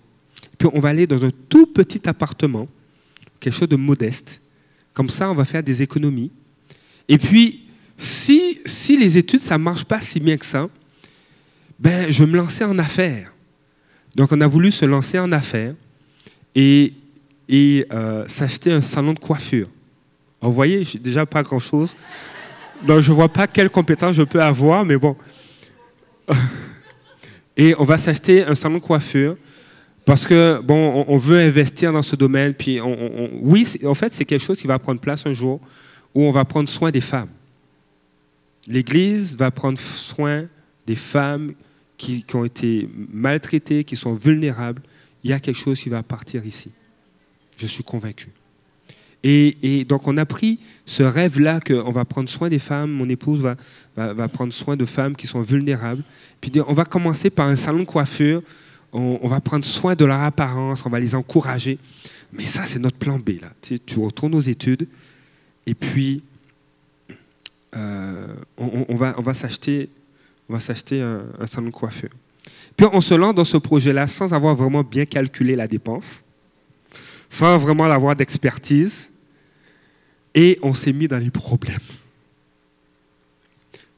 Puis 0.57 0.69
on 0.73 0.79
va 0.79 0.89
aller 0.89 1.05
dans 1.05 1.23
un 1.23 1.31
tout 1.49 1.67
petit 1.67 2.07
appartement, 2.07 2.67
quelque 3.39 3.53
chose 3.53 3.69
de 3.69 3.75
modeste. 3.75 4.41
Comme 4.93 5.09
ça, 5.09 5.29
on 5.29 5.35
va 5.35 5.45
faire 5.45 5.63
des 5.63 5.81
économies. 5.81 6.31
Et 7.07 7.17
puis, 7.17 7.65
si, 7.97 8.59
les 8.89 9.17
études, 9.17 9.41
ça 9.41 9.57
ne 9.57 9.63
marche 9.63 9.83
pas 9.83 9.99
si 9.99 10.19
bien 10.19 10.37
que 10.37 10.45
ça, 10.45 10.69
ben, 11.79 12.09
je 12.09 12.23
me 12.23 12.37
lançais 12.37 12.63
en 12.63 12.77
affaires. 12.77 13.33
Donc, 14.15 14.31
on 14.31 14.41
a 14.41 14.47
voulu 14.47 14.71
se 14.71 14.85
lancer 14.85 15.19
en 15.19 15.31
affaires 15.31 15.73
et, 16.53 16.93
et 17.49 17.85
euh, 17.91 18.27
s'acheter 18.27 18.71
un 18.71 18.81
salon 18.81 19.13
de 19.13 19.19
coiffure. 19.19 19.67
Vous 20.41 20.53
voyez, 20.53 20.83
j'ai 20.83 20.99
déjà 20.99 21.25
pas 21.25 21.43
grand-chose. 21.43 21.95
Donc, 22.85 23.01
je 23.01 23.11
ne 23.11 23.15
vois 23.15 23.29
pas 23.29 23.47
quelles 23.47 23.69
compétences 23.69 24.15
je 24.15 24.23
peux 24.23 24.41
avoir, 24.41 24.85
mais 24.85 24.97
bon. 24.97 25.15
Et 27.57 27.75
on 27.77 27.83
va 27.83 27.97
s'acheter 27.97 28.43
un 28.43 28.55
salon 28.55 28.75
de 28.75 28.81
coiffure 28.81 29.37
parce 30.05 30.25
que, 30.25 30.59
bon, 30.61 31.05
on, 31.07 31.17
veut 31.17 31.39
investir 31.39 31.93
dans 31.93 32.01
ce 32.01 32.15
domaine. 32.15 32.53
Puis, 32.53 32.81
on, 32.81 33.29
oui, 33.41 33.67
en 33.85 33.93
fait, 33.93 34.13
c'est 34.13 34.25
quelque 34.25 34.43
chose 34.43 34.59
qui 34.59 34.67
va 34.67 34.79
prendre 34.79 34.99
place 34.99 35.25
un 35.25 35.33
jour 35.33 35.59
où 36.15 36.23
on 36.23 36.31
va 36.31 36.43
prendre 36.43 36.67
soin 36.67 36.91
des 36.91 37.01
femmes. 37.01 37.29
L'Église 38.67 39.37
va 39.37 39.51
prendre 39.51 39.79
soin 39.79 40.47
des 40.87 40.95
femmes 40.95 41.53
qui, 41.97 42.23
qui 42.23 42.35
ont 42.35 42.45
été 42.45 42.89
maltraitées, 43.11 43.83
qui 43.83 43.95
sont 43.95 44.13
vulnérables. 44.13 44.81
Il 45.23 45.29
y 45.29 45.33
a 45.33 45.39
quelque 45.39 45.57
chose 45.57 45.79
qui 45.79 45.89
va 45.89 46.01
partir 46.03 46.45
ici. 46.45 46.71
Je 47.57 47.67
suis 47.67 47.83
convaincu. 47.83 48.29
Et, 49.23 49.85
donc, 49.87 50.07
on 50.07 50.17
a 50.17 50.25
pris 50.25 50.59
ce 50.85 51.03
rêve-là 51.03 51.59
qu'on 51.59 51.91
va 51.91 52.05
prendre 52.05 52.29
soin 52.29 52.49
des 52.49 52.59
femmes. 52.59 52.91
Mon 52.91 53.07
épouse 53.07 53.41
va, 53.95 54.27
prendre 54.27 54.51
soin 54.51 54.75
de 54.75 54.85
femmes 54.85 55.15
qui 55.15 55.27
sont 55.27 55.41
vulnérables. 55.41 56.03
Puis, 56.39 56.51
on 56.67 56.73
va 56.73 56.85
commencer 56.85 57.29
par 57.29 57.47
un 57.47 57.55
salon 57.55 57.79
de 57.79 57.85
coiffure. 57.85 58.41
On, 58.93 59.27
va 59.27 59.39
prendre 59.39 59.63
soin 59.63 59.95
de 59.95 60.05
leur 60.05 60.19
apparence. 60.19 60.85
On 60.85 60.89
va 60.89 60.99
les 60.99 61.13
encourager. 61.13 61.77
Mais 62.33 62.45
ça, 62.45 62.65
c'est 62.65 62.79
notre 62.79 62.97
plan 62.97 63.19
B. 63.19 63.41
Là. 63.41 63.51
Tu, 63.61 63.99
retournes 63.99 64.35
aux 64.35 64.41
études. 64.41 64.87
Et 65.67 65.75
puis, 65.75 66.23
euh, 67.75 68.27
on 68.57 68.95
va 68.95 69.33
s'acheter 69.33 69.89
un, 70.49 71.21
un 71.39 71.47
salon 71.47 71.67
de 71.67 71.73
coiffure. 71.73 72.09
Puis 72.75 72.87
on 72.91 73.01
se 73.01 73.13
lance 73.13 73.35
dans 73.35 73.45
ce 73.45 73.57
projet-là 73.57 74.07
sans 74.07 74.33
avoir 74.33 74.55
vraiment 74.55 74.83
bien 74.83 75.05
calculé 75.05 75.55
la 75.55 75.67
dépense, 75.67 76.23
sans 77.29 77.57
vraiment 77.57 77.83
avoir 77.85 78.15
d'expertise, 78.15 79.10
et 80.33 80.57
on 80.61 80.73
s'est 80.73 80.93
mis 80.93 81.07
dans 81.07 81.17
les 81.17 81.31
problèmes. 81.31 81.79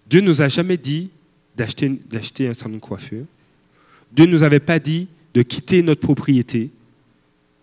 Dieu 0.09 0.21
ne 0.21 0.27
nous 0.27 0.41
a 0.41 0.49
jamais 0.49 0.77
dit 0.77 1.09
d'acheter 1.55 1.89
d'acheter 2.09 2.47
un 2.47 2.53
salon 2.53 2.75
de 2.75 2.79
coiffure. 2.79 3.25
Dieu 4.11 4.25
ne 4.25 4.31
nous 4.31 4.43
avait 4.43 4.59
pas 4.59 4.79
dit 4.79 5.07
de 5.33 5.41
quitter 5.41 5.81
notre 5.81 6.01
propriété. 6.01 6.69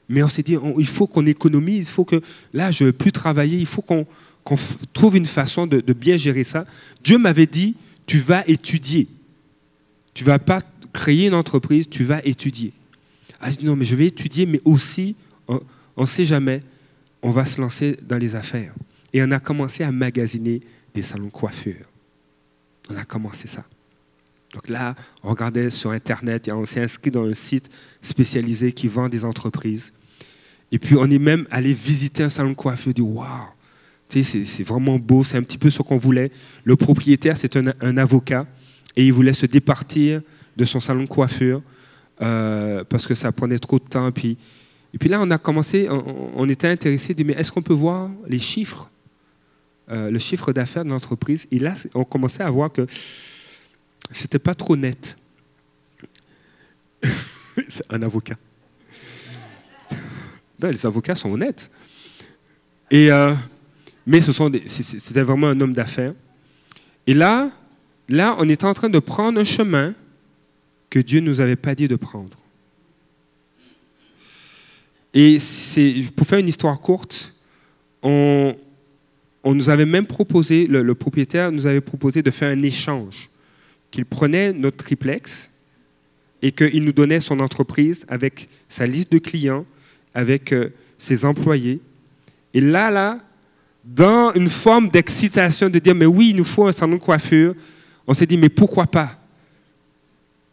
Mais 0.09 0.22
on 0.24 0.28
s'est 0.28 0.42
dit, 0.42 0.56
il 0.78 0.87
faut 0.88 1.06
qu'on 1.06 1.24
économise, 1.26 1.87
il 1.87 1.92
faut 1.92 2.04
que 2.04 2.20
là, 2.52 2.72
je 2.72 2.83
ne 2.83 2.88
veux 2.88 2.92
plus 2.92 3.12
travailler, 3.12 3.59
il 3.59 3.66
faut 3.66 3.83
qu'on 3.83 4.06
trouve 4.92 5.16
une 5.16 5.26
façon 5.26 5.68
de, 5.68 5.92
bien 5.92 6.16
gérer 6.16 6.42
ça. 6.42 6.66
Dieu 7.04 7.18
m'avait 7.18 7.46
dit, 7.46 7.76
tu 8.06 8.18
vas 8.18 8.42
étudier. 8.48 9.06
Tu 10.12 10.24
vas 10.24 10.40
pas 10.40 10.62
créer 10.92 11.28
une 11.28 11.35
entreprise, 11.35 11.88
tu 11.88 12.02
vas 12.02 12.20
étudier. 12.24 12.72
Ah, 13.40 13.50
non, 13.62 13.76
mais 13.76 13.85
je 13.85 13.94
vais 13.94 14.06
étudier, 14.06 14.46
mais 14.46 14.61
aussi, 14.64 15.14
on 15.46 15.61
ne 16.00 16.06
sait 16.06 16.24
jamais, 16.24 16.62
on 17.22 17.30
va 17.30 17.44
se 17.46 17.61
lancer 17.61 17.96
dans 18.02 18.18
les 18.18 18.35
affaires. 18.35 18.74
Et 19.12 19.22
on 19.22 19.30
a 19.30 19.40
commencé 19.40 19.85
à 19.85 19.92
magasiner 19.92 20.61
des 20.94 21.02
salons 21.02 21.26
de 21.26 21.30
coiffure. 21.30 21.87
On 22.88 22.96
a 22.96 23.04
commencé 23.04 23.48
ça. 23.48 23.64
Donc 24.54 24.68
là, 24.68 24.94
on 25.22 25.30
regardait 25.30 25.70
sur 25.70 25.90
Internet 25.90 26.48
et 26.48 26.52
on 26.52 26.64
s'est 26.66 26.83
inscrit 26.83 27.11
dans 27.11 27.24
un 27.24 27.35
site 27.35 27.70
spécialisé 28.02 28.72
qui 28.72 28.88
vend 28.88 29.09
des 29.09 29.24
entreprises. 29.24 29.92
Et 30.72 30.78
puis, 30.78 30.96
on 30.96 31.09
est 31.11 31.18
même 31.18 31.46
allé 31.50 31.72
visiter 31.72 32.22
un 32.22 32.30
salon 32.30 32.50
de 32.50 32.56
coiffure. 32.56 32.90
On 32.90 32.92
dit, 32.92 33.02
waouh, 33.02 33.48
c'est 34.09 34.64
vraiment 34.64 34.98
beau, 34.98 35.22
c'est 35.22 35.37
un 35.37 35.42
petit 35.42 35.59
peu 35.59 35.70
ce 35.70 35.83
qu'on 35.83 35.96
voulait. 35.96 36.33
Le 36.64 36.76
propriétaire, 36.76 37.37
c'est 37.37 37.56
un, 37.56 37.72
un 37.80 37.96
avocat 37.96 38.46
et 38.96 39.06
il 39.06 39.12
voulait 39.12 39.35
se 39.35 39.46
départir 39.46 40.22
de 40.56 40.64
son 40.64 40.80
salon 40.80 41.02
de 41.02 41.09
coiffure 41.09 41.62
euh, 42.20 42.85
parce 42.85 43.06
que 43.06 43.14
ça 43.14 43.30
prenait 43.33 43.59
trop 43.59 43.78
de 43.78 43.85
temps. 43.85 44.11
Puis, 44.11 44.37
et 44.92 44.98
puis 44.98 45.09
là, 45.09 45.20
on 45.20 45.31
a 45.31 45.38
commencé, 45.38 45.88
on, 45.88 46.48
était 46.48 46.66
intéressé, 46.66 47.14
mais 47.24 47.35
est-ce 47.35 47.53
qu'on 47.53 47.62
peut 47.62 47.74
voir 47.74 48.11
les 48.26 48.40
chiffres, 48.40 48.90
euh, 49.88 50.11
le 50.11 50.18
chiffre 50.18 50.53
d'affaires 50.53 50.84
de 50.84 50.91
l'entreprise? 50.91 51.47
Et 51.53 51.61
là, 51.61 51.74
on 51.95 52.05
commençait 52.05 52.43
à 52.43 52.51
voir 52.51 52.72
que 52.72 52.86
c'était 54.11 54.41
pas 54.41 54.55
trop 54.55 54.76
net. 54.76 55.16
C'est 57.68 57.84
un 57.88 58.03
avocat. 58.03 58.36
Non, 60.61 60.70
les 60.70 60.84
avocats 60.84 61.14
sont 61.14 61.30
honnêtes. 61.30 61.70
Et, 62.91 63.12
euh, 63.12 63.32
mais 64.07 64.20
ce 64.20 64.32
sont 64.32 64.51
c'était 64.66 65.22
vraiment 65.22 65.49
un 65.49 65.61
homme 65.61 65.72
d'affaires. 65.72 66.14
Et 67.07 67.14
là, 67.14 67.51
là, 68.09 68.34
on 68.38 68.49
était 68.49 68.64
en 68.64 68.74
train 68.74 68.88
de 68.88 68.99
prendre 68.99 69.41
un 69.41 69.45
chemin 69.45 69.95
que 70.91 70.99
Dieu 70.99 71.20
ne 71.20 71.26
nous 71.26 71.41
avait 71.41 71.57
pas 71.57 71.76
dit 71.76 71.86
de 71.86 71.97
prendre. 71.97 72.36
Et 75.12 75.38
pour 76.14 76.26
faire 76.26 76.38
une 76.38 76.48
histoire 76.48 76.80
courte, 76.80 77.34
on, 78.02 78.54
nous 79.44 79.68
avait 79.68 79.86
même 79.86 80.06
proposé, 80.06 80.66
le, 80.66 80.82
le 80.82 80.94
propriétaire 80.94 81.50
nous 81.50 81.66
avait 81.66 81.80
proposé 81.80 82.22
de 82.22 82.30
faire 82.30 82.56
un 82.56 82.62
échange, 82.62 83.28
qu'il 83.90 84.04
prenait 84.04 84.52
notre 84.52 84.76
triplex 84.76 85.50
et 86.42 86.52
qu'il 86.52 86.84
nous 86.84 86.92
donnait 86.92 87.20
son 87.20 87.40
entreprise 87.40 88.04
avec 88.08 88.48
sa 88.68 88.86
liste 88.86 89.12
de 89.12 89.18
clients, 89.18 89.66
avec 90.14 90.52
euh, 90.52 90.72
ses 90.96 91.24
employés. 91.24 91.80
Et 92.54 92.61
là, 92.61 92.90
là, 92.90 93.18
dans 93.84 94.32
une 94.34 94.48
forme 94.48 94.88
d'excitation 94.88 95.68
de 95.68 95.78
dire, 95.78 95.94
mais 95.94 96.06
oui, 96.06 96.30
il 96.30 96.36
nous 96.36 96.44
faut 96.44 96.66
un 96.66 96.72
salon 96.72 96.94
de 96.94 97.00
coiffure, 97.00 97.54
on 98.06 98.14
s'est 98.14 98.26
dit, 98.26 98.38
mais 98.38 98.48
pourquoi 98.48 98.86
pas? 98.86 99.18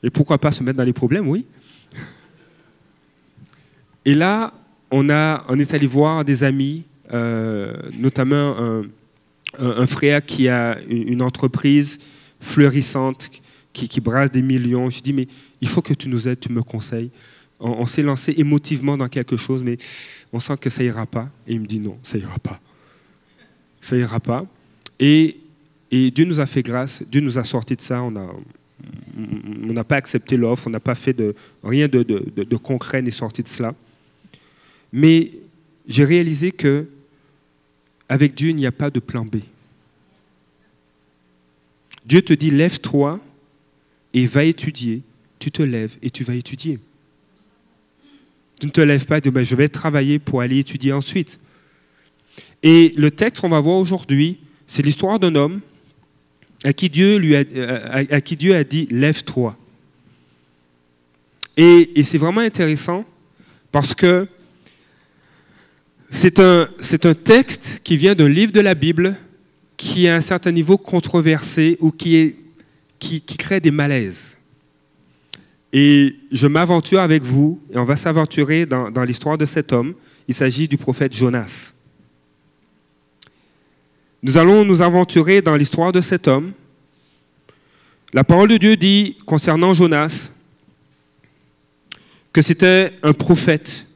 Et 0.03 0.09
pourquoi 0.09 0.37
pas 0.37 0.51
se 0.51 0.63
mettre 0.63 0.77
dans 0.77 0.83
les 0.83 0.93
problèmes, 0.93 1.27
oui. 1.27 1.45
Et 4.07 4.13
là, 4.15 4.53
on, 4.89 5.09
a, 5.09 5.43
est 5.59 5.73
allé 5.73 5.85
voir 5.85 6.23
des 6.23 6.45
amis 6.45 6.85
euh, 7.11 7.73
notamment 7.99 8.55
un, 9.59 9.85
frère 9.85 10.25
qui 10.25 10.47
a 10.47 10.79
une 10.87 11.21
entreprise 11.21 11.99
fleurissante, 12.39 13.29
qui, 13.73 13.99
brasse 13.99 14.31
des 14.31 14.41
millions. 14.41 14.89
Je 14.89 15.01
dis, 15.01 15.11
mais 15.11 15.27
il 15.59 15.67
faut 15.67 15.81
que 15.81 15.93
tu 15.93 16.07
nous 16.07 16.25
aides, 16.25 16.39
tu 16.39 16.49
me 16.53 16.63
conseilles. 16.63 17.09
On, 17.59 17.85
s'est 17.85 18.01
lancé 18.01 18.33
émotivement 18.37 18.95
dans 18.95 19.09
quelque 19.09 19.35
chose, 19.35 19.61
mais 19.61 19.77
on 20.31 20.39
sent 20.39 20.55
que 20.55 20.69
ça 20.69 20.83
ira 20.83 21.05
pas. 21.05 21.29
Et 21.45 21.55
il 21.55 21.59
me 21.59 21.65
dit, 21.65 21.81
non, 21.81 21.97
ça 22.01 22.17
ira 22.17 22.39
pas. 22.39 22.61
Ça 23.81 23.97
ira 23.97 24.21
pas. 24.21 24.45
Et, 25.01 25.35
Dieu 25.91 26.23
nous 26.23 26.39
a 26.39 26.45
fait 26.45 26.63
grâce, 26.63 27.03
Dieu 27.11 27.19
nous 27.19 27.37
a 27.37 27.43
sorti 27.43 27.75
de 27.75 27.81
ça. 27.81 28.01
On 28.01 28.11
n'a 28.11 29.83
pas 29.83 29.97
accepté 29.97 30.37
l'offre, 30.37 30.67
on 30.67 30.69
n'a 30.69 30.79
pas 30.79 30.95
fait 30.95 31.13
de, 31.13 31.35
rien 31.61 31.89
de- 31.89 32.03
de 32.03 32.55
concret 32.55 33.01
n'est 33.01 33.11
sorti 33.11 33.43
de 33.43 33.49
cela. 33.49 33.75
Mais 34.97 35.29
j'ai 35.87 36.03
réalisé 36.03 36.51
que 36.51 36.87
avec 38.09 38.33
Dieu, 38.33 38.49
il 38.49 38.55
n'y 38.55 38.65
a 38.65 38.71
pas 38.71 38.89
de 38.89 38.99
plan 38.99 39.23
B. 39.23 39.35
Dieu 42.03 42.23
te 42.23 42.33
dit, 42.33 42.49
lève-toi 42.49 43.19
et 44.15 44.25
va 44.25 44.43
étudier. 44.43 45.03
Tu 45.37 45.51
te 45.51 45.61
lèves 45.61 45.97
et 46.01 46.09
tu 46.09 46.23
vas 46.23 46.33
étudier. 46.33 46.79
Tu 48.59 48.65
ne 48.65 48.71
te 48.71 48.81
lèves 48.81 49.05
pas 49.05 49.19
et 49.19 49.21
dis, 49.21 49.29
Ben, 49.29 49.43
je 49.43 49.53
vais 49.53 49.69
travailler 49.69 50.17
pour 50.17 50.41
aller 50.41 50.57
étudier 50.57 50.93
ensuite. 50.93 51.39
Et 52.63 52.91
le 52.97 53.11
texte 53.11 53.41
qu'on 53.41 53.49
va 53.49 53.59
voir 53.59 53.77
aujourd'hui, 53.77 54.39
c'est 54.65 54.81
l'histoire 54.81 55.19
d'un 55.19 55.35
homme 55.35 55.61
à 56.63 56.73
qui 56.73 56.89
Dieu, 56.89 57.17
lui 57.17 57.35
a, 57.35 57.43
dit, 58.63 58.87
lève-toi. 58.89 59.55
Et, 61.55 61.99
et 61.99 62.01
c'est 62.01 62.17
vraiment 62.17 62.41
intéressant 62.41 63.05
parce 63.71 63.93
que 63.93 64.27
c'est 66.09 66.39
un, 66.39 66.67
texte 67.23 67.81
qui 67.83 67.97
vient 67.97 68.15
d'un 68.15 68.29
livre 68.29 68.51
de 68.51 68.61
la 68.61 68.75
Bible 68.75 69.15
qui 69.75 70.05
est 70.05 70.09
à 70.09 70.15
un 70.15 70.21
certain 70.21 70.51
niveau 70.51 70.77
controversé 70.77 71.77
ou 71.79 71.91
qui, 71.91 72.35
crée 73.37 73.59
des 73.59 73.71
malaises. 73.71 74.37
Et 75.73 76.15
je 76.31 76.47
m'aventure 76.47 77.01
avec 77.01 77.23
vous, 77.23 77.61
et 77.71 77.77
on 77.77 77.85
va 77.85 77.97
s'aventurer 77.97 78.65
dans 78.65 79.03
l'histoire 79.03 79.37
de 79.37 79.45
cet 79.45 79.73
homme. 79.73 79.93
Il 80.27 80.33
s'agit 80.33 80.67
du 80.67 80.77
prophète 80.77 81.13
Jonas. 81.13 81.73
Nous 84.23 84.35
allons 84.35 84.65
nous 84.65 84.81
aventurer 84.81 85.41
dans 85.41 85.55
l'histoire 85.55 85.91
de 85.91 86.01
cet 86.01 86.27
homme. 86.27 86.51
La 88.13 88.23
parole 88.23 88.49
de 88.49 88.57
Dieu 88.57 88.75
dit 88.75 89.17
concernant 89.25 89.73
Jonas 89.73 90.31
que 92.33 92.41
c'était 92.41 92.93
un 93.03 93.13
prophète, 93.13 93.86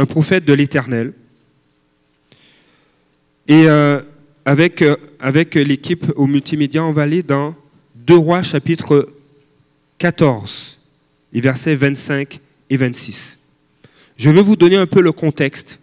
un 0.00 0.06
prophète 0.06 0.46
de 0.46 0.54
l'Éternel. 0.54 1.12
Et 3.46 3.68
euh, 3.68 4.00
avec, 4.46 4.80
euh, 4.80 4.96
avec 5.20 5.56
l'équipe 5.56 6.10
au 6.16 6.26
multimédia, 6.26 6.82
on 6.82 6.92
va 6.92 7.02
aller 7.02 7.22
dans 7.22 7.54
2 7.96 8.16
Rois 8.16 8.42
chapitre 8.42 9.10
14, 9.98 10.78
les 11.34 11.42
versets 11.42 11.74
25 11.74 12.40
et 12.70 12.76
26. 12.78 13.38
Je 14.16 14.30
vais 14.30 14.40
vous 14.40 14.56
donner 14.56 14.76
un 14.76 14.86
peu 14.86 15.02
le 15.02 15.12
contexte. 15.12 15.78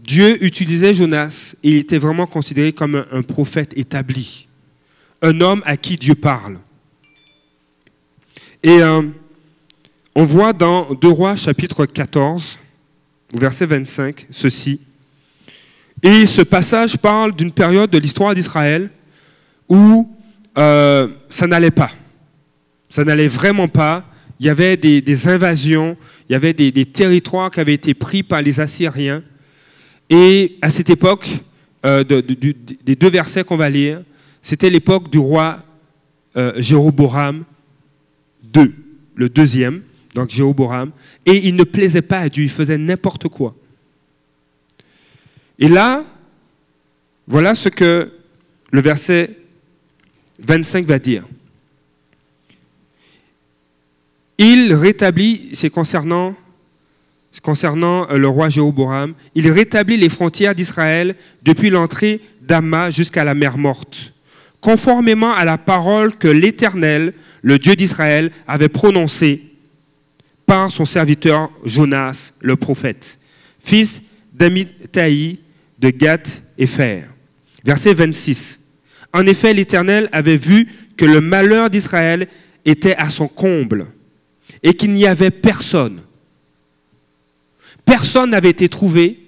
Dieu 0.00 0.42
utilisait 0.44 0.92
Jonas 0.92 1.54
et 1.62 1.70
il 1.70 1.76
était 1.76 1.98
vraiment 1.98 2.26
considéré 2.26 2.72
comme 2.72 2.96
un, 2.96 3.06
un 3.12 3.22
prophète 3.22 3.78
établi, 3.78 4.48
un 5.22 5.40
homme 5.40 5.62
à 5.64 5.76
qui 5.76 5.96
Dieu 5.96 6.16
parle. 6.16 6.58
Et 8.64 8.82
euh, 8.82 9.02
on 10.18 10.24
voit 10.24 10.54
dans 10.54 10.94
2 10.94 11.08
Rois 11.08 11.36
chapitre 11.36 11.84
14, 11.84 12.58
au 13.34 13.38
verset 13.38 13.66
25, 13.66 14.28
ceci. 14.30 14.80
Et 16.02 16.24
ce 16.24 16.40
passage 16.40 16.96
parle 16.96 17.36
d'une 17.36 17.52
période 17.52 17.90
de 17.90 17.98
l'histoire 17.98 18.34
d'Israël 18.34 18.88
où 19.68 20.08
euh, 20.56 21.08
ça 21.28 21.46
n'allait 21.46 21.70
pas. 21.70 21.90
Ça 22.88 23.04
n'allait 23.04 23.28
vraiment 23.28 23.68
pas. 23.68 24.06
Il 24.40 24.46
y 24.46 24.48
avait 24.48 24.78
des, 24.78 25.28
invasions, 25.28 25.98
il 26.30 26.32
y 26.32 26.36
avait 26.36 26.54
des, 26.54 26.86
territoires 26.86 27.50
qui 27.50 27.60
avaient 27.60 27.74
été 27.74 27.92
pris 27.92 28.22
par 28.22 28.40
les 28.40 28.58
Assyriens. 28.58 29.22
Et 30.08 30.56
à 30.62 30.70
cette 30.70 30.88
époque, 30.88 31.28
euh, 31.84 32.02
des 32.04 32.96
deux 32.96 33.10
versets 33.10 33.44
qu'on 33.44 33.58
va 33.58 33.68
lire, 33.68 34.00
c'était 34.40 34.70
l'époque 34.70 35.10
du 35.10 35.18
roi 35.18 35.58
euh, 36.38 36.54
Jéroboam 36.56 37.44
II, 38.54 38.72
le 39.14 39.28
deuxième, 39.28 39.82
donc 40.16 40.30
Jéroboam, 40.30 40.92
et 41.26 41.46
il 41.46 41.56
ne 41.56 41.62
plaisait 41.62 42.00
pas 42.00 42.20
à 42.20 42.28
Dieu, 42.30 42.42
il 42.42 42.50
faisait 42.50 42.78
n'importe 42.78 43.28
quoi. 43.28 43.54
Et 45.58 45.68
là, 45.68 46.04
voilà 47.28 47.54
ce 47.54 47.68
que 47.68 48.10
le 48.70 48.80
verset 48.80 49.36
25 50.38 50.86
va 50.86 50.98
dire. 50.98 51.24
Il 54.38 54.72
rétablit, 54.72 55.50
c'est 55.52 55.68
concernant, 55.68 56.34
concernant 57.42 58.08
euh, 58.10 58.16
le 58.16 58.28
roi 58.28 58.48
Jéroboam, 58.48 59.12
il 59.34 59.50
rétablit 59.50 59.98
les 59.98 60.08
frontières 60.08 60.54
d'Israël 60.54 61.14
depuis 61.42 61.68
l'entrée 61.68 62.22
d'Ama 62.40 62.90
jusqu'à 62.90 63.24
la 63.24 63.34
mer 63.34 63.58
morte, 63.58 64.14
conformément 64.62 65.34
à 65.34 65.44
la 65.44 65.58
parole 65.58 66.16
que 66.16 66.28
l'Éternel, 66.28 67.12
le 67.42 67.58
Dieu 67.58 67.76
d'Israël, 67.76 68.30
avait 68.46 68.70
prononcée 68.70 69.45
par 70.46 70.70
son 70.70 70.86
serviteur 70.86 71.50
Jonas, 71.64 72.32
le 72.40 72.56
prophète, 72.56 73.18
fils 73.60 74.00
d'Amithaï 74.32 75.40
de 75.78 75.90
Gath 75.90 76.42
et 76.56 76.66
Fer. 76.66 77.08
Verset 77.64 77.94
26. 77.94 78.60
En 79.12 79.26
effet, 79.26 79.52
l'Éternel 79.52 80.08
avait 80.12 80.36
vu 80.36 80.68
que 80.96 81.04
le 81.04 81.20
malheur 81.20 81.68
d'Israël 81.68 82.28
était 82.64 82.96
à 82.96 83.10
son 83.10 83.28
comble 83.28 83.86
et 84.62 84.74
qu'il 84.74 84.92
n'y 84.92 85.06
avait 85.06 85.30
personne. 85.30 86.00
Personne 87.84 88.30
n'avait 88.30 88.50
été 88.50 88.68
trouvé 88.68 89.18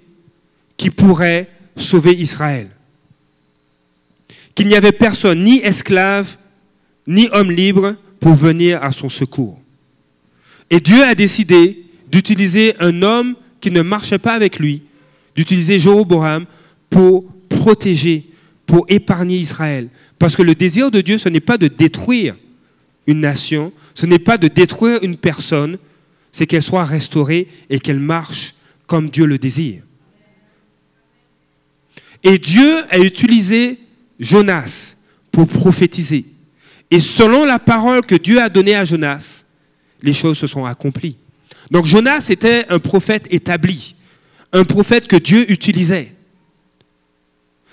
qui 0.76 0.90
pourrait 0.90 1.48
sauver 1.76 2.12
Israël. 2.12 2.70
Qu'il 4.54 4.68
n'y 4.68 4.74
avait 4.74 4.92
personne, 4.92 5.44
ni 5.44 5.58
esclave, 5.58 6.36
ni 7.06 7.28
homme 7.32 7.50
libre, 7.50 7.96
pour 8.20 8.34
venir 8.34 8.82
à 8.82 8.92
son 8.92 9.08
secours. 9.08 9.60
Et 10.70 10.80
Dieu 10.80 11.02
a 11.02 11.14
décidé 11.14 11.84
d'utiliser 12.10 12.74
un 12.80 13.02
homme 13.02 13.36
qui 13.60 13.70
ne 13.70 13.82
marchait 13.82 14.18
pas 14.18 14.32
avec 14.32 14.58
lui, 14.58 14.82
d'utiliser 15.34 15.78
Jéroboam 15.78 16.46
pour 16.90 17.24
protéger, 17.48 18.26
pour 18.66 18.84
épargner 18.88 19.36
Israël. 19.36 19.88
Parce 20.18 20.36
que 20.36 20.42
le 20.42 20.54
désir 20.54 20.90
de 20.90 21.00
Dieu, 21.00 21.18
ce 21.18 21.28
n'est 21.28 21.40
pas 21.40 21.58
de 21.58 21.68
détruire 21.68 22.36
une 23.06 23.20
nation, 23.20 23.72
ce 23.94 24.06
n'est 24.06 24.18
pas 24.18 24.36
de 24.36 24.48
détruire 24.48 24.98
une 25.02 25.16
personne, 25.16 25.78
c'est 26.32 26.46
qu'elle 26.46 26.62
soit 26.62 26.84
restaurée 26.84 27.48
et 27.70 27.78
qu'elle 27.78 28.00
marche 28.00 28.54
comme 28.86 29.10
Dieu 29.10 29.26
le 29.26 29.38
désire. 29.38 29.82
Et 32.22 32.38
Dieu 32.38 32.84
a 32.90 32.98
utilisé 32.98 33.78
Jonas 34.18 34.96
pour 35.30 35.48
prophétiser. 35.48 36.26
Et 36.90 37.00
selon 37.00 37.44
la 37.44 37.58
parole 37.58 38.04
que 38.04 38.14
Dieu 38.14 38.40
a 38.40 38.48
donnée 38.48 38.74
à 38.74 38.84
Jonas, 38.84 39.44
les 40.02 40.12
choses 40.12 40.38
se 40.38 40.46
sont 40.46 40.64
accomplies. 40.64 41.16
Donc 41.70 41.86
Jonas 41.86 42.28
était 42.30 42.66
un 42.68 42.78
prophète 42.78 43.26
établi, 43.30 43.94
un 44.52 44.64
prophète 44.64 45.06
que 45.06 45.16
Dieu 45.16 45.50
utilisait. 45.50 46.12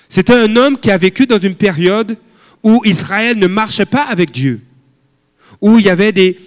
C'était 0.10 0.34
un 0.34 0.56
homme 0.56 0.78
qui 0.78 0.92
a 0.92 0.98
vécu 0.98 1.26
dans 1.26 1.40
une 1.40 1.56
période 1.56 2.18
où 2.64 2.82
Israël 2.86 3.38
ne 3.38 3.48
marchait 3.48 3.86
pas 3.86 4.04
avec 4.04 4.32
Dieu, 4.32 4.62
où 5.62 5.78
il 5.78 5.86
y 5.86 5.90
avait 5.90 6.12
des... 6.12 6.40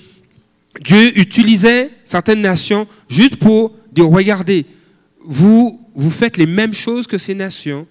Dieu 0.81 1.19
utilisait 1.19 1.91
certaines 2.05 2.41
nations 2.41 2.87
juste 3.09 3.37
pour 3.37 3.75
dire, 3.93 4.09
regardez, 4.09 4.67
vous, 5.21 5.81
vous 5.95 6.11
faites 6.11 6.37
les 6.37 6.47
mêmes 6.47 6.75
choses 6.75 7.07
que 7.07 7.19
ces 7.19 7.35
nations, 7.35 7.87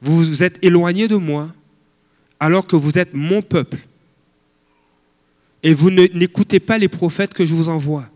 vous 0.00 0.24
vous 0.24 0.42
êtes 0.42 0.58
éloignés 0.64 1.08
de 1.08 1.16
moi, 1.16 1.48
alors 2.40 2.66
que 2.66 2.76
vous 2.76 2.98
êtes 2.98 3.14
mon 3.14 3.42
peuple. 3.42 3.78
Et 5.62 5.74
vous 5.74 5.90
n'écoutez 5.90 6.60
pas 6.60 6.78
les 6.78 6.88
prophètes 6.88 7.34
que 7.34 7.44
je 7.44 7.54
vous 7.54 7.68
envoie. 7.68 8.08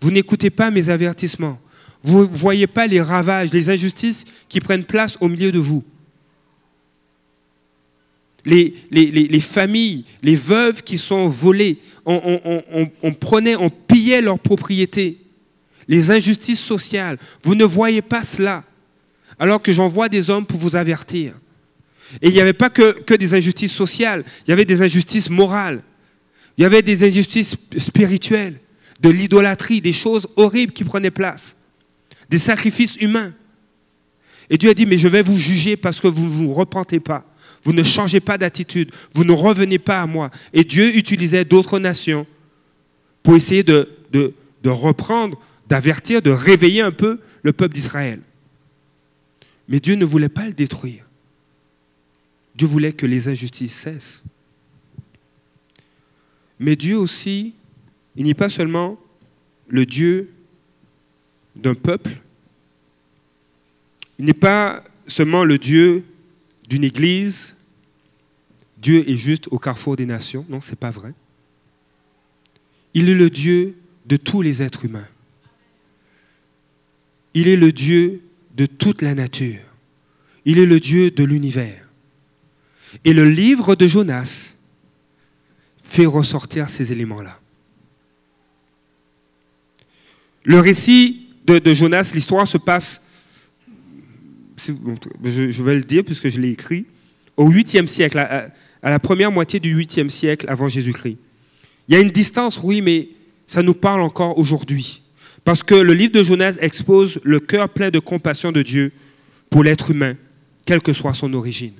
Vous 0.00 0.10
n'écoutez 0.10 0.50
pas 0.50 0.70
mes 0.70 0.88
avertissements. 0.88 1.58
Vous 2.02 2.20
ne 2.20 2.24
voyez 2.36 2.66
pas 2.66 2.86
les 2.86 3.00
ravages, 3.00 3.52
les 3.52 3.70
injustices 3.70 4.24
qui 4.48 4.60
prennent 4.60 4.84
place 4.84 5.16
au 5.20 5.28
milieu 5.28 5.52
de 5.52 5.58
vous. 5.58 5.84
Les, 8.46 8.74
les- 8.90 9.10
les- 9.10 9.26
les 9.28 9.40
familles, 9.40 10.04
les 10.22 10.36
veuves 10.36 10.82
qui 10.82 10.98
sont 10.98 11.28
volées, 11.28 11.78
on, 12.04 13.14
prenait, 13.18 13.56
on 13.56 13.70
pillait 13.70 14.20
leurs 14.20 14.38
propriétés. 14.38 15.18
Les 15.88 16.10
injustices 16.10 16.60
sociales, 16.60 17.18
vous 17.42 17.54
ne 17.54 17.64
voyez 17.64 18.02
pas 18.02 18.22
cela. 18.22 18.64
Alors 19.38 19.62
que 19.62 19.72
j'envoie 19.72 20.08
des 20.10 20.28
hommes 20.30 20.44
pour 20.46 20.58
vous 20.60 20.76
avertir. 20.76 21.34
Et 22.20 22.28
il 22.28 22.34
n'y 22.34 22.40
avait 22.40 22.52
pas 22.52 22.68
que 22.70 23.14
des 23.14 23.34
injustices 23.34 23.72
sociales, 23.72 24.24
il 24.46 24.50
y 24.50 24.52
avait 24.52 24.64
des 24.66 24.82
injustices 24.82 25.30
morales, 25.30 25.82
il 26.56 26.62
y 26.62 26.64
avait 26.64 26.82
des 26.82 27.04
injustices 27.04 27.56
spirituelles, 27.76 28.60
de 29.00 29.10
l'idolâtrie, 29.10 29.80
des 29.80 29.92
choses 29.92 30.26
horribles 30.36 30.72
qui 30.72 30.84
prenaient 30.84 31.10
place. 31.10 31.56
des 32.30 32.38
sacrifices 32.38 32.96
humains. 32.96 33.34
Et 34.48 34.56
Dieu 34.56 34.70
a 34.70 34.74
dit, 34.74 34.86
mais 34.86 34.98
je 34.98 35.08
vais 35.08 35.22
vous 35.22 35.36
juger 35.36 35.76
parce 35.76 36.00
que 36.00 36.08
vous 36.08 36.24
ne 36.24 36.30
vous 36.30 36.52
repentez 36.52 37.00
pas. 37.00 37.24
Vous 37.62 37.72
ne 37.72 37.82
changez 37.82 38.20
pas 38.20 38.38
d'attitude. 38.38 38.92
Vous 39.12 39.24
ne 39.24 39.32
revenez 39.32 39.78
pas 39.78 40.00
à 40.00 40.06
moi. 40.06 40.30
Et 40.52 40.64
Dieu 40.64 40.96
utilisait 40.96 41.44
d'autres 41.44 41.78
nations 41.78 42.26
pour 43.22 43.36
essayer 43.36 43.62
de, 43.62 43.88
reprendre, 44.64 45.40
d'avertir, 45.68 46.22
de 46.22 46.30
réveiller 46.30 46.82
un 46.82 46.92
peu 46.92 47.20
le 47.42 47.52
peuple 47.52 47.74
d'Israël. 47.74 48.20
Mais 49.68 49.80
Dieu 49.80 49.94
ne 49.94 50.04
voulait 50.04 50.28
pas 50.28 50.46
le 50.46 50.52
détruire. 50.52 51.04
Dieu 52.54 52.66
voulait 52.66 52.92
que 52.92 53.06
les 53.06 53.28
injustices 53.28 53.74
cessent. 53.74 54.22
Mais 56.58 56.76
Dieu 56.76 56.96
aussi, 56.96 57.54
il 58.16 58.24
n'est 58.24 58.34
pas 58.34 58.48
seulement 58.48 58.98
le 59.68 59.86
Dieu 59.86 60.30
d'un 61.56 61.74
peuple, 61.74 62.20
il 64.18 64.24
n'est 64.24 64.32
pas 64.32 64.84
seulement 65.06 65.44
le 65.44 65.58
Dieu 65.58 66.04
d'une 66.68 66.84
église, 66.84 67.56
Dieu 68.78 69.08
est 69.08 69.16
juste 69.16 69.48
au 69.50 69.58
carrefour 69.58 69.96
des 69.96 70.06
nations. 70.06 70.44
Non, 70.48 70.60
ce 70.60 70.70
n'est 70.70 70.76
pas 70.76 70.90
vrai. 70.90 71.14
Il 72.92 73.08
est 73.08 73.14
le 73.14 73.30
Dieu 73.30 73.76
de 74.06 74.16
tous 74.16 74.42
les 74.42 74.62
êtres 74.62 74.84
humains. 74.84 75.08
Il 77.32 77.48
est 77.48 77.56
le 77.56 77.72
Dieu 77.72 78.22
de 78.54 78.66
toute 78.66 79.02
la 79.02 79.14
nature. 79.14 79.60
Il 80.44 80.58
est 80.58 80.66
le 80.66 80.80
Dieu 80.80 81.10
de 81.10 81.24
l'univers. 81.24 81.88
Et 83.04 83.14
le 83.14 83.28
livre 83.28 83.74
de 83.74 83.88
Jonas 83.88 84.53
fait 85.84 86.06
ressortir 86.06 86.68
ces 86.68 86.90
éléments-là. 86.90 87.38
Le 90.42 90.58
récit 90.58 91.28
de, 91.46 91.60
Jonas, 91.72 92.10
l'histoire 92.14 92.48
se 92.48 92.58
passe, 92.58 93.00
je, 94.56 94.72
je, 95.50 95.62
vais 95.62 95.74
le 95.74 95.84
dire 95.84 96.04
puisque 96.04 96.28
je 96.28 96.40
l'ai 96.40 96.50
écrit, 96.50 96.86
au 97.36 97.50
8e 97.50 97.86
siècle, 97.86 98.18
à, 98.18 98.48
à 98.82 98.90
la 98.90 98.98
première 98.98 99.30
moitié 99.30 99.60
du 99.60 99.76
8e 99.76 100.08
siècle 100.08 100.46
avant 100.48 100.68
Jésus-Christ. 100.68 101.18
Il 101.88 101.94
y 101.94 101.98
a 101.98 102.00
une 102.00 102.10
distance, 102.10 102.58
oui, 102.62 102.80
mais 102.80 103.08
ça 103.46 103.62
nous 103.62 103.74
parle 103.74 104.02
encore 104.02 104.38
aujourd'hui. 104.38 105.02
Parce 105.44 105.62
que 105.62 105.74
le 105.74 105.92
livre 105.92 106.12
de 106.12 106.24
Jonas 106.24 106.56
expose 106.60 107.20
le 107.22 107.38
cœur 107.40 107.68
plein 107.68 107.90
de 107.90 107.98
compassion 107.98 108.52
de 108.52 108.62
Dieu 108.62 108.92
pour 109.50 109.62
l'être 109.62 109.90
humain, 109.90 110.16
quelle 110.64 110.80
que 110.80 110.94
soit 110.94 111.14
son 111.14 111.32
origine. 111.34 111.74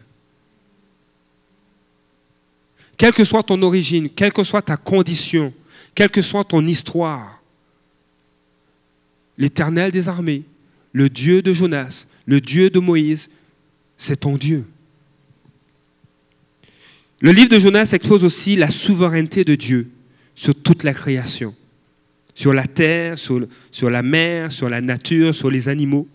Quelle 2.96 3.12
que 3.12 3.24
soit 3.24 3.42
ton 3.42 3.60
origine, 3.62 4.08
quelle 4.08 4.32
que 4.32 4.44
soit 4.44 4.62
ta 4.62 4.76
condition, 4.76 5.52
quelle 5.94 6.10
que 6.10 6.22
soit 6.22 6.44
ton 6.44 6.66
histoire, 6.66 7.40
l'Éternel 9.36 9.90
des 9.90 10.08
armées, 10.08 10.44
le 10.92 11.08
Dieu 11.08 11.42
de 11.42 11.52
Jonas, 11.52 12.06
le 12.26 12.40
Dieu 12.40 12.70
de 12.70 12.78
Moïse, 12.78 13.28
c'est 13.98 14.20
ton 14.20 14.36
Dieu. 14.36 14.64
Le 17.20 17.32
livre 17.32 17.48
de 17.48 17.58
Jonas 17.58 17.90
expose 17.92 18.24
aussi 18.24 18.56
la 18.56 18.70
souveraineté 18.70 19.44
de 19.44 19.54
Dieu 19.54 19.88
sur 20.34 20.54
toute 20.54 20.82
la 20.82 20.92
création, 20.92 21.54
sur 22.34 22.52
la 22.52 22.66
terre, 22.66 23.18
sur, 23.18 23.46
sur, 23.70 23.90
la 23.90 24.02
mer, 24.02 24.52
sur 24.52 24.68
la 24.68 24.80
nature, 24.80 25.34
sur 25.34 25.50
les 25.50 25.68
animaux. 25.68 26.06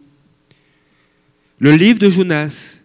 Le 1.57 1.75
livre 1.75 1.99
de 1.99 2.09
Jonas 2.09 2.79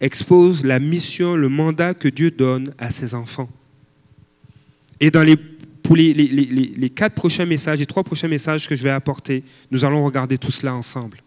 expose 0.00 0.64
la 0.64 0.78
mission, 0.78 1.36
le 1.36 1.48
mandat 1.48 1.94
que 1.94 2.08
Dieu 2.08 2.30
donne 2.30 2.74
à 2.78 2.90
ses 2.90 3.14
enfants. 3.14 3.48
Et 5.00 5.10
dans 5.10 5.22
les, 5.22 5.36
pour 5.36 5.96
les, 5.96 6.12
les, 6.12 6.26
les, 6.26 6.44
les 6.76 6.90
quatre 6.90 7.14
prochains 7.14 7.46
messages, 7.46 7.78
les 7.78 7.86
trois 7.86 8.04
prochains 8.04 8.28
messages 8.28 8.68
que 8.68 8.76
je 8.76 8.82
vais 8.82 8.90
apporter, 8.90 9.42
nous 9.70 9.84
allons 9.84 10.04
regarder 10.04 10.38
tout 10.38 10.50
cela 10.50 10.74
ensemble. 10.74 11.22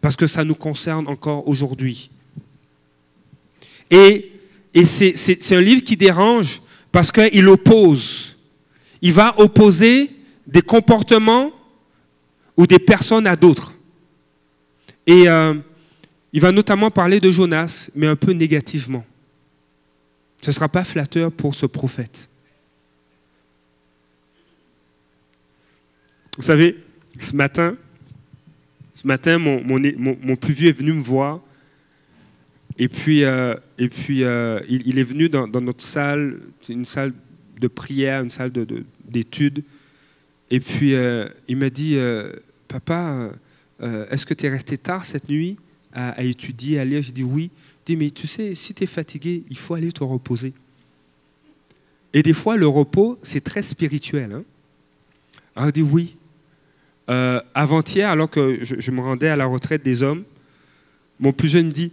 Parce 0.00 0.16
que 0.16 0.26
ça 0.26 0.44
nous 0.44 0.54
concerne 0.54 1.06
encore 1.08 1.46
aujourd'hui. 1.46 2.10
Et, 3.90 4.32
et 4.72 4.84
c'est 4.84 5.52
un 5.52 5.60
livre 5.60 5.82
qui 5.82 5.96
dérange 5.96 6.62
parce 6.92 7.12
qu'il 7.12 7.48
oppose. 7.48 8.36
Il 9.02 9.12
va 9.12 9.38
opposer 9.38 10.10
des 10.46 10.62
comportements 10.62 11.52
ou 12.56 12.66
des 12.66 12.78
personnes 12.78 13.26
à 13.26 13.36
d'autres. 13.36 13.74
Et 15.06 15.28
euh, 15.28 15.54
il 16.32 16.40
va 16.40 16.52
notamment 16.52 16.90
parler 16.90 17.20
de 17.20 17.30
Jonas, 17.30 17.90
mais 17.94 18.06
un 18.06 18.16
peu 18.16 18.32
négativement. 18.32 19.04
Ce 20.42 20.50
ne 20.50 20.54
sera 20.54 20.68
pas 20.68 20.84
flatteur 20.84 21.32
pour 21.32 21.54
ce 21.54 21.66
prophète. 21.66 22.28
Vous 26.36 26.42
savez, 26.42 26.78
ce 27.18 27.34
matin, 27.34 27.76
ce 28.94 29.06
matin, 29.06 29.38
mon, 29.38 30.36
plus 30.36 30.54
vieux 30.54 30.68
est 30.68 30.78
venu 30.78 30.92
me 30.92 31.02
voir. 31.02 31.40
Et 32.78 32.88
puis, 32.88 33.24
euh, 33.24 33.54
euh, 33.80 34.60
il, 34.68 34.98
est 34.98 35.04
venu 35.04 35.28
dans, 35.28 35.46
notre 35.48 35.84
salle, 35.84 36.40
une 36.68 36.86
salle 36.86 37.12
de 37.58 37.68
prière, 37.68 38.22
une 38.22 38.30
salle 38.30 38.52
d'études. 39.04 39.54
De, 39.54 39.60
de, 39.60 39.66
et 40.50 40.60
puis, 40.60 40.94
euh, 40.94 41.28
il 41.48 41.56
m'a 41.56 41.68
dit, 41.70 41.98
papa, 42.68 43.32
est-ce 43.82 44.24
que 44.24 44.34
tu 44.34 44.46
es 44.46 44.48
resté 44.48 44.78
tard 44.78 45.04
cette 45.04 45.28
nuit? 45.28 45.58
À, 45.92 46.22
étudier, 46.22 46.78
à 46.78 46.84
lire 46.84 47.02
J'ai 47.02 47.12
dit 47.12 47.22
oui. 47.22 47.50
Il 47.86 47.96
dit, 47.96 47.96
mais 47.96 48.10
tu 48.10 48.26
sais, 48.26 48.54
si 48.54 48.74
tu 48.74 48.84
es 48.84 48.86
fatigué, 48.86 49.42
il 49.50 49.56
faut 49.56 49.74
aller 49.74 49.90
te 49.90 50.04
reposer. 50.04 50.52
Et 52.12 52.22
des 52.22 52.32
fois, 52.32 52.56
le 52.56 52.66
repos, 52.66 53.18
c'est 53.22 53.42
très 53.42 53.62
spirituel. 53.62 54.32
Hein? 54.32 54.44
Alors, 55.56 55.70
il 55.70 55.72
dit 55.72 55.82
oui. 55.82 56.16
Euh, 57.08 57.40
avant-hier, 57.54 58.08
alors 58.08 58.30
que 58.30 58.58
je, 58.62 58.76
je, 58.78 58.90
me 58.92 59.00
rendais 59.00 59.28
à 59.28 59.34
la 59.34 59.46
retraite 59.46 59.82
des 59.82 60.02
hommes, 60.02 60.22
mon 61.18 61.32
plus 61.32 61.48
jeune 61.48 61.70
dit 61.70 61.90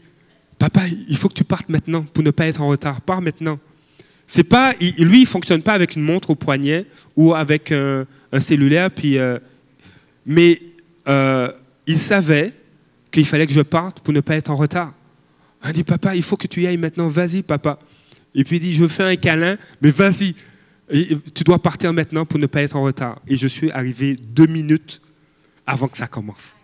Papa, 0.60 0.88
il 0.88 1.18
faut 1.18 1.30
que 1.30 1.34
tu 1.34 1.43
partes 1.43 1.70
maintenant 1.70 2.04
pour 2.04 2.24
ne 2.24 2.32
pas 2.32 2.48
être 2.48 2.62
en 2.62 2.68
retard. 2.68 3.02
Pars 3.02 3.22
maintenant. 3.22 3.60
C'est 4.26 4.43
pas, 4.43 4.74
lui, 4.80 5.22
il 5.22 5.26
fonctionne 5.26 5.64
pas 5.64 5.74
avec 5.74 5.95
une 5.95 6.04
montre 6.04 6.32
au 6.32 6.36
poignet 6.36 6.86
ou 7.16 7.34
avec 7.34 7.72
un, 7.72 8.06
un 8.32 8.39
cellulaire. 8.39 8.91
Puis, 8.91 9.18
euh, 9.18 9.39
mais 10.26 10.62
euh, 11.08 11.52
il 11.86 11.98
savait 11.98 12.54
qu'il 13.22 13.28
fallait 13.28 13.47
que 13.47 13.53
je 13.53 13.61
parte 13.61 14.01
pour 14.01 14.13
ne 14.13 14.20
pas 14.20 14.36
être 14.36 14.51
en 14.51 14.55
retard. 14.55 14.93
Il 15.65 15.74
dit 15.74 15.84
Papa, 15.84 16.15
il 16.15 16.24
faut 16.24 16.38
que 16.38 16.47
tu 16.47 16.61
y 16.61 16.68
ailles 16.68 16.78
maintenant. 16.78 17.07
Vas-y, 17.07 17.41
papa. 17.41 17.80
Et 18.36 18.43
puis 18.43 18.57
il 18.57 18.59
dit 18.59 18.76
Je 18.76 18.88
fais 18.88 19.03
un 19.03 19.15
câlin, 19.15 19.57
mais 19.82 19.91
vas-y. 19.91 20.36
Tu 20.89 21.43
dois 21.43 21.61
partir 21.61 21.91
maintenant 21.93 22.26
pour 22.26 22.39
ne 22.39 22.45
pas 22.45 22.61
être 22.61 22.76
en 22.76 22.84
retard. 22.84 23.20
Et 23.28 23.36
je 23.36 23.47
suis 23.47 23.72
arrivé 23.72 24.15
deux 24.15 24.45
minutes 24.45 25.01
avant 25.65 25.88
que 25.88 25.97
ça 25.97 26.07
commence. 26.07 26.55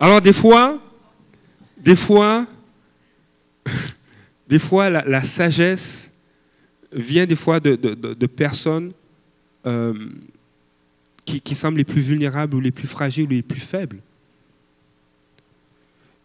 Alors 0.00 0.22
des 0.22 0.32
fois, 0.32 0.80
des 1.76 1.96
fois, 1.96 2.46
des 4.48 4.58
fois, 4.58 4.88
la, 4.88 5.22
sagesse 5.22 6.10
vient 6.90 7.26
des 7.26 7.36
fois 7.36 7.60
de 7.60 8.26
personnes 8.26 8.92
euh, 9.66 9.92
qui, 11.38 11.54
semblent 11.54 11.78
les 11.78 11.84
plus 11.84 12.00
vulnérables 12.00 12.56
ou 12.56 12.60
les 12.60 12.72
plus 12.72 12.88
fragiles 12.88 13.26
ou 13.26 13.30
les 13.30 13.42
plus 13.42 13.60
faibles. 13.60 13.98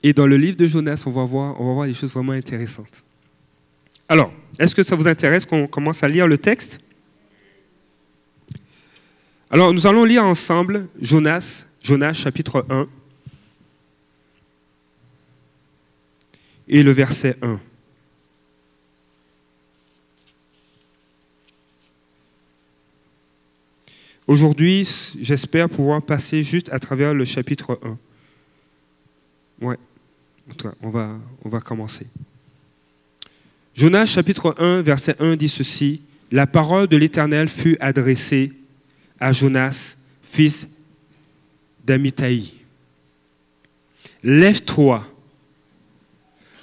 Et 0.01 0.13
dans 0.13 0.25
le 0.25 0.37
livre 0.37 0.57
de 0.57 0.67
Jonas, 0.67 1.03
on 1.05 1.11
va 1.11 1.23
voir, 1.23 1.59
on 1.61 1.67
va 1.67 1.73
voir 1.73 1.87
des 1.87 1.93
choses 1.93 2.13
vraiment 2.13 2.33
intéressantes. 2.33 3.03
Alors, 4.07 4.31
est-ce 4.57 4.73
que 4.73 4.83
ça 4.83 4.95
vous 4.95 5.07
intéresse 5.07 5.45
qu'on 5.45 5.67
commence 5.67 6.03
à 6.03 6.07
lire 6.07 6.27
le 6.27 6.37
texte? 6.37 6.79
Alors, 9.49 9.73
nous 9.73 9.87
allons 9.87 10.03
lire 10.03 10.23
ensemble 10.23 10.87
Jonas, 10.99 11.65
Jonas 11.83 12.13
chapitre 12.13 12.65
1 12.69 12.87
et 16.67 16.83
le 16.83 16.91
verset 16.91 17.37
1. 17.41 17.59
Aujourd'hui, 24.27 24.87
j'espère 25.21 25.69
pouvoir 25.69 26.01
passer 26.01 26.41
juste 26.41 26.73
à 26.73 26.79
travers 26.79 27.13
le 27.13 27.25
chapitre 27.25 27.79
1. 29.61 29.65
Ouais, 29.65 29.77
on 30.81 30.89
va, 30.89 31.19
on 31.43 31.49
va 31.49 31.59
commencer. 31.59 32.07
Jonas 33.75 34.07
chapitre 34.07 34.55
1, 34.57 34.81
verset 34.81 35.15
1 35.19 35.35
dit 35.35 35.49
ceci. 35.49 36.01
La 36.31 36.47
parole 36.47 36.87
de 36.87 36.97
l'Éternel 36.97 37.47
fut 37.47 37.77
adressée 37.79 38.51
à 39.19 39.31
Jonas, 39.31 39.95
fils 40.23 40.67
d'Amitai. 41.85 42.53
Lève-toi, 44.23 45.05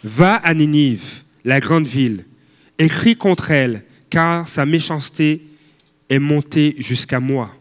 va 0.02 0.34
à 0.34 0.52
Ninive, 0.52 1.22
la 1.44 1.60
grande 1.60 1.86
ville, 1.86 2.24
écris 2.76 3.14
contre 3.14 3.52
elle, 3.52 3.84
car 4.10 4.48
sa 4.48 4.66
méchanceté 4.66 5.42
est 6.12 6.18
montée 6.18 6.74
jusqu'à 6.78 7.20
moi. 7.20 7.54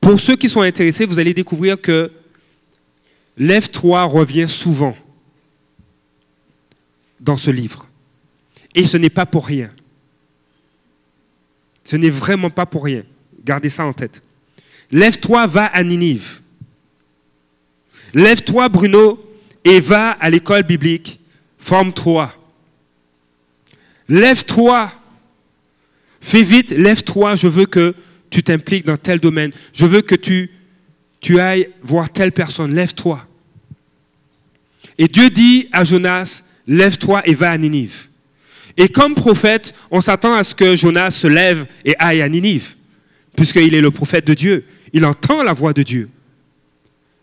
Pour 0.00 0.20
ceux 0.20 0.36
qui 0.36 0.48
sont 0.48 0.62
intéressés, 0.62 1.04
vous 1.04 1.18
allez 1.18 1.34
découvrir 1.34 1.80
que 1.80 2.10
Lève-toi 3.40 4.04
revient 4.04 4.48
souvent 4.48 4.94
dans 7.18 7.38
ce 7.38 7.50
livre. 7.50 7.86
Et 8.74 8.86
ce 8.86 8.98
n'est 8.98 9.08
pas 9.08 9.24
pour 9.24 9.46
rien. 9.46 9.70
Ce 11.82 11.96
n'est 11.96 12.10
vraiment 12.10 12.50
pas 12.50 12.66
pour 12.66 12.84
rien. 12.84 13.02
Gardez 13.42 13.70
ça 13.70 13.86
en 13.86 13.94
tête. 13.94 14.22
lève-toi, 14.90 15.46
va 15.46 15.64
à 15.64 15.82
Ninive. 15.82 16.42
Lève-toi, 18.12 18.68
Bruno, 18.68 19.18
et 19.64 19.80
va 19.80 20.10
à 20.10 20.28
l'école 20.28 20.64
biblique. 20.64 21.18
Forme-toi. 21.58 22.34
Lève-toi. 24.06 24.92
Fais 26.20 26.42
vite, 26.42 26.70
lève-toi. 26.70 27.34
Je 27.34 27.48
veux 27.48 27.66
que 27.66 27.94
tu 28.28 28.42
t'impliques 28.42 28.86
dans 28.86 28.96
tel 28.96 29.18
domaine. 29.18 29.52
Je 29.72 29.86
veux 29.86 30.02
que 30.02 30.14
tu, 30.14 30.50
ailles 31.38 31.68
voir 31.82 32.10
telle 32.10 32.32
personne. 32.32 32.74
Lève-toi. 32.74 33.26
Et 34.98 35.08
Dieu 35.08 35.30
dit 35.30 35.68
à 35.72 35.84
Jonas, 35.84 36.42
lève-toi 36.66 37.22
et 37.24 37.34
va 37.34 37.50
à 37.50 37.58
Ninive. 37.58 38.08
Et 38.76 38.88
comme 38.88 39.14
prophète, 39.14 39.74
on 39.90 40.00
s'attend 40.00 40.34
à 40.34 40.44
ce 40.44 40.54
que 40.54 40.76
Jonas 40.76 41.10
se 41.10 41.26
lève 41.26 41.66
et 41.84 41.94
aille 41.98 42.22
à 42.22 42.28
Ninive, 42.28 42.76
puisqu'il 43.34 43.74
est 43.74 43.80
le 43.80 43.90
prophète 43.90 44.26
de 44.26 44.34
Dieu. 44.34 44.64
Il 44.92 45.04
entend 45.04 45.42
la 45.42 45.52
voix 45.52 45.72
de 45.72 45.82
Dieu. 45.82 46.08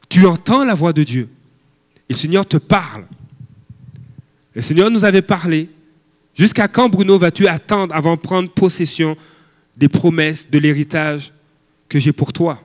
Tu 0.09 0.25
entends 0.25 0.63
la 0.65 0.73
voix 0.73 0.93
de 0.93 1.03
Dieu. 1.03 1.29
Et 2.09 2.13
le 2.13 2.17
Seigneur 2.17 2.45
te 2.45 2.57
parle. 2.57 3.05
Le 4.53 4.61
Seigneur 4.61 4.89
nous 4.89 5.05
avait 5.05 5.21
parlé. 5.21 5.69
Jusqu'à 6.37 6.67
quand, 6.67 6.87
Bruno, 6.87 7.17
vas-tu 7.17 7.47
attendre 7.47 7.95
avant 7.95 8.15
de 8.15 8.21
prendre 8.21 8.49
possession 8.51 9.17
des 9.75 9.89
promesses, 9.89 10.49
de 10.49 10.59
l'héritage 10.59 11.33
que 11.89 11.97
j'ai 11.97 12.11
pour 12.11 12.31
toi? 12.31 12.61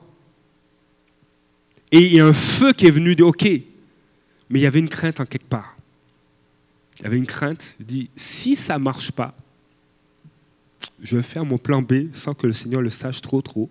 Et 1.91 2.05
il 2.05 2.13
y 2.13 2.19
a 2.19 2.25
un 2.25 2.33
feu 2.33 2.73
qui 2.73 2.85
est 2.85 2.91
venu 2.91 3.15
de 3.15 3.23
OK. 3.23 3.43
Mais 3.43 4.59
il 4.59 4.61
y 4.61 4.67
avait 4.67 4.79
une 4.79 4.89
crainte 4.89 5.19
en 5.19 5.25
quelque 5.25 5.47
part. 5.47 5.75
Il 6.99 7.03
y 7.03 7.05
avait 7.07 7.17
une 7.17 7.25
crainte. 7.25 7.75
Il 7.79 7.85
dit 7.87 8.09
si 8.15 8.55
ça 8.55 8.77
ne 8.77 8.83
marche 8.83 9.11
pas, 9.11 9.33
je 11.01 11.17
vais 11.17 11.23
faire 11.23 11.45
mon 11.45 11.57
plan 11.57 11.81
B 11.81 12.13
sans 12.13 12.35
que 12.35 12.45
le 12.45 12.53
Seigneur 12.53 12.81
le 12.81 12.91
sache 12.91 13.21
trop, 13.21 13.41
trop. 13.41 13.69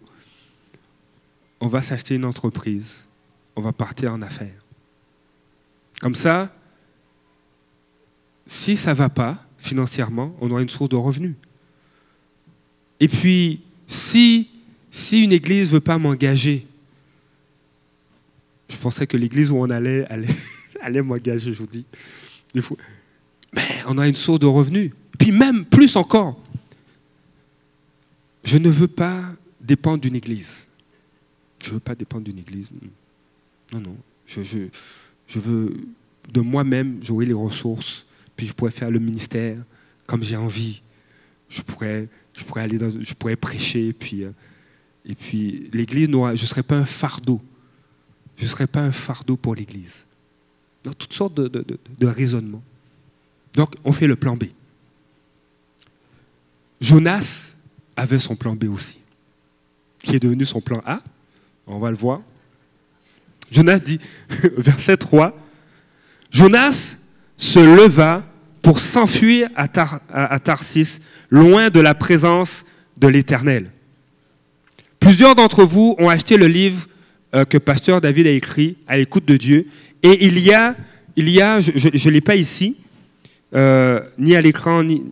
On 1.60 1.68
va 1.68 1.80
s'acheter 1.80 2.16
une 2.16 2.24
entreprise. 2.24 3.06
On 3.54 3.60
va 3.60 3.72
partir 3.72 4.12
en 4.12 4.22
affaires. 4.22 4.64
Comme 6.00 6.16
ça, 6.16 6.52
si 8.48 8.76
ça 8.76 8.90
ne 8.90 8.96
va 8.96 9.08
pas 9.08 9.44
financièrement, 9.62 10.34
on 10.40 10.50
aura 10.50 10.60
une 10.60 10.68
source 10.68 10.90
de 10.90 10.96
revenus. 10.96 11.34
Et 13.00 13.08
puis, 13.08 13.60
si, 13.86 14.48
une 15.12 15.32
église 15.32 15.68
ne 15.68 15.74
veut 15.74 15.80
pas 15.80 15.98
m'engager, 15.98 16.66
je 18.68 18.76
pensais 18.76 19.06
que 19.06 19.16
l'église 19.16 19.50
où 19.50 19.56
on 19.56 19.70
allait 19.70 20.04
allait, 20.10 20.34
allait 20.80 21.02
m'engager, 21.02 21.52
je 21.52 21.58
vous 21.58 21.66
dis. 21.66 21.86
mais 23.52 23.62
on 23.86 23.98
a 23.98 24.08
une 24.08 24.16
source 24.16 24.40
de 24.40 24.46
revenus. 24.46 24.90
Puis 25.18 25.30
même 25.30 25.64
plus 25.64 25.94
encore, 25.96 26.42
je 28.42 28.58
ne 28.58 28.68
veux 28.68 28.88
pas 28.88 29.22
dépendre 29.60 30.00
d'une 30.00 30.16
église. 30.16 30.66
Je 31.62 31.68
ne 31.68 31.74
veux 31.74 31.80
pas 31.80 31.94
dépendre 31.94 32.24
d'une 32.24 32.38
église. 32.38 32.70
Non, 33.72 33.80
non. 33.80 33.96
Je 34.26 35.38
veux, 35.38 35.76
de 36.32 36.40
moi-même, 36.40 36.98
j'aurai 37.02 37.26
les 37.26 37.32
ressources, 37.32 38.04
puis 38.36 38.46
je 38.46 38.52
pourrais 38.52 38.70
faire 38.70 38.90
le 38.90 38.98
ministère 38.98 39.56
comme 40.06 40.22
j'ai 40.22 40.36
envie. 40.36 40.82
Je 41.48 41.62
pourrais, 41.62 42.08
je 42.34 42.44
pourrais 42.44 42.62
aller 42.62 42.78
dans, 42.78 42.90
je 42.90 43.14
pourrais 43.14 43.36
prêcher, 43.36 43.92
puis, 43.92 44.24
euh, 44.24 44.30
et 45.04 45.14
puis 45.14 45.70
l'église, 45.72 46.06
je 46.06 46.16
ne 46.16 46.36
serais 46.36 46.62
pas 46.62 46.76
un 46.76 46.84
fardeau. 46.84 47.40
Je 48.36 48.44
ne 48.44 48.48
serais 48.48 48.66
pas 48.66 48.80
un 48.80 48.92
fardeau 48.92 49.36
pour 49.36 49.54
l'église. 49.54 50.06
Dans 50.84 50.92
toutes 50.92 51.12
sortes 51.12 51.34
de, 51.34 52.06
raisonnements. 52.06 52.62
Donc, 53.54 53.74
on 53.84 53.92
fait 53.92 54.06
le 54.06 54.16
plan 54.16 54.36
B. 54.36 54.44
Jonas 56.80 57.54
avait 57.94 58.18
son 58.18 58.34
plan 58.34 58.56
B 58.56 58.64
aussi, 58.64 58.98
qui 60.00 60.16
est 60.16 60.20
devenu 60.20 60.44
son 60.44 60.60
plan 60.60 60.82
A. 60.84 61.02
On 61.66 61.78
va 61.78 61.90
le 61.90 61.96
voir. 61.96 62.22
Jonas 63.50 63.78
dit, 63.78 64.00
verset 64.56 64.96
3, 64.96 65.36
Jonas 66.30 66.96
se 67.42 67.58
leva 67.58 68.24
pour 68.62 68.78
s'enfuir 68.78 69.48
à, 69.56 69.66
Tarsis, 69.66 71.00
loin 71.28 71.70
de 71.70 71.80
la 71.80 71.94
présence 71.94 72.64
de 72.96 73.08
l'Éternel. 73.08 73.72
Plusieurs 75.00 75.34
d'entre 75.34 75.64
vous 75.64 75.96
ont 75.98 76.08
acheté 76.08 76.36
le 76.36 76.46
livre 76.46 76.86
euh, 77.34 77.44
que 77.44 77.58
pasteur 77.58 78.00
David 78.00 78.28
a 78.28 78.30
écrit, 78.30 78.76
à 78.86 78.96
l'écoute 78.96 79.24
de 79.24 79.36
Dieu, 79.36 79.66
et 80.04 80.24
il 80.24 80.38
y 80.38 80.52
a, 80.52 80.76
je 81.16 82.08
ne 82.08 82.10
l'ai 82.10 82.20
pas 82.20 82.36
ici, 82.36 82.76
euh, 83.56 84.00
ni 84.18 84.36
à 84.36 84.40
l'écran, 84.40 84.84
ni... 84.84 85.02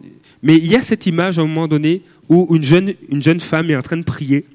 mais 0.40 0.56
il 0.56 0.68
y 0.68 0.76
a 0.76 0.82
cette 0.82 1.06
image 1.06 1.40
à 1.40 1.42
un 1.42 1.46
moment 1.46 1.66
donné 1.66 2.02
où 2.28 2.54
une 2.54 2.62
jeune, 2.62 2.94
une 3.08 3.22
jeune 3.22 3.40
femme 3.40 3.70
est 3.70 3.76
en 3.76 3.82
train 3.82 3.96
de 3.96 4.04
prier. 4.04 4.46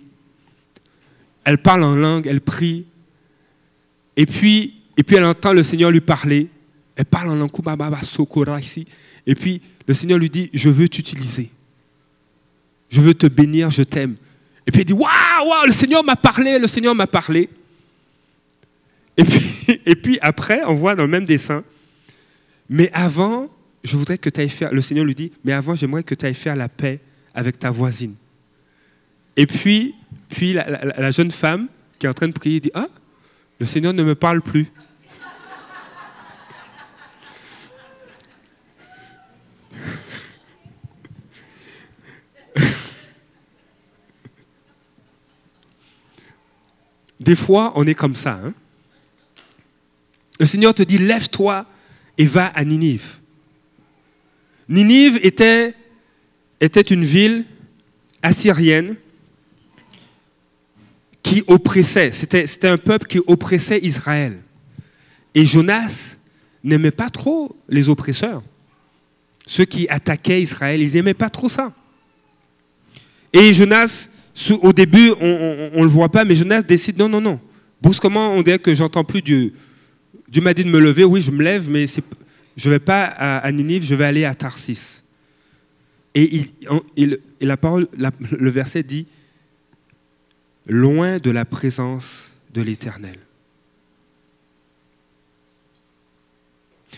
Elle 1.43 1.57
parle 1.57 1.83
en 1.83 1.95
langue, 1.95 2.25
elle 2.25 2.41
prie, 2.41 2.85
et 4.15 4.21
et 4.21 5.03
puis 5.03 5.17
elle 5.17 5.25
entend 5.25 5.51
le 5.51 5.63
Seigneur 5.63 5.91
lui 5.91 5.99
parler. 5.99 6.47
Elle 6.95 7.05
parle 7.05 7.29
en 7.29 7.35
langue, 7.35 7.51
ici. 8.61 8.87
Et 9.27 9.35
puis 9.35 9.61
le 9.87 9.93
Seigneur 9.93 10.17
lui 10.17 10.29
dit, 10.29 10.49
je 10.53 10.69
veux 10.69 10.87
t'utiliser. 10.87 11.51
Je 12.89 13.01
veux 13.01 13.13
te 13.13 13.27
bénir, 13.27 13.69
je 13.69 13.83
t'aime. 13.83 14.15
Et 14.67 14.71
puis 14.71 14.81
elle 14.81 14.87
dit, 14.87 14.93
waouh, 14.93 15.47
waouh, 15.47 15.65
le 15.65 15.71
Seigneur 15.71 16.03
m'a 16.03 16.15
parlé, 16.15 16.57
le 16.59 16.67
Seigneur 16.67 16.95
m'a 16.95 17.07
parlé. 17.07 17.49
Et 19.85 19.95
puis, 19.95 20.17
après, 20.21 20.61
on 20.65 20.73
voit 20.73 20.95
dans 20.95 21.03
le 21.03 21.09
même 21.09 21.25
dessin, 21.25 21.63
mais 22.69 22.89
avant, 22.93 23.49
je 23.83 23.95
voudrais 23.97 24.17
que 24.17 24.29
tu 24.29 24.41
ailles 24.41 24.49
faire, 24.49 24.73
le 24.73 24.81
Seigneur 24.81 25.05
lui 25.05 25.15
dit, 25.15 25.31
mais 25.43 25.53
avant, 25.53 25.75
j'aimerais 25.75 26.03
que 26.03 26.15
tu 26.15 26.25
ailles 26.25 26.33
faire 26.33 26.55
la 26.55 26.69
paix 26.69 26.99
avec 27.33 27.59
ta 27.59 27.71
voisine. 27.71 28.15
Et 29.37 29.45
puis, 29.45 29.93
puis 30.29 30.53
la, 30.53 31.11
jeune 31.11 31.31
femme 31.31 31.67
qui 31.99 32.05
est 32.05 32.09
en 32.09 32.13
train 32.13 32.27
de 32.27 32.33
prier 32.33 32.59
dit, 32.59 32.71
ah, 32.73 32.87
le 33.59 33.65
Seigneur 33.65 33.93
ne 33.93 34.03
me 34.03 34.15
parle 34.15 34.41
plus. 34.41 34.67
Des 47.25 47.35
fois, 47.35 47.73
on 47.75 47.87
est 47.87 47.95
comme 47.95 48.15
ça. 48.15 48.39
Hein. 48.43 48.53
Le 50.39 50.45
Seigneur 50.45 50.75
te 50.75 50.83
dit, 50.83 50.99
lève-toi 50.99 51.65
et 52.19 52.25
va 52.25 52.45
à 52.45 52.63
Ninive. 52.63 53.17
Ninive 54.69 55.19
était, 55.23 55.73
était 56.61 56.81
une 56.81 57.03
ville 57.03 57.45
assyrienne 58.21 58.95
qui 61.23 61.43
oppressait. 61.47 62.11
C'était, 62.11 62.45
c'était 62.45 62.67
un 62.67 62.77
peuple 62.77 63.07
qui 63.07 63.19
oppressait 63.25 63.79
Israël. 63.81 64.37
Et 65.33 65.47
Jonas 65.47 66.17
n'aimait 66.63 66.91
pas 66.91 67.09
trop 67.09 67.55
les 67.67 67.89
oppresseurs. 67.89 68.43
Ceux 69.47 69.65
qui 69.65 69.89
attaquaient 69.89 70.43
Israël, 70.43 70.79
ils 70.79 70.93
n'aimaient 70.93 71.15
pas 71.15 71.31
trop 71.31 71.49
ça. 71.49 71.73
Et 73.33 73.51
Jonas, 73.51 74.09
au 74.61 74.73
début, 74.73 75.11
on 75.19 75.79
ne 75.79 75.83
le 75.83 75.87
voit 75.87 76.09
pas, 76.09 76.25
mais 76.25 76.35
Jonas 76.35 76.61
décide, 76.61 76.97
non, 76.97 77.07
non, 77.07 77.21
non. 77.21 77.39
Brusquement, 77.81 78.33
on 78.33 78.41
dirait 78.41 78.59
que 78.59 78.73
j'entends 78.75 79.03
plus 79.03 79.21
Dieu. 79.21 79.53
Dieu 80.27 80.41
m'a 80.41 80.53
dit 80.53 80.63
de 80.63 80.69
me 80.69 80.79
lever, 80.79 81.03
oui, 81.03 81.21
je 81.21 81.31
me 81.31 81.43
lève, 81.43 81.69
mais 81.69 81.85
je 81.87 82.69
ne 82.69 82.73
vais 82.73 82.79
pas 82.79 83.05
à, 83.05 83.51
Ninive, 83.51 83.83
je 83.83 83.95
vais 83.95 84.05
aller 84.05 84.25
à 84.25 84.35
Tarsis. 84.35 85.03
Et, 86.13 86.45
la 87.41 87.57
parole, 87.57 87.87
le 88.31 88.49
verset 88.49 88.83
dit, 88.83 89.07
loin 90.67 91.19
de 91.19 91.29
la 91.31 91.45
présence 91.45 92.33
de 92.53 92.61
l'Éternel. 92.61 93.19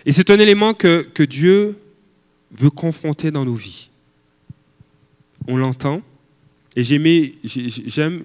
Et 0.05 0.11
c'est 0.11 0.29
un 0.29 0.39
élément 0.39 0.73
que 0.73 1.23
Dieu 1.23 1.75
veut 2.51 2.69
confronter 2.69 3.31
dans 3.31 3.45
nos 3.45 3.55
vies. 3.55 3.89
On 5.47 5.57
l'entend. 5.57 6.01
Et 6.77 6.83
j'aime, 6.83 8.23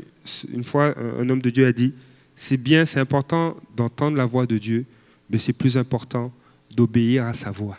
une 0.52 0.62
fois, 0.62 0.94
un 0.98 1.26
homme 1.30 1.40
de 1.40 1.48
Dieu 1.48 1.66
a 1.66 1.72
dit, 1.72 1.94
c'est 2.36 2.58
bien, 2.58 2.84
c'est 2.84 3.00
important 3.00 3.56
d'entendre 3.74 4.14
la 4.18 4.26
voix 4.26 4.44
de 4.44 4.58
Dieu, 4.58 4.84
mais 5.30 5.38
c'est 5.38 5.54
plus 5.54 5.78
important 5.78 6.30
d'obéir 6.70 7.24
à 7.24 7.32
sa 7.32 7.50
voix. 7.50 7.78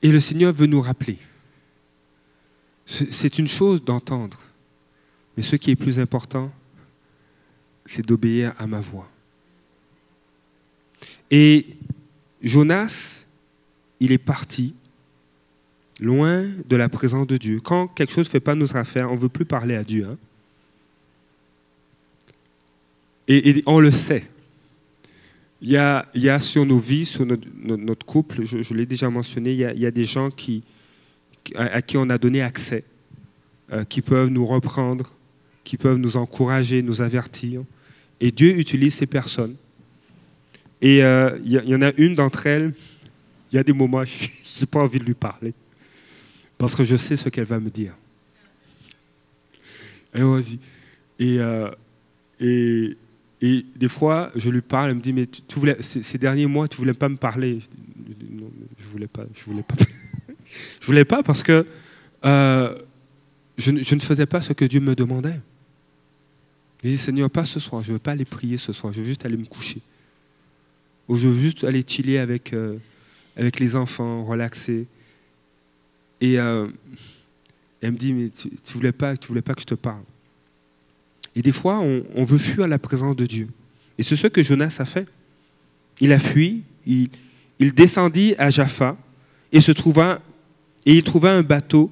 Et 0.00 0.10
le 0.10 0.20
Seigneur 0.20 0.54
veut 0.54 0.64
nous 0.64 0.80
rappeler. 0.80 1.18
C'est 2.86 3.38
une 3.38 3.46
chose 3.46 3.84
d'entendre, 3.84 4.40
mais 5.36 5.42
ce 5.42 5.54
qui 5.56 5.70
est 5.70 5.76
plus 5.76 6.00
important, 6.00 6.50
c'est 7.84 8.06
d'obéir 8.06 8.54
à 8.56 8.66
ma 8.66 8.80
voix. 8.80 9.10
Et 11.30 11.66
Jonas, 12.42 13.26
il 14.00 14.12
est 14.12 14.18
parti 14.18 14.74
loin 16.00 16.44
de 16.68 16.76
la 16.76 16.88
présence 16.88 17.26
de 17.26 17.36
Dieu. 17.36 17.60
Quand 17.62 17.86
quelque 17.88 18.12
chose 18.12 18.26
ne 18.26 18.30
fait 18.30 18.40
pas 18.40 18.54
nos 18.54 18.76
affaires, 18.76 19.10
on 19.10 19.14
ne 19.14 19.20
veut 19.20 19.28
plus 19.28 19.44
parler 19.44 19.76
à 19.76 19.84
Dieu. 19.84 20.06
Hein. 20.10 20.16
Et, 23.28 23.62
on 23.66 23.78
le 23.78 23.92
sait. 23.92 24.24
Il 25.62 25.68
y, 25.68 25.76
a, 25.76 26.08
il 26.14 26.22
y 26.22 26.28
a 26.28 26.40
sur 26.40 26.64
nos 26.64 26.78
vies, 26.78 27.04
sur 27.04 27.24
notre, 27.26 28.04
couple, 28.04 28.44
je, 28.44 28.74
l'ai 28.74 28.86
déjà 28.86 29.10
mentionné, 29.10 29.52
il 29.52 29.58
y, 29.58 29.86
a, 29.86 29.90
des 29.90 30.06
gens 30.06 30.30
à, 31.54 31.82
qui 31.82 31.96
on 31.96 32.08
a 32.08 32.18
donné 32.18 32.40
accès 32.40 32.82
euh, 33.72 33.84
qui 33.84 34.00
peuvent 34.00 34.30
nous 34.30 34.46
reprendre, 34.46 35.12
qui 35.62 35.76
peuvent 35.76 35.98
nous 35.98 36.16
encourager, 36.16 36.82
nous 36.82 37.02
avertir. 37.02 37.62
Et 38.20 38.32
Dieu 38.32 38.58
utilise 38.58 38.94
ces 38.94 39.06
personnes. 39.06 39.54
Et 40.80 41.04
euh, 41.04 41.38
il 41.44 41.52
y, 41.52 41.70
y 41.70 41.74
en 41.74 41.82
a 41.82 41.92
une 41.98 42.14
d'entre 42.14 42.46
elles, 42.46 42.72
il 43.52 43.56
y 43.56 43.58
a 43.58 43.62
des 43.62 43.74
moments, 43.74 44.02
je 44.04 44.28
n'ai 44.60 44.66
pas 44.66 44.80
envie 44.80 44.98
de 44.98 45.04
lui 45.04 45.14
parler, 45.14 45.52
parce 46.60 46.76
que 46.76 46.84
je 46.84 46.94
sais 46.94 47.16
ce 47.16 47.30
qu'elle 47.30 47.46
va 47.46 47.58
me 47.58 47.70
dire. 47.70 47.94
Et, 50.14 50.20
et, 51.18 51.40
euh, 51.40 51.70
et, 52.38 52.98
et 53.40 53.64
des 53.74 53.88
fois, 53.88 54.30
je 54.36 54.50
lui 54.50 54.60
parle, 54.60 54.90
elle 54.90 54.96
me 54.96 55.00
dit, 55.00 55.14
mais 55.14 55.24
tu, 55.24 55.58
voulais, 55.58 55.78
ces, 55.80 56.18
derniers 56.18 56.44
mois, 56.44 56.68
tu 56.68 56.76
voulais 56.76 56.92
pas 56.92 57.08
me 57.08 57.16
parler. 57.16 57.60
Je 57.60 58.12
dis, 58.12 58.28
Non, 58.30 58.50
je 58.78 58.88
voulais 58.88 59.06
pas, 59.06 59.24
je 59.34 59.42
voulais 59.44 59.62
pas. 59.62 59.74
je 60.80 60.86
voulais 60.86 61.06
pas 61.06 61.22
parce 61.22 61.42
que 61.42 61.66
euh, 62.26 62.78
je, 63.56 63.70
ne- 63.70 63.82
je 63.82 63.94
ne 63.94 64.00
faisais 64.00 64.26
pas 64.26 64.42
ce 64.42 64.52
que 64.52 64.66
Dieu 64.66 64.80
me 64.80 64.94
demandait. 64.94 65.40
Je 66.84 66.88
dis, 66.88 66.98
Seigneur, 66.98 67.30
pas 67.30 67.46
ce 67.46 67.58
soir, 67.58 67.82
je 67.82 67.88
ne 67.88 67.94
veux 67.94 68.00
pas 68.00 68.12
aller 68.12 68.26
prier 68.26 68.58
ce 68.58 68.74
soir, 68.74 68.92
je 68.92 69.00
veux 69.00 69.06
juste 69.06 69.24
aller 69.24 69.38
me 69.38 69.46
coucher. 69.46 69.80
Ou 71.08 71.16
je 71.16 71.26
veux 71.26 71.40
juste 71.40 71.64
aller 71.64 71.82
chiller 71.86 72.18
avec, 72.18 72.52
euh, 72.52 72.76
avec 73.34 73.58
les 73.58 73.76
enfants, 73.76 74.26
relaxer. 74.26 74.86
Et 76.20 76.38
euh, 76.38 76.68
elle 77.80 77.92
me 77.92 77.96
dit, 77.96 78.12
mais 78.12 78.28
tu 78.30 78.48
ne 78.48 78.72
voulais, 78.74 78.92
pas- 78.92 79.16
tu 79.16 79.28
voulais 79.28 79.42
pas 79.42 79.54
que 79.54 79.62
je 79.62 79.66
te 79.66 79.74
parle. 79.74 80.02
Et 81.34 81.42
des 81.42 81.52
fois, 81.52 81.80
on, 81.80 82.24
veut 82.24 82.38
fuir 82.38 82.66
la 82.66 82.78
présence 82.78 83.16
de 83.16 83.26
Dieu. 83.26 83.48
Et 83.98 84.02
c'est 84.02 84.16
ce 84.16 84.26
que 84.26 84.42
Jonas 84.42 84.76
a 84.80 84.84
fait. 84.84 85.06
Il 86.00 86.12
a 86.12 86.18
fui, 86.18 86.62
il, 86.86 87.08
descendit 87.72 88.34
à 88.38 88.50
Jaffa 88.50 88.96
et, 89.52 89.60
se 89.60 89.70
trouva, 89.70 90.20
et 90.84 90.94
il 90.94 91.04
trouva 91.04 91.32
un 91.32 91.42
bateau 91.42 91.90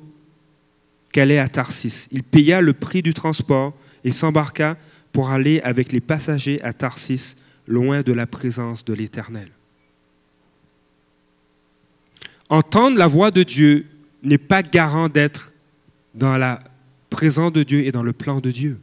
qui 1.13 1.21
allait 1.21 1.39
à 1.39 1.49
Tarsis. 1.49 2.09
Il 2.11 2.23
paya 2.23 2.61
le 2.61 2.73
prix 2.73 3.03
du 3.03 3.15
transport 3.15 3.75
et 4.03 4.13
s'embarqua 4.13 4.77
pour 5.13 5.31
aller 5.31 5.61
avec 5.61 5.93
les 5.93 6.01
passagers 6.01 6.61
à 6.63 6.73
Tarsis, 6.73 7.37
loin 7.67 8.03
de 8.03 8.13
la 8.13 8.27
présence 8.27 8.85
de 8.85 8.93
l'Éternel. 8.93 9.51
Entendre 12.49 12.97
la 12.97 13.07
voix 13.07 13.31
de 13.31 13.43
Dieu 13.43 13.87
n'est 14.23 14.39
pas 14.39 14.63
garant 14.63 15.09
d'être 15.09 15.53
dans 16.15 16.37
la 16.37 16.61
présence 17.11 17.53
de 17.53 17.63
Dieu 17.63 17.85
et 17.85 17.93
dans 17.93 18.03
le 18.03 18.13
plan 18.13 18.41
de 18.41 18.51
Dieu. 18.51 18.79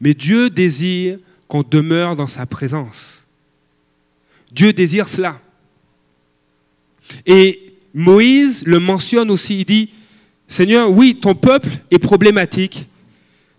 Mais 0.00 0.14
Dieu 0.14 0.50
désire 0.50 1.18
qu'on 1.48 1.62
demeure 1.62 2.16
dans 2.16 2.26
sa 2.26 2.46
présence. 2.46 3.24
Dieu 4.52 4.72
désire 4.72 5.08
cela. 5.08 5.40
Et 7.24 7.74
Moïse 7.94 8.64
le 8.66 8.78
mentionne 8.78 9.30
aussi, 9.30 9.60
il 9.60 9.64
dit, 9.64 9.90
Seigneur, 10.48 10.90
oui, 10.90 11.18
ton 11.20 11.34
peuple 11.34 11.68
est 11.90 11.98
problématique, 11.98 12.86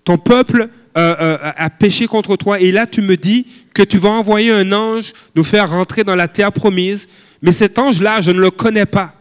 ton 0.04 0.18
peuple 0.18 0.70
euh, 0.98 1.16
euh, 1.20 1.52
a 1.56 1.70
péché 1.70 2.08
contre 2.08 2.36
toi, 2.38 2.60
et 2.60 2.72
là 2.72 2.88
tu 2.88 3.02
me 3.02 3.18
dis 3.18 3.46
que 3.74 3.84
tu 3.84 3.98
vas 3.98 4.10
envoyer 4.10 4.52
un 4.52 4.72
ange 4.72 5.12
nous 5.36 5.44
faire 5.44 5.70
rentrer 5.70 6.04
dans 6.04 6.16
la 6.16 6.28
terre 6.28 6.52
promise, 6.52 7.08
mais 7.42 7.52
cet 7.52 7.80
ange-là, 7.80 8.22
je 8.22 8.32
ne 8.32 8.40
le 8.40 8.52
connais 8.52 8.86
pas. 8.86 9.14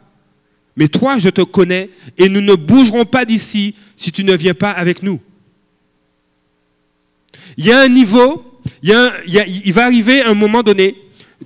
Mais 0.77 0.89
toi, 0.89 1.19
je 1.19 1.29
te 1.29 1.43
connais, 1.43 1.91
et 2.19 2.29
nous 2.29 2.41
ne 2.41 2.55
bougerons 2.55 3.05
pas 3.05 3.25
d'ici 3.25 3.75
si 3.97 4.13
tu 4.13 4.25
ne 4.25 4.35
viens 4.35 4.55
pas 4.55 4.71
avec 4.71 5.03
nous. 5.03 5.21
Il 7.57 7.65
y 7.65 7.73
a 7.73 7.81
un 7.81 7.89
niveau, 7.89 8.61
il, 8.83 9.73
va 9.73 9.85
arriver 9.85 10.23
un 10.23 10.35
moment 10.35 10.63
donné, 10.63 10.95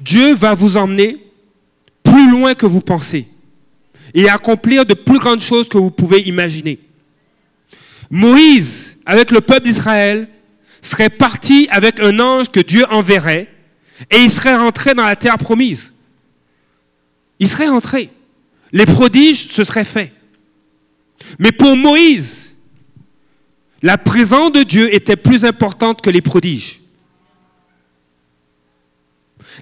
Dieu 0.00 0.34
va 0.34 0.54
vous 0.54 0.76
emmener 0.76 1.18
plus 2.02 2.30
loin 2.30 2.54
que 2.54 2.66
vous 2.66 2.80
pensez 2.80 3.26
et 4.14 4.28
accomplir 4.28 4.84
de 4.84 4.94
plus 4.94 5.18
grandes 5.18 5.40
choses 5.40 5.68
que 5.68 5.78
vous 5.78 5.90
pouvez 5.90 6.22
imaginer. 6.22 6.80
Moïse, 8.10 8.98
avec 9.06 9.30
le 9.30 9.40
peuple 9.40 9.66
d'Israël, 9.66 10.28
serait 10.82 11.10
parti 11.10 11.68
avec 11.70 12.00
un 12.00 12.18
ange 12.18 12.48
que 12.50 12.60
Dieu 12.60 12.84
enverrait 12.90 13.48
et 14.10 14.16
il 14.16 14.30
serait 14.30 14.56
rentré 14.56 14.94
dans 14.94 15.04
la 15.04 15.14
terre 15.14 15.38
promise. 15.38 15.92
Il 17.40 17.48
serait 17.48 17.68
rentré. 17.68 18.10
Les 18.70 18.86
prodiges 18.86 19.48
se 19.48 19.64
seraient 19.64 19.84
faits. 19.84 20.12
Mais 21.38 21.52
pour 21.52 21.74
Moïse, 21.76 22.54
la 23.82 23.98
présence 23.98 24.52
de 24.52 24.62
Dieu 24.62 24.94
était 24.94 25.16
plus 25.16 25.44
importante 25.44 26.02
que 26.02 26.10
les 26.10 26.20
prodiges. 26.20 26.80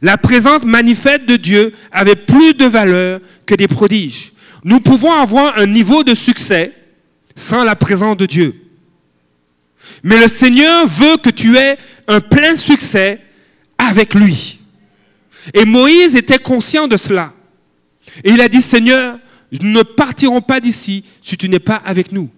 La 0.03 0.19
présence 0.19 0.65
manifeste 0.65 1.25
de 1.25 1.37
Dieu 1.37 1.73
avait 1.91 2.17
plus 2.17 2.53
de 2.55 2.67
valeur 2.67 3.21
que 3.47 3.55
des 3.55 3.69
prodiges. 3.69 4.33
Nous 4.65 4.81
pouvons 4.81 5.13
avoir 5.13 5.57
un 5.59 5.67
niveau 5.67 6.03
de 6.05 6.15
succès 6.15 6.73
sans 7.35 7.65
la 7.65 7.77
présence 7.77 8.17
de 8.17 8.27
Dieu. 8.27 8.55
Mais 10.03 10.21
le 10.21 10.29
Seigneur 10.29 10.87
veut 10.87 11.17
que 11.17 11.31
tu 11.31 11.57
aies 11.57 11.79
un 12.09 12.21
plein 12.21 12.57
succès 12.57 13.21
avec 13.79 14.15
lui. 14.15 14.61
Et 15.55 15.65
Moïse 15.65 16.17
était 16.17 16.39
conscient 16.39 16.89
de 16.89 16.97
cela. 16.97 17.33
Et 18.25 18.31
il 18.31 18.41
a 18.41 18.49
dit, 18.49 18.63
Seigneur, 18.63 19.19
nous 19.53 19.71
ne 19.71 19.83
partirons 19.83 20.41
pas 20.41 20.61
d'ici 20.61 21.05
si 21.23 21.37
tu 21.37 21.49
n'es 21.49 21.59
pas 21.59 21.81
avec 21.85 22.13
nous. 22.13 22.29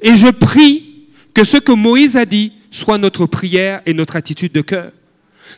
Et 0.00 0.16
je 0.16 0.28
prie 0.28 1.08
que 1.34 1.44
ce 1.44 1.56
que 1.56 1.72
Moïse 1.72 2.16
a 2.16 2.24
dit 2.24 2.52
soit 2.70 2.98
notre 2.98 3.26
prière 3.26 3.82
et 3.86 3.94
notre 3.94 4.16
attitude 4.16 4.52
de 4.52 4.60
cœur. 4.60 4.92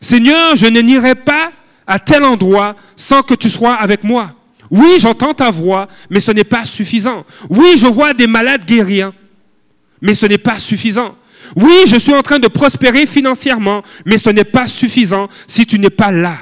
Seigneur, 0.00 0.56
je 0.56 0.66
ne 0.66 0.80
n'irai 0.80 1.14
pas 1.14 1.52
à 1.86 1.98
tel 1.98 2.24
endroit 2.24 2.76
sans 2.96 3.22
que 3.22 3.34
tu 3.34 3.50
sois 3.50 3.74
avec 3.74 4.04
moi. 4.04 4.34
Oui, 4.70 4.96
j'entends 4.98 5.34
ta 5.34 5.50
voix, 5.50 5.88
mais 6.10 6.20
ce 6.20 6.32
n'est 6.32 6.44
pas 6.44 6.64
suffisant. 6.64 7.24
Oui, 7.48 7.74
je 7.76 7.86
vois 7.86 8.14
des 8.14 8.26
malades 8.26 8.64
guérir, 8.64 9.12
mais 10.00 10.14
ce 10.14 10.26
n'est 10.26 10.38
pas 10.38 10.58
suffisant. 10.58 11.16
Oui, 11.54 11.74
je 11.86 11.98
suis 11.98 12.14
en 12.14 12.22
train 12.22 12.38
de 12.38 12.48
prospérer 12.48 13.06
financièrement, 13.06 13.82
mais 14.06 14.18
ce 14.18 14.30
n'est 14.30 14.44
pas 14.44 14.66
suffisant 14.66 15.28
si 15.46 15.66
tu 15.66 15.78
n'es 15.78 15.90
pas 15.90 16.10
là. 16.10 16.38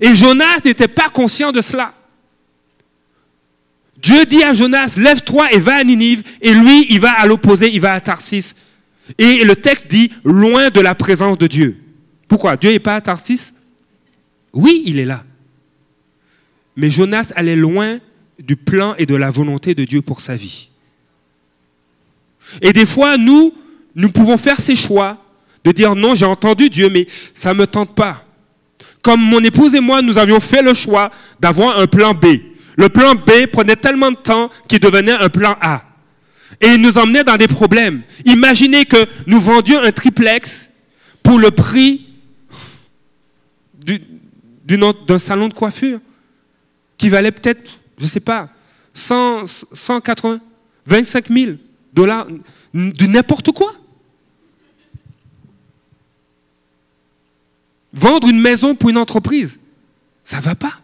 Et 0.00 0.14
Jonas 0.14 0.58
n'était 0.64 0.88
pas 0.88 1.08
conscient 1.08 1.52
de 1.52 1.60
cela. 1.60 1.94
Dieu 3.98 4.26
dit 4.26 4.42
à 4.42 4.52
Jonas, 4.52 4.96
lève-toi 4.98 5.52
et 5.52 5.58
va 5.58 5.76
à 5.76 5.84
Ninive, 5.84 6.22
et 6.40 6.52
lui, 6.52 6.86
il 6.90 7.00
va 7.00 7.12
à 7.12 7.26
l'opposé, 7.26 7.72
il 7.72 7.80
va 7.80 7.92
à 7.92 8.00
Tarsis. 8.00 8.54
Et 9.18 9.44
le 9.44 9.56
texte 9.56 9.86
dit, 9.88 10.12
loin 10.24 10.68
de 10.68 10.80
la 10.80 10.94
présence 10.94 11.38
de 11.38 11.46
Dieu. 11.46 11.78
Pourquoi? 12.28 12.56
Dieu 12.56 12.70
n'est 12.70 12.78
pas 12.78 12.96
à 12.96 13.00
Tarsis? 13.00 13.52
Oui, 14.52 14.82
il 14.86 14.98
est 14.98 15.04
là. 15.04 15.24
Mais 16.76 16.90
Jonas 16.90 17.32
allait 17.36 17.56
loin 17.56 17.98
du 18.38 18.56
plan 18.56 18.94
et 18.98 19.06
de 19.06 19.14
la 19.14 19.30
volonté 19.30 19.74
de 19.74 19.84
Dieu 19.84 20.02
pour 20.02 20.20
sa 20.20 20.36
vie. 20.36 20.68
Et 22.60 22.72
des 22.72 22.86
fois, 22.86 23.16
nous, 23.16 23.54
nous 23.94 24.10
pouvons 24.10 24.36
faire 24.36 24.60
ces 24.60 24.76
choix 24.76 25.24
de 25.64 25.72
dire 25.72 25.96
non, 25.96 26.14
j'ai 26.14 26.26
entendu 26.26 26.68
Dieu, 26.68 26.90
mais 26.90 27.06
ça 27.32 27.54
ne 27.54 27.60
me 27.60 27.66
tente 27.66 27.94
pas. 27.94 28.25
Comme 29.06 29.20
mon 29.20 29.38
épouse 29.38 29.72
et 29.76 29.80
moi, 29.80 30.02
nous 30.02 30.18
avions 30.18 30.40
fait 30.40 30.62
le 30.62 30.74
choix 30.74 31.12
d'avoir 31.38 31.78
un 31.78 31.86
plan 31.86 32.12
B. 32.12 32.26
Le 32.76 32.88
plan 32.88 33.14
B 33.14 33.46
prenait 33.52 33.76
tellement 33.76 34.10
de 34.10 34.16
temps 34.16 34.50
qu'il 34.66 34.80
devenait 34.80 35.12
un 35.12 35.28
plan 35.28 35.56
A. 35.60 35.84
Et 36.60 36.70
il 36.74 36.80
nous 36.80 36.98
emmenait 36.98 37.22
dans 37.22 37.36
des 37.36 37.46
problèmes. 37.46 38.02
Imaginez 38.24 38.84
que 38.84 38.96
nous 39.28 39.40
vendions 39.40 39.80
un 39.80 39.92
triplex 39.92 40.70
pour 41.22 41.38
le 41.38 41.52
prix 41.52 42.08
d'un 44.64 45.18
salon 45.20 45.46
de 45.46 45.54
coiffure 45.54 46.00
qui 46.98 47.08
valait 47.08 47.30
peut-être, 47.30 47.78
je 47.98 48.06
ne 48.06 48.08
sais 48.08 48.18
pas, 48.18 48.48
100, 48.92 49.46
180, 49.72 50.40
25 50.84 51.28
000 51.32 51.52
dollars, 51.94 52.26
de 52.74 53.06
n'importe 53.06 53.52
quoi. 53.52 53.72
Vendre 57.96 58.28
une 58.28 58.40
maison 58.40 58.74
pour 58.74 58.90
une 58.90 58.98
entreprise, 58.98 59.58
ça 60.22 60.36
ne 60.36 60.42
va 60.42 60.54
pas. 60.54 60.82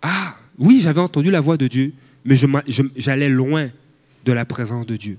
Ah, 0.00 0.36
oui, 0.58 0.80
j'avais 0.82 1.02
entendu 1.02 1.30
la 1.30 1.40
voix 1.40 1.58
de 1.58 1.68
Dieu, 1.68 1.92
mais 2.24 2.34
j'allais 2.96 3.28
loin 3.28 3.68
de 4.24 4.32
la 4.32 4.46
présence 4.46 4.86
de 4.86 4.96
Dieu. 4.96 5.18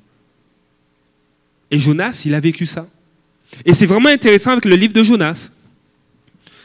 Et 1.69 1.77
Jonas, 1.77 2.23
il 2.25 2.33
a 2.33 2.39
vécu 2.39 2.65
ça. 2.65 2.87
Et 3.65 3.75
c'est 3.75 3.85
vraiment 3.85 4.09
intéressant 4.09 4.51
avec 4.51 4.65
le 4.65 4.75
livre 4.75 4.93
de 4.93 5.03
Jonas. 5.03 5.51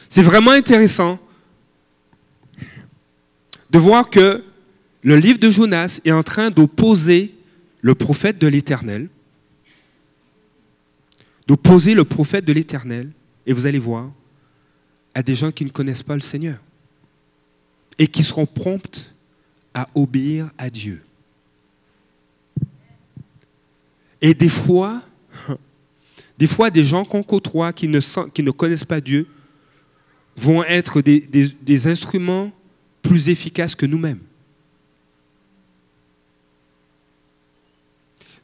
C'est 0.09 0.23
vraiment 0.23 0.51
intéressant 0.51 1.19
de 3.69 3.77
voir 3.77 4.09
que 4.09 4.43
le 5.03 5.17
livre 5.17 5.37
de 5.37 5.51
Jonas 5.51 5.99
est 6.03 6.11
en 6.11 6.23
train 6.23 6.49
d'opposer 6.49 7.31
le 7.81 7.93
prophète 7.93 8.39
de 8.39 8.47
l'Éternel, 8.47 9.07
d'opposer 11.49 11.95
le 11.95 12.03
prophète 12.03 12.45
de 12.45 12.53
l'Éternel, 12.53 13.09
et 13.47 13.53
vous 13.53 13.65
allez 13.65 13.79
voir, 13.79 14.11
à 15.15 15.23
des 15.23 15.33
gens 15.33 15.51
qui 15.51 15.65
ne 15.65 15.71
connaissent 15.71 16.03
pas 16.03 16.13
le 16.13 16.21
Seigneur 16.21 16.59
et 17.97 18.05
qui 18.05 18.23
seront 18.23 18.45
promptes 18.45 19.11
à 19.73 19.89
obéir 19.95 20.51
à 20.59 20.69
Dieu. 20.69 21.01
Et 24.21 24.35
des 24.35 24.47
fois, 24.47 25.01
des 26.37 26.45
fois, 26.45 26.69
des 26.69 26.85
gens 26.85 27.03
qu'on 27.03 27.23
côtoie 27.23 27.73
qui 27.73 27.87
ne, 27.87 28.51
connaissent 28.51 28.85
pas 28.85 29.01
Dieu 29.01 29.27
vont 30.35 30.63
être 30.63 31.01
des 31.01 31.87
instruments 31.87 32.51
plus 33.01 33.27
efficaces 33.27 33.73
que 33.73 33.87
nous-mêmes. 33.87 34.19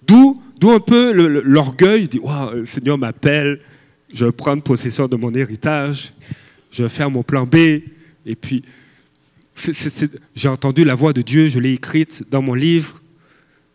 D'où, 0.07 0.41
un 0.63 0.79
peu 0.79 1.11
l'orgueil, 1.41 2.07
dit, 2.07 2.19
Waouh, 2.19 2.55
le 2.55 2.65
Seigneur 2.65 2.97
m'appelle, 2.97 3.59
je 4.13 4.25
vais 4.25 4.31
prendre 4.31 4.63
possession 4.63 5.07
de 5.07 5.15
mon 5.15 5.33
héritage, 5.33 6.13
je 6.71 6.83
vais 6.83 6.89
faire 6.89 7.09
mon 7.09 7.23
plan 7.23 7.45
B, 7.45 7.55
et 8.25 8.35
puis 8.35 8.63
j'ai 10.35 10.49
entendu 10.49 10.83
la 10.83 10.95
voix 10.95 11.13
de 11.13 11.21
Dieu, 11.21 11.47
je 11.47 11.59
l'ai 11.59 11.73
écrite 11.73 12.23
dans 12.29 12.41
mon 12.41 12.53
livre, 12.53 13.01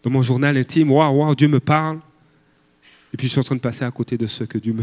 dans 0.03 0.11
mon 0.11 0.22
journal 0.22 0.57
intime, 0.57 0.91
waouh, 0.91 1.18
waouh, 1.18 1.35
Dieu 1.35 1.49
me 1.49 1.61
parle, 1.61 2.01
et 3.12 3.16
puis 3.16 3.26
je 3.26 3.33
suis 3.33 3.41
en 3.41 3.45
train 3.45 3.57
de 3.57 3.61
passer 3.61 3.85
à 3.85 3.91
côté 3.91 4.16
de 4.16 4.26
ce 4.26 4.45
que 4.45 4.59
Dieu 4.59 4.74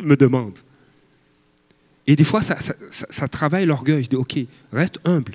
me, 0.00 0.16
demande. 0.16 0.58
Et 2.06 2.16
des 2.16 2.24
fois, 2.24 2.40
ça 2.42 3.28
travaille 3.28 3.66
l'orgueil. 3.66 4.02
Je 4.02 4.08
dis, 4.08 4.16
OK, 4.16 4.38
reste 4.72 4.98
humble, 5.04 5.34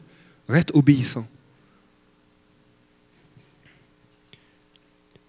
reste 0.50 0.72
obéissant. 0.74 1.28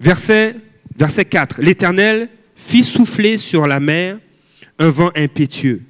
Verset, 0.04 0.56
verset 0.98 1.24
4. 1.24 1.62
L'Éternel 1.62 2.28
fit 2.54 2.84
souffler 2.84 3.38
sur 3.38 3.66
la 3.66 3.80
mer 3.80 4.18
un 4.78 4.90
vent 4.90 5.10
impétueux. 5.16 5.80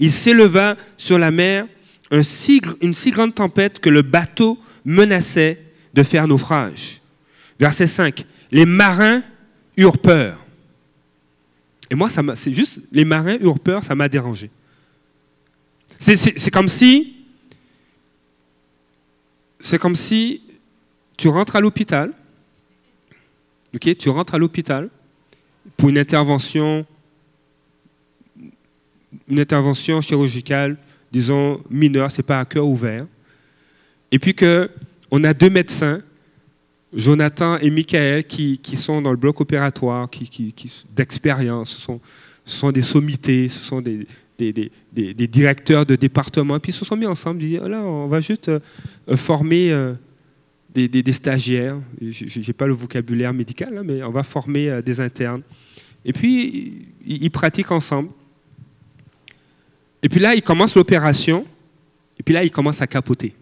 Il 0.00 0.10
s'éleva 0.10 0.76
sur 0.96 1.16
la 1.16 1.30
mer 1.30 1.68
une 2.10 2.24
si 2.24 3.10
grande 3.12 3.36
tempête 3.36 3.78
que 3.78 3.88
le 3.88 4.02
bateau 4.02 4.58
menaçait 4.84 5.62
de 5.94 6.02
faire 6.02 6.26
naufrage. 6.26 7.00
Verset 7.60 7.86
5. 7.86 8.24
Les 8.50 8.66
marins 8.66 9.22
eurent 9.76 9.98
peur. 9.98 10.44
Et 11.88 11.94
moi, 11.94 12.08
c'est 12.34 12.52
juste, 12.52 12.80
les 12.90 13.04
marins 13.04 13.36
eurent 13.40 13.60
peur, 13.60 13.84
ça 13.84 13.94
m'a 13.94 14.08
dérangé. 14.08 14.50
C'est 15.98 16.50
comme 16.50 16.68
si, 16.68 17.14
c'est 19.60 19.78
comme 19.78 19.94
si 19.94 20.42
tu 21.16 21.28
rentres 21.28 21.54
à 21.54 21.60
l'hôpital, 21.60 22.12
tu 23.78 24.08
rentres 24.08 24.34
à 24.34 24.38
l'hôpital 24.38 24.88
pour 25.76 25.88
une 25.88 25.98
intervention, 25.98 26.84
une 29.28 29.40
intervention 29.40 30.00
chirurgicale, 30.00 30.76
disons 31.12 31.60
mineure, 31.70 32.10
c'est 32.10 32.22
pas 32.22 32.40
à 32.40 32.44
cœur 32.44 32.66
ouvert, 32.66 33.06
et 34.12 34.18
puis 34.18 34.34
que 34.34 34.70
on 35.10 35.22
a 35.24 35.34
deux 35.34 35.50
médecins, 35.50 36.02
Jonathan 36.94 37.58
et 37.58 37.70
Michael, 37.70 38.24
qui, 38.24 38.58
qui 38.58 38.76
sont 38.76 39.00
dans 39.02 39.10
le 39.10 39.16
bloc 39.16 39.40
opératoire, 39.40 40.08
qui, 40.10 40.28
qui- 40.28 40.52
qui- 40.52 40.84
d'expérience, 40.94 41.70
ce 41.70 41.80
sont, 41.80 42.00
ce 42.44 42.56
sont 42.56 42.72
des 42.72 42.82
sommités, 42.82 43.48
ce 43.48 43.60
sont 43.60 43.80
des, 43.80 44.06
des, 44.38 44.52
des- 44.52 45.14
des- 45.14 45.26
directeurs 45.28 45.86
de 45.86 45.94
département, 45.96 46.56
et 46.56 46.60
puis 46.60 46.70
ils 46.72 46.74
se 46.74 46.84
sont 46.84 46.96
mis 46.96 47.06
ensemble, 47.06 47.42
ils 47.42 47.50
disent, 47.50 47.60
là, 47.60 47.82
on 47.82 48.06
va 48.08 48.20
juste 48.20 48.48
euh, 48.48 48.60
former 49.16 49.70
euh, 49.72 49.94
des, 50.74 51.12
stagiaires, 51.12 51.76
je 52.00 52.46
n'ai 52.46 52.52
pas 52.52 52.66
le 52.66 52.74
vocabulaire 52.74 53.32
médical, 53.32 53.76
hein, 53.76 53.82
mais 53.84 54.02
on 54.02 54.10
va 54.10 54.22
former 54.22 54.70
euh, 54.70 54.82
des 54.82 55.00
internes. 55.00 55.42
Et 56.04 56.12
puis, 56.12 56.88
ils, 57.04 57.30
pratiquent 57.30 57.72
ensemble. 57.72 58.10
Et 60.02 60.08
puis 60.08 60.20
là, 60.20 60.34
ils 60.34 60.42
commencent 60.42 60.74
l'opération, 60.74 61.44
et 62.18 62.22
puis 62.22 62.32
là, 62.32 62.44
ils 62.44 62.50
commencent 62.50 62.80
à 62.80 62.86
capoter. 62.86 63.34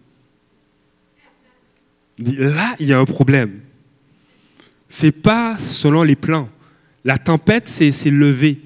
Là, 2.18 2.74
il 2.80 2.86
y 2.86 2.92
a 2.92 2.98
un 2.98 3.04
problème. 3.04 3.60
C'est 4.88 5.12
pas 5.12 5.56
selon 5.58 6.02
les 6.02 6.16
plans. 6.16 6.48
La 7.04 7.18
tempête 7.18 7.68
s'est 7.68 7.92
s'est 7.92 8.10
levée 8.10 8.58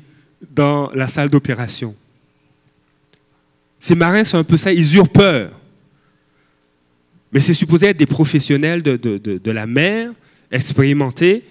dans 0.50 0.90
la 0.92 1.08
salle 1.08 1.28
d'opération. 1.28 1.94
Ces 3.78 3.94
marins 3.94 4.24
sont 4.24 4.38
un 4.38 4.44
peu 4.44 4.56
ça, 4.56 4.72
ils 4.72 4.96
eurent 4.96 5.08
peur. 5.08 5.50
Mais 7.32 7.40
c'est 7.40 7.54
supposé 7.54 7.86
être 7.86 7.96
des 7.96 8.06
professionnels 8.06 8.82
de, 8.82 8.96
de- 8.96 9.18
de- 9.18 9.50
la 9.50 9.66
mer, 9.66 10.12
expérimentés. 10.50 11.44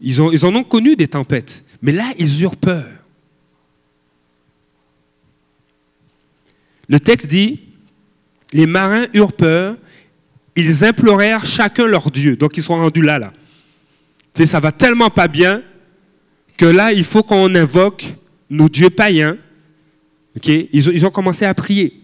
Ils, 0.00 0.20
ont, 0.20 0.30
ils 0.30 0.44
en 0.44 0.54
ont 0.54 0.64
connu 0.64 0.94
des 0.94 1.08
tempêtes. 1.08 1.64
Mais 1.80 1.92
là, 1.92 2.12
ils 2.18 2.42
eurent 2.42 2.56
peur. 2.56 2.86
Le 6.88 7.00
texte 7.00 7.26
dit, 7.28 7.60
les 8.52 8.66
marins 8.66 9.06
eurent 9.14 9.32
peur, 9.32 9.76
ils 10.56 10.84
implorèrent 10.84 11.46
chacun 11.46 11.86
leur 11.86 12.10
Dieu. 12.10 12.36
Donc 12.36 12.56
ils 12.56 12.62
sont 12.62 12.74
rendus 12.74 13.02
là, 13.02 13.18
là. 13.18 13.32
Tu 14.34 14.42
sais, 14.42 14.46
ça 14.46 14.60
va 14.60 14.72
tellement 14.72 15.08
pas 15.10 15.28
bien 15.28 15.62
que 16.58 16.66
là, 16.66 16.92
il 16.92 17.04
faut 17.04 17.22
qu'on 17.22 17.54
invoque 17.54 18.04
nos 18.50 18.68
dieux 18.68 18.90
païens. 18.90 19.38
Ils, 20.44 20.88
ont, 20.88 20.92
ils 20.92 21.06
ont 21.06 21.10
commencé 21.10 21.44
à 21.46 21.54
prier. 21.54 22.00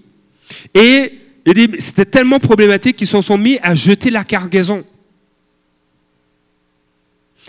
Et 0.74 1.12
il 1.48 1.54
dit, 1.54 1.80
c'était 1.80 2.04
tellement 2.04 2.38
problématique 2.38 2.96
qu'ils 2.96 3.06
se 3.06 3.20
sont 3.22 3.38
mis 3.38 3.58
à 3.62 3.74
jeter 3.74 4.10
la 4.10 4.24
cargaison. 4.24 4.84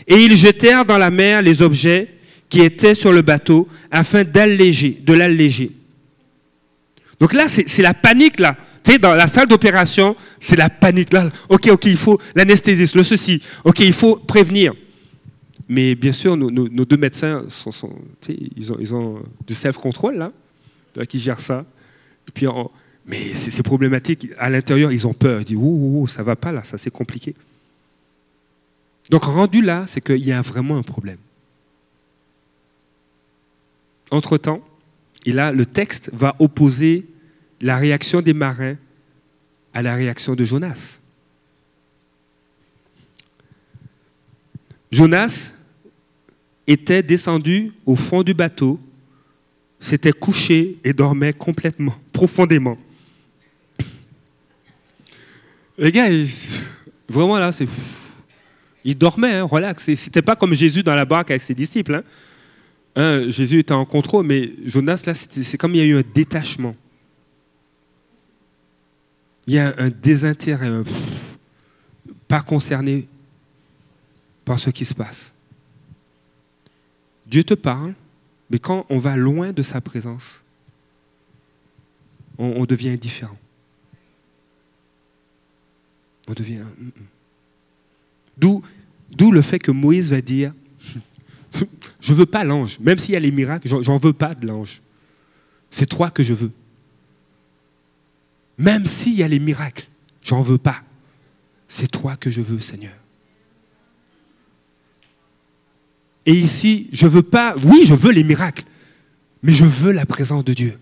Et 0.08 0.16
ils 0.16 0.38
jetèrent 0.38 0.86
dans 0.86 0.98
la 0.98 1.12
mer 1.12 1.42
les 1.42 1.62
objets 1.62 2.08
qui 2.48 2.62
étaient 2.62 2.96
sur 2.96 3.12
le 3.12 3.22
bateau 3.22 3.68
afin 3.92 4.24
d'alléger, 4.24 4.98
de 5.02 5.14
l'alléger. 5.14 5.72
Donc 7.20 7.34
là, 7.34 7.48
c'est 7.48 7.82
la 7.82 7.94
panique, 7.94 8.40
là. 8.40 8.56
Tu 8.82 8.98
dans 8.98 9.14
la 9.14 9.28
salle 9.28 9.48
d'opération, 9.48 10.16
c'est 10.40 10.56
la 10.56 10.70
panique, 10.70 11.12
là. 11.12 11.30
OK, 11.50 11.68
OK, 11.70 11.86
il 11.86 11.98
faut 11.98 12.20
l'anesthésiste, 12.36 12.96
le 12.96 13.04
ceci. 13.04 13.42
OK, 13.66 13.82
il 13.82 13.94
faut 13.94 14.16
prévenir. 14.16 14.74
Mais 15.68 15.94
bien 15.94 16.14
sûr, 16.14 16.38
nos, 16.38 16.86
deux 16.86 16.98
médecins, 16.98 17.44
ils, 18.30 18.94
ont, 18.96 19.22
du 19.46 19.54
self-control, 19.54 20.16
là, 20.16 21.06
qui 21.06 21.20
gèrent 21.20 21.42
ça. 21.42 21.66
Mais 23.10 23.34
c'est 23.34 23.64
problématique. 23.64 24.28
À 24.38 24.52
l'intérieur, 24.52 24.92
ils 24.92 25.08
ont 25.08 25.16
peur. 25.16 25.42
Ils 25.42 25.46
disent, 25.46 25.58
ouh, 25.58 25.62
ouh, 25.62 26.02
ouh, 26.04 26.08
ça 26.08 26.22
va 26.22 26.36
pas, 26.36 26.52
là, 26.52 26.64
ça, 26.64 26.78
c'est 26.78 26.92
compliqué. 26.92 27.34
Donc, 29.10 29.24
rendu 29.24 29.64
là, 29.64 29.86
c'est 29.88 30.00
qu'il 30.00 30.24
y 30.24 30.32
a 30.32 30.44
vraiment 30.44 30.78
un 30.78 30.84
problème. 30.84 31.18
Entre-temps, 34.12 34.62
et 35.26 35.34
là, 35.34 35.52
le 35.52 35.66
texte 35.66 36.12
va 36.14 36.36
opposer 36.38 37.08
la 37.62 37.78
réaction 37.78 38.22
des 38.22 38.34
marins 38.34 38.76
à 39.74 39.82
la 39.82 39.96
réaction 39.96 40.36
de 40.36 40.46
Jonas. 40.46 41.00
Jonas 44.92 45.54
était 46.68 47.02
descendu 47.02 47.74
au 47.88 47.96
fond 47.96 48.22
du 48.22 48.36
bateau, 48.36 48.80
s'était 49.80 50.14
couché 50.14 50.78
et 50.84 50.94
dormait 50.94 51.34
complètement, 51.34 51.96
profondément. 52.14 52.78
Les 55.80 55.92
gars, 55.92 56.10
vraiment 57.08 57.40
là, 57.40 57.52
c'est. 57.52 57.68
Il 58.84 58.98
dormait, 58.98 59.36
hein, 59.36 59.44
relax. 59.44 59.94
C'était 59.96 60.22
pas 60.22 60.36
comme 60.36 60.54
Jésus 60.54 60.84
dans 60.84 60.96
la 60.96 61.06
barque 61.06 61.32
avec 61.32 61.42
ses 61.42 61.54
disciples. 61.56 61.96
hein. 61.96 62.04
Hein, 62.96 63.30
Jésus 63.30 63.60
était 63.60 63.74
en 63.74 63.86
contrôle, 63.86 64.26
mais 64.26 64.50
Jonas, 64.66 65.04
là, 65.06 65.14
c'est 65.14 65.58
comme 65.58 65.76
il 65.76 65.78
y 65.78 65.82
a 65.82 65.86
eu 65.86 65.98
un 65.98 66.04
détachement. 66.14 66.76
Il 69.48 69.54
y 69.54 69.60
a 69.60 69.74
un 69.78 69.90
désintérêt, 69.90 70.68
un- 70.68 70.84
pas 72.28 72.42
concerné 72.42 73.08
par 74.46 74.60
ce 74.60 74.70
qui 74.70 74.86
se 74.86 74.94
passe. 74.94 75.34
Dieu 77.26 77.44
te 77.44 77.54
parle, 77.54 77.94
mais 78.50 78.60
quand 78.60 78.86
on 78.90 79.00
va 79.00 79.16
loin 79.16 79.52
de 79.54 79.62
sa 79.64 79.82
présence, 79.82 80.44
on 82.38 82.66
devient 82.66 82.90
indifférent. 82.90 83.38
On 86.30 86.34
devient. 86.34 86.60
mm, 86.80 86.86
mm. 86.86 86.92
D'où, 89.18 89.32
le 89.32 89.42
fait 89.42 89.60
que 89.60 89.72
Moïse 89.72 90.12
va 90.12 90.22
dire 90.22 90.54
Je 92.00 92.14
veux 92.14 92.28
pas 92.28 92.44
l'ange, 92.44 92.80
même 92.80 93.00
s'il 93.00 93.14
y 93.14 93.18
a 93.18 93.20
les 93.20 93.32
miracles, 93.32 93.68
j'en, 93.82 93.98
veux 93.98 94.14
pas 94.14 94.36
de 94.36 94.46
l'ange. 94.46 94.82
C'est 95.72 95.88
toi 95.88 96.12
que 96.12 96.24
je 96.24 96.34
veux. 96.34 96.52
Même 98.58 98.86
s'il 98.86 99.16
y 99.16 99.24
a 99.24 99.28
les 99.28 99.40
miracles, 99.40 99.88
j'en 100.24 100.42
veux 100.42 100.58
pas. 100.60 100.84
C'est 101.68 101.88
toi 101.88 102.16
que 102.16 102.30
je 102.30 102.42
veux, 102.42 102.60
Seigneur. 102.60 102.94
Et 106.26 106.34
ici, 106.34 106.90
je 106.94 107.08
veux 107.08 107.24
pas, 107.24 107.56
oui, 107.64 107.84
je 107.86 107.96
veux 107.96 108.12
les 108.12 108.24
miracles, 108.24 108.66
mais 109.42 109.54
je 109.54 109.66
veux 109.66 109.92
la 109.92 110.06
présence 110.06 110.44
de 110.44 110.54
Dieu. 110.54 110.78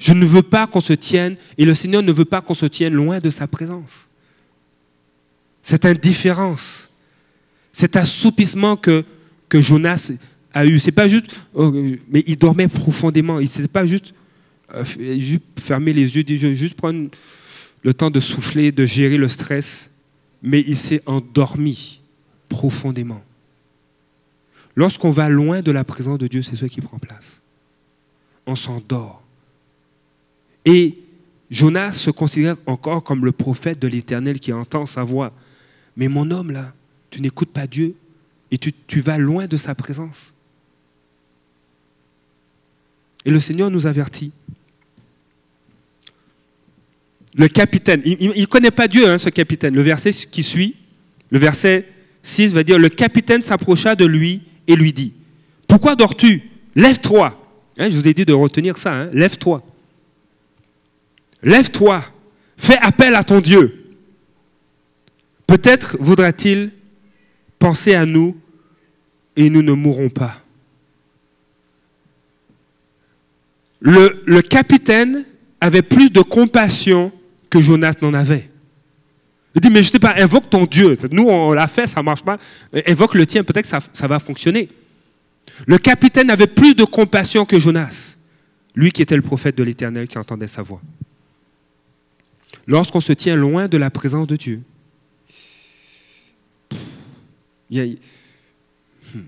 Je 0.00 0.12
ne 0.12 0.26
veux 0.26 0.42
pas 0.42 0.66
qu'on 0.66 0.80
se 0.80 0.92
tienne, 0.92 1.36
et 1.56 1.64
le 1.64 1.74
Seigneur 1.76 2.02
ne 2.02 2.12
veut 2.12 2.24
pas 2.24 2.40
qu'on 2.40 2.54
se 2.54 2.66
tienne 2.66 2.94
loin 2.94 3.20
de 3.20 3.30
sa 3.30 3.46
présence. 3.46 4.08
Cette 5.64 5.86
indifférence, 5.86 6.90
cet 7.72 7.96
assoupissement 7.96 8.76
que, 8.76 9.02
Jonas 9.50 10.12
a 10.52 10.66
eu, 10.66 10.78
c'est 10.78 10.92
pas 10.92 11.08
juste, 11.08 11.40
oh, 11.54 11.72
mais 12.10 12.22
il 12.26 12.36
dormait 12.36 12.68
profondément. 12.68 13.38
Il 13.38 13.48
ne 13.60 13.66
pas 13.66 13.86
juste, 13.86 14.12
euh, 14.74 14.84
juste 14.84 15.42
fermer 15.58 15.92
les 15.92 16.16
yeux, 16.16 16.24
juste 16.54 16.74
prendre 16.74 17.08
le 17.82 17.94
temps 17.94 18.10
de 18.10 18.20
souffler, 18.20 18.72
de 18.72 18.84
gérer 18.84 19.16
le 19.16 19.28
stress, 19.28 19.90
mais 20.42 20.62
il 20.66 20.76
s'est 20.76 21.00
endormi 21.06 22.00
profondément. 22.48 23.22
Lorsqu'on 24.76 25.10
va 25.10 25.30
loin 25.30 25.62
de 25.62 25.70
la 25.70 25.84
présence 25.84 26.18
de 26.18 26.26
Dieu, 26.26 26.42
c'est 26.42 26.56
ce 26.56 26.66
qui 26.66 26.82
prend 26.82 26.98
place. 26.98 27.40
On 28.44 28.56
s'endort. 28.56 29.22
Et 30.66 30.98
Jonas 31.48 31.92
se 31.92 32.10
considère 32.10 32.56
encore 32.66 33.02
comme 33.02 33.24
le 33.24 33.32
prophète 33.32 33.78
de 33.78 33.88
l'Éternel 33.88 34.40
qui 34.40 34.52
entend 34.52 34.84
sa 34.84 35.04
voix. 35.04 35.32
Mais 35.96 36.08
mon 36.08 36.30
homme, 36.30 36.50
là, 36.50 36.72
tu 37.10 37.20
n'écoutes 37.20 37.50
pas 37.50 37.66
Dieu 37.66 37.94
et 38.50 38.58
tu, 38.58 39.00
vas 39.00 39.18
loin 39.18 39.46
de 39.46 39.56
sa 39.56 39.74
présence. 39.74 40.34
Et 43.24 43.30
le 43.30 43.40
Seigneur 43.40 43.70
nous 43.70 43.86
avertit. 43.86 44.32
Le 47.36 47.48
capitaine, 47.48 48.00
il 48.04 48.28
ne 48.28 48.46
connaît 48.46 48.70
pas 48.70 48.86
Dieu, 48.86 49.08
hein, 49.08 49.18
ce 49.18 49.28
capitaine. 49.28 49.74
Le 49.74 49.82
verset 49.82 50.12
qui 50.12 50.42
suit, 50.42 50.76
le 51.30 51.38
verset 51.38 51.88
6 52.22 52.52
va 52.52 52.62
dire, 52.62 52.78
le 52.78 52.88
capitaine 52.88 53.42
s'approcha 53.42 53.96
de 53.96 54.04
lui 54.04 54.42
et 54.66 54.76
lui 54.76 54.92
dit, 54.92 55.12
pourquoi 55.66 55.96
dors-tu? 55.96 56.42
Lève-toi. 56.76 57.40
Hein, 57.78 57.88
je 57.88 57.98
vous 57.98 58.06
ai 58.06 58.14
dit 58.14 58.24
de 58.24 58.32
retenir 58.32 58.78
ça, 58.78 58.94
hein. 58.94 59.10
lève-toi. 59.12 59.64
Lève-toi, 61.42 62.04
fais 62.56 62.78
appel 62.78 63.14
à 63.14 63.24
ton 63.24 63.40
Dieu. 63.40 63.83
Peut-être 65.46 65.96
voudra-t-il 66.00 66.72
penser 67.58 67.94
à 67.94 68.06
nous 68.06 68.36
et 69.36 69.50
nous 69.50 69.62
ne 69.62 69.72
mourrons 69.72 70.08
pas. 70.08 70.40
Le, 73.80 74.40
capitaine 74.40 75.24
avait 75.60 75.82
plus 75.82 76.10
de 76.10 76.22
compassion 76.22 77.12
que 77.50 77.60
Jonas 77.60 77.94
n'en 78.00 78.14
avait. 78.14 78.48
Il 79.54 79.60
dit, 79.60 79.70
mais 79.70 79.82
je 79.82 79.88
ne 79.88 79.92
sais 79.92 79.98
pas, 79.98 80.14
invoque 80.16 80.48
ton 80.48 80.64
Dieu. 80.64 80.96
Nous, 81.10 81.24
on 81.24 81.52
l'a 81.52 81.68
fait, 81.68 81.86
ça 81.86 82.00
ne 82.00 82.04
marche 82.04 82.22
pas. 82.22 82.38
Invoque 82.88 83.14
le 83.14 83.26
tien, 83.26 83.44
peut-être 83.44 83.70
que 83.70 83.78
ça 83.92 84.08
va 84.08 84.18
fonctionner. 84.18 84.70
Le 85.66 85.78
capitaine 85.78 86.30
avait 86.30 86.46
plus 86.46 86.74
de 86.74 86.84
compassion 86.84 87.44
que 87.44 87.60
Jonas, 87.60 88.16
lui 88.74 88.90
qui 88.90 89.02
était 89.02 89.16
le 89.16 89.22
prophète 89.22 89.56
de 89.56 89.62
l'Éternel 89.62 90.08
qui 90.08 90.18
entendait 90.18 90.48
sa 90.48 90.62
voix. 90.62 90.80
Lorsqu'on 92.66 93.00
se 93.00 93.12
tient 93.12 93.36
loin 93.36 93.68
de 93.68 93.76
la 93.76 93.90
présence 93.90 94.26
de 94.26 94.36
Dieu, 94.36 94.62
il 97.74 97.88
y 97.88 97.92
a, 97.92 99.18
hmm, 99.18 99.24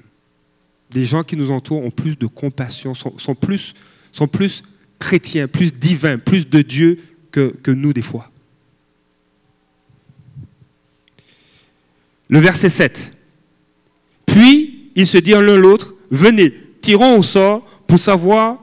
des 0.90 1.05
gens 1.05 1.24
qui 1.24 1.36
nous 1.36 1.51
entourent 1.51 1.84
ont 1.84 1.90
plus 1.90 2.16
de 2.16 2.26
compassion, 2.26 2.94
sont, 2.94 3.18
sont 3.18 3.34
plus, 3.34 3.74
sont 4.12 4.28
plus 4.28 4.62
chrétiens, 4.99 5.49
plus 5.49 5.72
divins, 5.72 6.18
plus 6.18 6.49
de 6.49 6.62
Dieu 6.62 6.99
que, 7.32 7.55
que 7.62 7.70
nous 7.70 7.92
des 7.92 8.03
fois. 8.03 8.30
Le 12.28 12.38
verset 12.38 12.70
7. 12.70 13.12
Puis 14.26 14.90
ils 14.94 15.07
se 15.07 15.18
dirent 15.18 15.42
l'un 15.42 15.57
l'autre, 15.57 15.94
venez, 16.11 16.53
tirons 16.80 17.18
au 17.18 17.22
sort 17.22 17.64
pour 17.86 17.99
savoir 17.99 18.59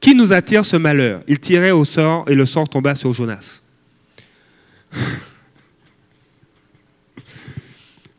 qui 0.00 0.14
nous 0.14 0.32
attire 0.32 0.64
ce 0.64 0.76
malheur. 0.76 1.22
Ils 1.28 1.38
tiraient 1.38 1.70
au 1.70 1.84
sort 1.84 2.24
et 2.28 2.34
le 2.34 2.46
sort 2.46 2.68
tomba 2.68 2.94
sur 2.96 3.12
Jonas. 3.12 3.62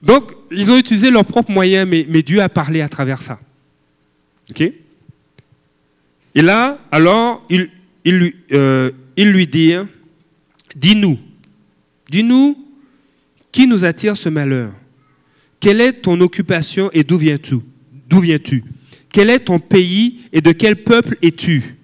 Donc, 0.02 0.34
ils 0.54 0.72
ont 0.72 0.78
utilisé 0.78 1.10
leurs 1.10 1.26
propres 1.26 1.52
moyens, 1.52 1.88
mais, 1.90 2.06
mais 2.10 2.22
Dieu 2.22 2.42
a 2.42 2.50
parlé 2.50 2.82
à 2.82 2.90
travers 2.90 3.22
ça. 3.22 3.40
OK? 4.50 4.62
Et 6.36 6.42
là, 6.42 6.80
alors, 6.92 7.46
il, 7.50 7.70
il, 8.04 8.18
lui, 8.18 8.36
euh, 8.52 8.92
il 9.16 9.32
lui 9.32 9.48
dit, 9.48 9.74
dis-nous, 10.76 11.20
dis-nous, 12.10 12.58
qui 13.52 13.68
nous 13.68 13.86
attire 13.86 14.18
ce 14.18 14.30
malheur. 14.30 14.74
Quelle 15.60 15.80
est 15.80 15.94
ton 15.94 16.20
occupation 16.22 16.90
et 16.92 17.04
d'où 17.04 17.18
viens-tu? 17.18 17.58
D'où 18.10 18.20
viens-tu? 18.20 18.64
Quel 19.12 19.30
est 19.30 19.40
ton 19.40 19.60
pays 19.60 20.22
et 20.34 20.42
de 20.42 20.52
quel 20.52 20.84
peuple 20.84 21.18
es-tu? 21.22 21.76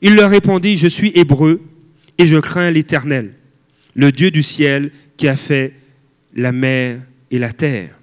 Il 0.00 0.14
leur 0.14 0.30
répondit, 0.30 0.78
je 0.78 0.86
suis 0.86 1.10
hébreu 1.14 1.60
et 2.16 2.26
je 2.26 2.38
crains 2.38 2.70
l'Éternel, 2.70 3.34
le 3.94 4.12
Dieu 4.12 4.30
du 4.30 4.42
ciel 4.42 4.92
qui 5.16 5.26
a 5.26 5.36
fait 5.36 5.74
la 6.34 6.52
mer 6.52 7.00
et 7.30 7.38
la 7.38 7.52
terre. 7.52 7.98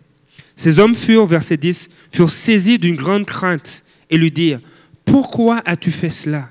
Ces 0.56 0.80
hommes 0.80 0.96
furent, 0.96 1.28
verset 1.28 1.58
10, 1.58 1.90
furent 2.12 2.32
saisis 2.32 2.80
d'une 2.80 2.96
grande 2.96 3.26
crainte 3.26 3.84
et 4.10 4.18
lui 4.18 4.32
dirent, 4.32 4.62
pourquoi 5.06 5.62
as-tu 5.66 5.92
fait 5.92 6.10
cela? 6.10 6.50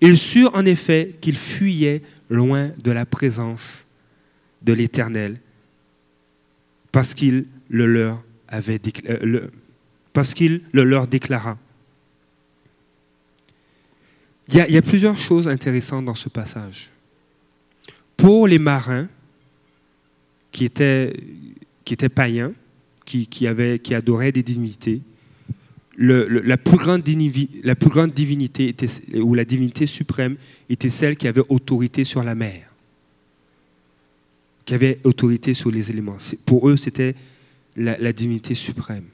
Ils 0.00 0.18
surent 0.18 0.54
en 0.54 0.64
effet 0.64 1.14
qu'ils 1.20 1.36
fuyaient 1.36 2.02
loin 2.28 2.70
de 2.82 2.90
la 2.90 3.06
présence 3.06 3.86
de 4.62 4.72
l'Éternel 4.72 5.38
parce 6.92 7.14
qu'il 7.14 7.46
le 7.68 7.86
leur 7.86 8.22
avait 8.48 8.80
euh, 9.08 9.48
parce 10.12 10.32
qu'il 10.32 10.62
le 10.72 10.84
leur 10.84 11.06
déclara. 11.06 11.58
Il 14.48 14.56
y, 14.56 14.76
a, 14.76 14.82
plusieurs 14.82 15.18
choses 15.18 15.48
intéressantes 15.48 16.04
dans 16.04 16.14
ce 16.14 16.28
passage. 16.28 16.90
Pour 18.16 18.46
les 18.46 18.58
marins 18.58 19.08
qui 20.54 20.64
étaient, 20.64 21.12
qui 21.84 21.94
étaient 21.94 22.08
païens, 22.08 22.52
qui, 23.04 23.26
qui, 23.26 23.46
des 23.46 24.42
divinités, 24.42 25.02
la, 25.98 26.56
plus 26.56 26.76
grande 26.76 27.02
divinité 27.02 28.68
était, 28.68 28.88
ou 29.20 29.34
la 29.34 29.44
divinité 29.44 29.86
suprême 29.86 30.36
était 30.70 30.90
celle 30.90 31.16
qui 31.16 31.26
avait 31.26 31.42
autorité 31.48 32.04
sur 32.04 32.22
la 32.22 32.36
mer, 32.36 32.70
qui 34.64 34.74
avait 34.74 35.00
autorité 35.02 35.54
sur 35.54 35.72
les 35.72 35.90
éléments. 35.90 36.18
Pour 36.46 36.70
eux, 36.70 36.76
c'était 36.76 37.16
la 37.76 38.12
divinité 38.12 38.54
suprême. 38.54 39.06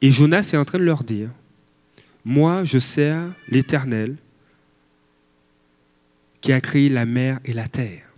Et 0.00 0.10
Jonas 0.10 0.50
est 0.52 0.56
en 0.56 0.64
train 0.64 0.80
de 0.80 0.84
leur 0.84 1.04
dire, 1.04 1.30
moi, 2.24 2.64
je 2.64 2.80
sers 2.80 3.22
l'Éternel 3.48 4.16
qui 6.40 6.52
a 6.52 6.60
créé 6.60 6.88
la 6.88 7.06
mer 7.06 7.38
et 7.44 7.52
la 7.52 7.68
terre. 7.68 8.11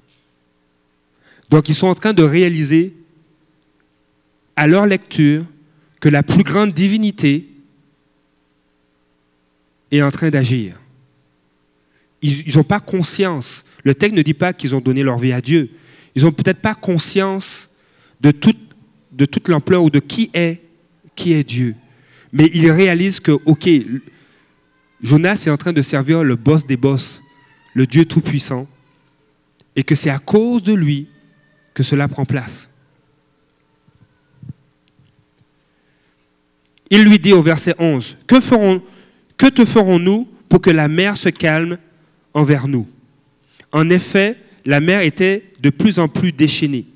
Donc, 1.55 1.69
ils 1.69 1.75
sont 1.77 1.87
en 1.87 1.95
train 1.95 2.13
de 2.13 2.25
réaliser 2.25 2.93
à 4.57 4.67
leur 4.67 4.87
lecture 4.87 5.45
que 6.01 6.09
la 6.09 6.25
plus 6.25 6.43
grande 6.43 6.73
divinité 6.73 7.47
est 9.93 10.03
en 10.03 10.11
train 10.11 10.31
d'agir. 10.31 10.81
Ils 12.23 12.57
n'ont 12.57 12.65
pas 12.65 12.81
conscience. 12.81 13.65
Le 13.85 13.95
texte 13.95 14.17
ne 14.17 14.23
dit 14.23 14.35
pas 14.35 14.53
qu'ils 14.53 14.75
ont 14.75 14.81
donné 14.81 15.05
leur 15.05 15.17
vie 15.17 15.31
à 15.31 15.41
Dieu. 15.41 15.71
Ils 16.17 16.25
n'ont 16.25 16.33
peut-être 16.33 16.59
pas 16.59 16.75
conscience 16.75 17.71
de 18.21 18.33
toute, 18.33 18.59
de 19.13 19.25
toute 19.25 19.47
l'ampleur 19.47 19.85
ou 19.85 19.91
de 19.91 20.01
qui 20.01 20.31
est, 20.35 20.61
qui 21.15 21.35
est 21.35 21.45
Dieu. 21.45 21.77
Mais 22.33 22.51
ils 22.53 22.69
réalisent 22.73 23.21
que, 23.21 23.39
OK, 23.45 23.71
Jonas 25.05 25.45
est 25.47 25.51
en 25.51 25.57
train 25.57 25.73
de 25.73 25.83
servir 25.83 26.25
le 26.25 26.35
boss 26.35 26.67
des 26.67 26.77
boss, 26.77 27.23
le 27.75 27.87
Dieu 27.87 28.07
Tout-Puissant, 28.07 28.67
et 29.77 29.85
que 29.85 29.95
c'est 29.95 30.11
à 30.11 30.19
cause 30.19 30.65
de 30.65 30.73
lui 30.73 31.07
que 31.75 31.83
cela 31.83 32.09
prend 32.09 32.25
place. 32.25 32.69
Il 36.91 37.03
lui 37.03 37.19
dit 37.19 37.33
au 37.33 37.43
verset 37.43 37.75
11, 37.79 38.17
que, 38.27 38.41
ferons, 38.41 38.81
que 39.37 39.47
te 39.47 39.65
ferons-nous 39.65 40.29
pour 40.49 40.61
que 40.61 40.71
la 40.71 40.87
mer 40.89 41.17
se 41.17 41.29
calme 41.29 41.79
envers 42.33 42.69
nous? 42.69 42.87
En 43.73 43.91
effet, 43.91 44.39
la 44.65 44.81
mer 44.81 45.01
était 45.01 45.43
de 45.61 45.71
plus 45.71 45.99
en 45.99 46.09
plus 46.09 46.31
déchaînée. 46.31 46.87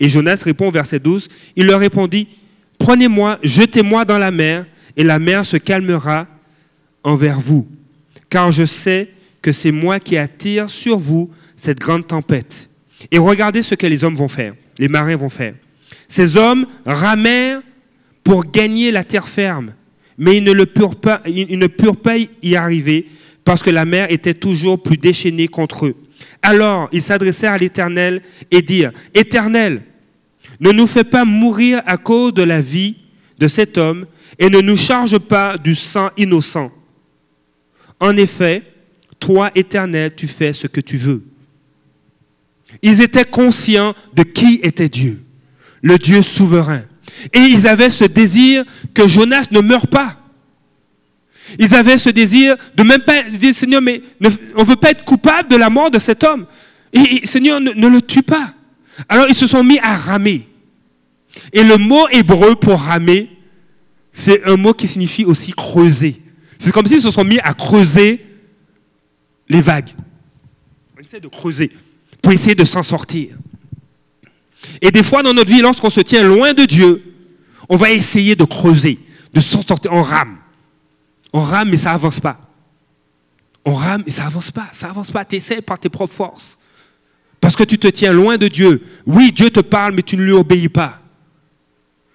Et 0.00 0.08
Jonas 0.08 0.42
répond 0.44 0.68
au 0.68 0.70
verset 0.70 1.00
12, 1.00 1.28
il 1.56 1.66
leur 1.66 1.80
répondit, 1.80 2.28
prenez-moi, 2.78 3.38
jetez-moi 3.42 4.04
dans 4.04 4.18
la 4.18 4.30
mer, 4.30 4.66
et 4.96 5.04
la 5.04 5.18
mer 5.18 5.46
se 5.46 5.56
calmera 5.56 6.26
envers 7.02 7.40
vous, 7.40 7.66
car 8.28 8.52
je 8.52 8.66
sais 8.66 9.08
que 9.40 9.52
c'est 9.52 9.72
moi 9.72 10.00
qui 10.00 10.16
attire 10.16 10.68
sur 10.68 10.98
vous 10.98 11.30
cette 11.56 11.78
grande 11.78 12.06
tempête. 12.06 12.67
Et 13.10 13.18
regardez 13.18 13.62
ce 13.62 13.74
que 13.74 13.86
les 13.86 14.04
hommes 14.04 14.16
vont 14.16 14.28
faire, 14.28 14.54
les 14.78 14.88
marins 14.88 15.16
vont 15.16 15.28
faire. 15.28 15.54
Ces 16.08 16.36
hommes 16.36 16.66
ramèrent 16.84 17.62
pour 18.24 18.44
gagner 18.44 18.90
la 18.90 19.04
terre 19.04 19.28
ferme, 19.28 19.74
mais 20.16 20.36
ils 20.36 20.44
ne, 20.44 20.64
purent 20.64 20.96
pas, 20.96 21.22
ils 21.26 21.58
ne 21.58 21.66
purent 21.66 21.96
pas 21.96 22.16
y 22.42 22.56
arriver 22.56 23.06
parce 23.44 23.62
que 23.62 23.70
la 23.70 23.84
mer 23.84 24.10
était 24.10 24.34
toujours 24.34 24.82
plus 24.82 24.98
déchaînée 24.98 25.48
contre 25.48 25.86
eux. 25.86 25.96
Alors 26.42 26.88
ils 26.92 27.02
s'adressèrent 27.02 27.52
à 27.52 27.58
l'Éternel 27.58 28.22
et 28.50 28.62
dirent, 28.62 28.92
Éternel, 29.14 29.82
ne 30.60 30.72
nous 30.72 30.86
fais 30.86 31.04
pas 31.04 31.24
mourir 31.24 31.82
à 31.86 31.96
cause 31.96 32.34
de 32.34 32.42
la 32.42 32.60
vie 32.60 32.96
de 33.38 33.48
cet 33.48 33.78
homme 33.78 34.06
et 34.38 34.50
ne 34.50 34.60
nous 34.60 34.76
charge 34.76 35.18
pas 35.18 35.56
du 35.56 35.74
sang 35.74 36.10
innocent. 36.16 36.70
En 38.00 38.16
effet, 38.16 38.62
toi, 39.18 39.50
Éternel, 39.54 40.14
tu 40.14 40.26
fais 40.26 40.52
ce 40.52 40.66
que 40.66 40.80
tu 40.80 40.96
veux. 40.96 41.24
Ils 42.82 43.00
étaient 43.00 43.24
conscients 43.24 43.94
de 44.14 44.22
qui 44.22 44.60
était 44.62 44.88
Dieu, 44.88 45.22
le 45.82 45.98
Dieu 45.98 46.22
souverain. 46.22 46.82
Et 47.32 47.40
ils 47.40 47.66
avaient 47.66 47.90
ce 47.90 48.04
désir 48.04 48.64
que 48.94 49.08
Jonas 49.08 49.46
ne 49.50 49.60
meure 49.60 49.88
pas. 49.88 50.16
Ils 51.58 51.74
avaient 51.74 51.98
ce 51.98 52.10
désir 52.10 52.56
de 52.76 52.82
même 52.82 53.02
pas 53.02 53.22
dire, 53.22 53.54
Seigneur, 53.54 53.80
mais 53.80 54.02
on 54.54 54.60
ne 54.60 54.66
veut 54.66 54.76
pas 54.76 54.90
être 54.90 55.04
coupable 55.04 55.48
de 55.48 55.56
la 55.56 55.70
mort 55.70 55.90
de 55.90 55.98
cet 55.98 56.22
homme. 56.22 56.46
Seigneur, 57.24 57.60
ne, 57.60 57.72
ne 57.72 57.88
le 57.88 58.02
tue 58.02 58.22
pas. 58.22 58.54
Alors 59.08 59.26
ils 59.28 59.34
se 59.34 59.46
sont 59.46 59.64
mis 59.64 59.78
à 59.78 59.96
ramer. 59.96 60.46
Et 61.52 61.62
le 61.62 61.76
mot 61.76 62.08
hébreu 62.10 62.54
pour 62.54 62.80
ramer, 62.80 63.30
c'est 64.12 64.44
un 64.44 64.56
mot 64.56 64.72
qui 64.72 64.88
signifie 64.88 65.24
aussi 65.24 65.52
creuser. 65.52 66.20
C'est 66.58 66.72
comme 66.72 66.86
s'ils 66.86 67.00
se 67.00 67.10
sont 67.10 67.24
mis 67.24 67.38
à 67.40 67.54
creuser 67.54 68.24
les 69.48 69.60
vagues. 69.60 69.90
On 70.96 71.00
essaie 71.00 71.20
de 71.20 71.28
creuser 71.28 71.70
pour 72.22 72.32
essayer 72.32 72.54
de 72.54 72.64
s'en 72.64 72.82
sortir. 72.82 73.36
Et 74.82 74.90
des 74.90 75.02
fois 75.02 75.22
dans 75.22 75.32
notre 75.32 75.50
vie, 75.50 75.60
lorsqu'on 75.60 75.90
se 75.90 76.00
tient 76.00 76.22
loin 76.22 76.52
de 76.52 76.64
Dieu, 76.64 77.02
on 77.68 77.76
va 77.76 77.90
essayer 77.90 78.34
de 78.34 78.44
creuser, 78.44 78.98
de 79.32 79.40
s'en 79.40 79.62
sortir. 79.62 79.92
On 79.92 80.02
rame. 80.02 80.36
On 81.32 81.42
rame, 81.42 81.70
mais 81.70 81.76
ça 81.76 81.92
avance 81.92 82.20
pas. 82.20 82.40
On 83.64 83.74
rame, 83.74 84.02
mais 84.06 84.12
ça 84.12 84.26
avance 84.26 84.50
pas. 84.50 84.68
Ça 84.72 84.88
avance 84.88 85.10
pas. 85.10 85.24
Tu 85.24 85.36
essaies 85.36 85.60
par 85.60 85.78
tes 85.78 85.88
propres 85.88 86.14
forces. 86.14 86.58
Parce 87.40 87.54
que 87.54 87.64
tu 87.64 87.78
te 87.78 87.86
tiens 87.86 88.12
loin 88.12 88.36
de 88.36 88.48
Dieu. 88.48 88.82
Oui, 89.06 89.30
Dieu 89.30 89.50
te 89.50 89.60
parle, 89.60 89.94
mais 89.94 90.02
tu 90.02 90.16
ne 90.16 90.22
lui 90.22 90.32
obéis 90.32 90.68
pas. 90.68 91.00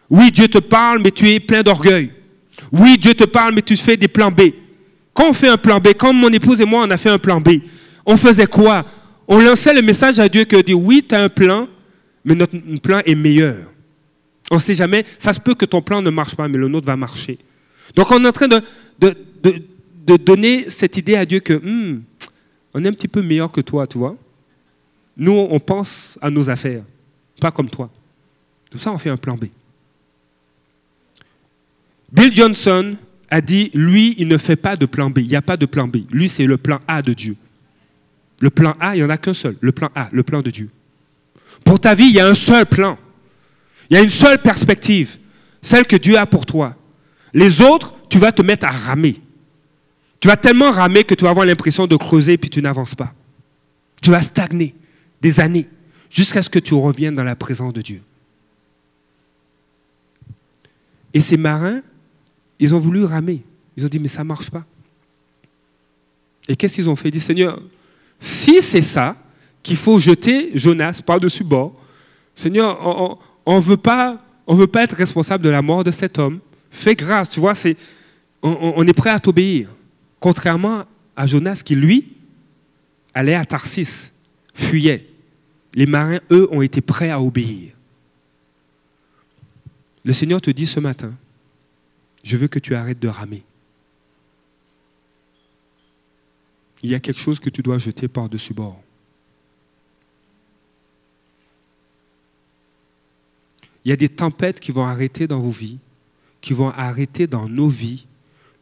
Oui, 0.10 0.32
Dieu 0.32 0.47
te 0.47 0.58
parle, 0.58 0.99
mais 1.01 1.12
tu 1.12 1.30
es 1.30 1.39
plein 1.39 1.62
d'orgueil. 1.62 2.12
Oui, 2.72 2.97
Dieu 2.97 3.14
te 3.14 3.24
parle, 3.24 3.54
mais 3.56 3.62
tu 3.62 3.78
fais 3.78 3.97
des 3.97 4.08
plans 4.08 4.32
B. 4.32 4.41
Quand 5.14 5.30
on 5.30 5.34
fait 5.34 5.49
un 5.49 5.58
plan 5.58 5.80
B, 5.80 5.89
quand 5.97 6.12
mon 6.12 6.30
épouse 6.30 6.60
et 6.60 6.66
moi, 6.66 6.84
on 6.86 6.91
a 6.91 6.97
fait 6.97 7.10
un 7.10 7.20
plan 7.20 7.39
B, 7.39 7.60
on 8.06 8.18
faisait 8.18 8.47
quoi? 8.47 8.84
On 9.28 9.40
lançait 9.40 9.74
le 9.74 9.82
message 9.82 10.20
à 10.20 10.28
Dieu 10.28 10.46
que 10.46 10.62
dit 10.62 10.74
oui, 10.74 11.06
tu 11.08 11.16
as 11.16 11.24
un 11.24 11.30
plan, 11.30 11.68
mais 12.26 12.36
notre 12.36 12.58
plan 12.80 13.02
est 13.06 13.16
meilleur. 13.16 13.72
On 14.52 14.56
ne 14.56 14.60
sait 14.62 14.76
jamais, 14.76 15.06
ça 15.18 15.34
se 15.34 15.40
peut 15.40 15.56
que 15.56 15.66
ton 15.66 15.82
plan 15.82 16.02
ne 16.02 16.10
marche 16.10 16.36
pas, 16.36 16.48
mais 16.48 16.58
le 16.58 16.68
nôtre 16.68 16.86
va 16.86 16.96
marcher. 16.96 17.38
Donc 17.96 18.12
on 18.12 18.24
est 18.24 18.28
en 18.28 18.32
train 18.32 18.48
de, 18.48 20.18
donner 20.18 20.70
cette 20.70 20.98
idée 20.98 21.16
à 21.16 21.26
Dieu 21.26 21.40
que 21.40 21.54
hmm, 21.54 22.04
on 22.74 22.84
est 22.84 22.88
un 22.88 22.94
petit 22.94 23.08
peu 23.08 23.22
meilleur 23.22 23.52
que 23.52 23.62
toi, 23.62 23.88
tu 23.88 23.98
vois. 23.98 24.18
Nous, 25.16 25.32
on 25.32 25.60
pense 25.60 26.18
à 26.22 26.30
nos 26.30 26.50
affaires, 26.50 26.84
pas 27.40 27.52
comme 27.52 27.70
toi. 27.70 27.90
Tout 28.70 28.80
ça, 28.80 28.92
on 28.92 28.98
fait 28.98 29.12
un 29.12 29.18
plan 29.18 29.36
B. 29.36 29.46
Bill 32.12 32.36
Johnson 32.36 32.96
a 33.30 33.42
dit, 33.42 33.72
lui, 33.74 34.16
il 34.18 34.28
ne 34.28 34.38
fait 34.38 34.56
pas 34.56 34.76
de 34.76 34.86
plan 34.86 35.10
B. 35.10 35.20
Il 35.20 35.28
n'y 35.28 35.36
a 35.36 35.42
pas 35.42 35.58
de 35.58 35.66
plan 35.66 35.88
B. 35.88 35.98
Lui, 36.12 36.30
c'est 36.30 36.46
le 36.46 36.58
plan 36.58 36.80
A 36.88 37.02
de 37.02 37.14
Dieu. 37.14 37.36
Le 38.44 38.50
plan 38.50 38.76
A, 38.82 38.94
il 38.94 38.98
n'y 38.98 39.06
en 39.06 39.10
a 39.10 39.16
qu'un 39.16 39.34
seul. 39.34 39.56
Le 39.62 39.72
plan 39.72 39.89
A, 39.96 40.10
le 40.12 40.22
plan 40.22 40.41
de 40.41 40.52
Dieu. 40.52 40.70
Pour 41.64 41.80
ta 41.80 41.96
vie, 41.96 42.08
il 42.08 42.12
y 42.12 42.20
a 42.20 42.28
un 42.28 42.36
seul 42.36 42.66
plan. 42.66 42.98
Il 43.89 43.96
y 43.96 43.98
a 43.98 44.04
une 44.04 44.10
seule 44.10 44.41
perspective, 44.41 45.18
celle 45.62 45.88
que 45.88 45.96
Dieu 45.96 46.18
a 46.18 46.26
pour 46.26 46.46
toi. 46.46 46.76
Les 47.34 47.62
autres, 47.62 47.96
tu 48.10 48.18
vas 48.18 48.34
te 48.34 48.41
mettre 48.41 48.66
à 48.66 48.72
ramer. 48.72 49.22
Tu 50.20 50.28
vas 50.28 50.36
tellement 50.36 50.72
ramer 50.72 51.06
que 51.06 51.16
tu 51.16 51.24
vas 51.24 51.30
avoir 51.30 51.46
l'impression 51.46 51.88
de 51.88 51.96
creuser 51.96 52.38
puis 52.38 52.50
tu 52.50 52.62
n'avances 52.62 52.96
pas. 52.96 53.14
Tu 54.02 54.10
vas 54.10 54.22
stagner 54.22 54.76
des 55.22 55.39
années 55.39 55.70
jusqu'à 56.10 56.44
ce 56.44 56.50
que 56.50 56.60
tu 56.60 56.74
reviennes 56.74 57.16
dans 57.16 57.24
la 57.24 57.38
présence 57.38 57.72
de 57.72 57.82
Dieu. 57.82 58.02
Et 61.14 61.22
ces 61.22 61.38
marins, 61.38 61.80
ils 62.60 62.76
ont 62.76 62.80
voulu 62.80 63.06
ramer. 63.06 63.41
Ils 63.78 63.86
ont 63.86 63.88
dit, 63.88 64.00
mais 64.00 64.10
ça 64.10 64.20
ne 64.20 64.28
marche 64.28 64.52
pas. 64.52 64.66
Et 66.50 66.58
qu'est-ce 66.58 66.76
qu'ils 66.76 66.89
ont 66.89 66.98
fait? 66.98 67.08
Ils 67.08 67.14
dit, 67.14 67.22
Seigneur, 67.22 67.62
si 68.24 68.62
c'est 68.62 68.82
ça 68.82 69.18
qu'il 69.62 69.76
faut 69.76 70.00
jeter 70.00 70.52
Jonas 70.56 71.02
par-dessus 71.06 71.44
bord, 71.44 71.74
Seigneur, 72.34 72.80
on 73.46 73.58
ne 73.58 73.62
veut, 73.62 73.76
pas, 73.76 74.18
être 74.76 74.96
responsable 74.96 75.44
de 75.44 75.50
la 75.50 75.62
mort 75.62 75.84
de 75.84 75.92
cet 75.92 76.18
homme. 76.18 76.40
Fais 76.72 76.96
grâce, 76.96 77.30
tu 77.30 77.42
vois, 77.42 77.52
on, 78.42 78.74
on 78.78 78.88
est 78.88 78.94
prêt 78.94 79.10
à 79.10 79.20
t'obéir. 79.20 79.68
Contrairement 80.22 80.86
à 81.18 81.28
Jonas 81.28 81.64
qui, 81.66 81.76
lui, 81.76 82.14
allait 83.14 83.36
à 83.36 83.44
Tarsis, 83.44 84.14
fuyait. 84.54 85.06
Les 85.74 85.86
marins, 85.86 86.20
eux, 86.32 86.48
ont 86.50 86.62
été 86.62 86.80
prêts 86.80 87.10
à 87.10 87.20
obéir. 87.20 87.74
Le 90.06 90.14
Seigneur 90.14 90.40
te 90.40 90.50
dit 90.50 90.66
ce 90.66 90.80
matin, 90.80 91.12
je 92.24 92.38
veux 92.38 92.48
que 92.48 92.60
tu 92.60 92.74
arrêtes 92.74 93.02
de 93.02 93.10
ramer. 93.10 93.44
Il 96.84 96.90
y 96.90 96.96
a 96.96 97.00
quelque 97.00 97.20
chose 97.20 97.40
que 97.40 97.50
tu 97.50 97.62
dois 97.62 97.78
jeter 97.78 98.08
par-dessus 98.08 98.54
bord. 98.54 98.82
Il 103.86 103.90
y 103.90 103.92
a 103.92 103.96
des 103.96 104.10
tempêtes 104.10 104.60
qui 104.60 104.72
vont 104.72 104.86
arrêter 104.86 105.28
dans 105.28 105.40
vos 105.40 105.52
vies, 105.52 105.80
qui 106.42 106.54
vont 106.54 106.70
arrêter 106.70 107.26
dans 107.26 107.48
nos 107.48 107.70
vies 107.70 108.06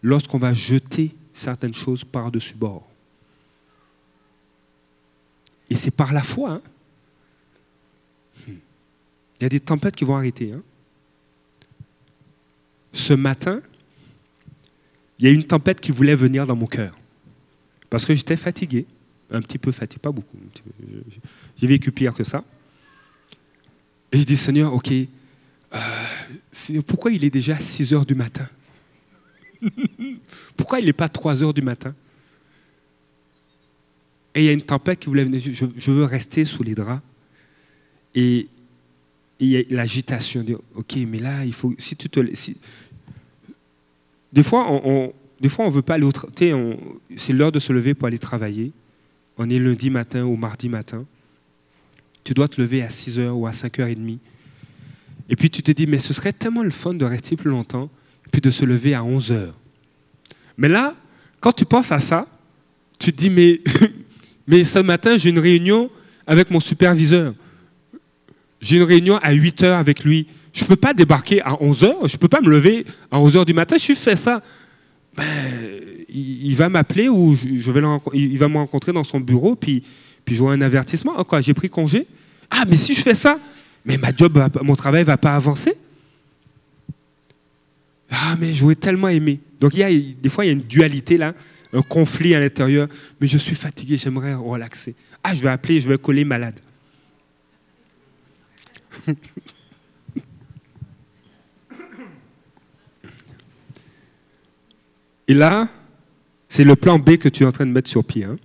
lorsqu'on 0.02 0.40
va 0.40 0.54
jeter 0.54 1.16
certaines 1.34 1.74
choses 1.74 2.04
par-dessus 2.04 2.56
bord. 2.56 2.88
Et 5.70 5.76
c'est 5.76 5.92
par 5.92 6.14
la 6.14 6.22
foi. 6.22 6.52
Hein. 6.52 6.62
Il 8.48 9.44
y 9.44 9.46
a 9.46 9.50
des 9.50 9.60
tempêtes 9.60 9.96
qui 9.96 10.06
vont 10.06 10.16
arrêter. 10.16 10.54
Hein. 10.54 10.62
Ce 12.94 13.14
matin, 13.14 13.62
il 15.18 15.26
y 15.26 15.28
a 15.30 15.32
une 15.32 15.46
tempête 15.46 15.80
qui 15.82 15.92
voulait 15.92 16.16
venir 16.16 16.46
dans 16.46 16.56
mon 16.56 16.68
cœur. 16.68 16.94
Parce 17.92 18.06
que 18.06 18.16
j'étais 18.16 18.38
fatigué, 18.38 18.86
un 19.30 19.42
petit 19.42 19.58
peu 19.58 19.74
fatigué, 19.74 20.00
pas 20.02 20.14
beaucoup. 20.14 20.38
J'ai 21.58 21.68
vécu 21.68 21.92
pire 21.92 22.14
que 22.14 22.24
ça. 22.24 22.42
Et 24.14 24.18
je 24.18 24.24
dis, 24.24 24.38
Seigneur, 24.38 24.74
ok, 24.74 24.94
euh, 25.74 26.82
pourquoi 26.88 27.12
il 27.12 27.26
est 27.26 27.30
déjà 27.30 27.60
6 27.60 27.94
heures 27.94 28.06
du 28.06 28.16
matin? 28.16 28.48
Pourquoi 30.58 30.80
il 30.80 30.86
n'est 30.86 30.94
pas 30.94 31.10
3 31.10 31.44
heures 31.44 31.54
du 31.54 31.62
matin? 31.62 31.94
Et 34.34 34.40
il 34.40 34.46
y 34.46 34.50
a 34.50 34.54
une 34.54 34.62
tempête 34.62 35.00
qui 35.00 35.08
voulait 35.08 35.26
venir. 35.26 35.42
Je, 35.42 35.92
veux 35.92 36.06
rester 36.06 36.46
sous 36.46 36.64
les 36.64 36.74
draps. 36.74 37.04
Et 38.16 38.48
il 39.40 39.48
y 39.50 39.58
a 39.58 39.64
l'agitation. 39.70 40.46
Ok, 40.76 40.96
mais 41.08 41.20
là, 41.20 41.44
il 41.44 41.54
faut. 41.54 41.76
Si 41.78 41.96
tu 41.98 42.10
te. 42.10 42.22
des 44.32 44.44
fois, 44.44 44.72
on, 44.72 45.14
des 45.42 45.50
fois, 45.50 45.66
on 45.66 45.70
veut 45.70 45.82
pas 45.82 45.96
aller 45.96 46.06
au 46.06 46.12
C'est 47.18 47.34
l'heure 47.34 47.52
de 47.52 47.60
se 47.60 47.74
lever 47.74 47.96
pour 47.96 48.08
aller 48.08 48.20
travailler. 48.20 48.72
On 49.38 49.50
est 49.50 49.58
lundi 49.58 49.90
matin 49.90 50.24
ou 50.24 50.36
mardi 50.36 50.70
matin. 50.70 51.04
Tu 52.24 52.36
dois 52.36 52.48
te 52.48 52.62
lever 52.62 52.84
à 52.84 52.90
6 52.92 53.20
heures 53.20 53.36
ou 53.36 53.48
à 53.48 53.52
5h30. 53.52 54.20
Et 55.30 55.36
puis 55.36 55.50
tu 55.50 55.64
te 55.64 55.72
dis, 55.72 55.88
mais 55.88 55.98
ce 55.98 56.14
serait 56.14 56.34
tellement 56.34 56.62
le 56.62 56.70
fun 56.70 56.94
de 56.94 57.06
rester 57.06 57.36
plus 57.36 57.50
longtemps, 57.50 57.90
puis 58.32 58.40
de 58.40 58.52
se 58.52 58.66
lever 58.66 58.94
à 58.94 59.04
11 59.04 59.32
heures. 59.32 59.56
Mais 60.58 60.70
là, 60.70 60.94
quand 61.40 61.54
tu 61.54 61.66
penses 61.66 61.92
à 61.92 62.00
ça, 62.00 62.28
tu 63.00 63.12
te 63.12 63.18
dis, 63.18 63.30
mais, 64.48 64.64
ce 64.64 64.80
matin, 64.80 65.18
j'ai 65.18 65.32
une 65.32 65.40
réunion 65.40 65.90
avec 66.28 66.52
mon 66.52 66.60
superviseur. 66.60 67.34
J'ai 68.62 68.78
une 68.78 68.84
réunion 68.84 69.18
à 69.18 69.32
8 69.32 69.64
heures 69.64 69.80
avec 69.80 70.04
lui. 70.04 70.28
Je 70.54 70.66
ne 70.66 70.68
peux 70.68 70.76
pas 70.76 70.94
débarquer 70.94 71.42
à 71.42 71.60
11 71.64 71.84
heures, 71.84 72.08
je 72.08 72.16
ne 72.16 72.20
peux 72.20 72.28
pas 72.28 72.42
me 72.42 72.50
lever 72.50 72.86
à 73.10 73.20
11 73.20 73.38
heures 73.38 73.46
du 73.46 73.56
matin. 73.56 73.78
Je 73.80 73.94
fais 73.94 74.16
ça. 74.16 74.44
Ben, 75.16 75.26
il, 76.10 76.56
va 76.56 76.70
m'appeler 76.70 77.10
ou 77.10 77.36
je, 77.36 77.72
vais 77.72 77.82
il 78.14 78.38
va 78.38 78.48
me 78.48 78.58
rencontrer 78.58 78.94
dans 78.94 79.04
son 79.04 79.20
bureau, 79.20 79.56
puis, 79.56 79.84
puis 80.24 80.36
j'aurai 80.36 80.56
un 80.56 80.62
avertissement. 80.62 81.14
Oh, 81.18 81.24
quoi, 81.24 81.42
j'ai 81.42 81.54
pris 81.54 81.70
congé? 81.70 82.08
Ah, 82.50 82.64
mais 82.68 82.78
si 82.78 82.94
je 82.94 83.02
fais 83.02 83.16
ça, 83.16 83.40
mais 83.86 83.98
mon 84.64 84.76
travail 84.76 85.02
ne 85.02 85.06
va 85.06 85.18
pas 85.18 85.36
avancer? 85.36 85.76
Ah, 88.10 88.36
mais 88.40 88.54
je 88.54 88.72
tellement 88.74 89.08
aimé. 89.08 89.40
Donc, 89.60 89.74
il 89.74 89.80
y 89.80 89.84
a, 89.84 89.90
des 89.90 90.30
fois, 90.30 90.46
il 90.46 90.48
y 90.48 90.52
a 90.52 90.54
une 90.54 90.62
dualité 90.62 91.18
là, 91.18 91.34
un 91.74 91.82
conflit 91.82 92.36
à 92.36 92.40
l'intérieur. 92.40 92.88
Mais 93.20 93.28
je 93.28 93.38
suis 93.38 93.56
fatigué, 93.56 93.98
j'aimerais 93.98 94.34
relaxer. 94.34 94.96
Ah, 95.24 95.34
je 95.34 95.42
vais 95.42 95.50
appeler, 95.50 95.80
je 95.80 95.88
vais 95.88 95.98
coller 95.98 96.26
malade. 96.26 96.60
Et 105.32 105.34
là, 105.34 105.70
c'est 106.50 106.66
le 106.66 106.76
plan 106.76 107.00
B 107.00 107.16
que 107.16 107.30
tu 107.30 107.44
es 107.44 107.46
en 107.46 107.54
train 107.54 107.66
de 107.66 107.72
mettre 107.72 107.90
sur 107.90 108.04
pied. 108.04 108.26
Hein. 108.26 108.36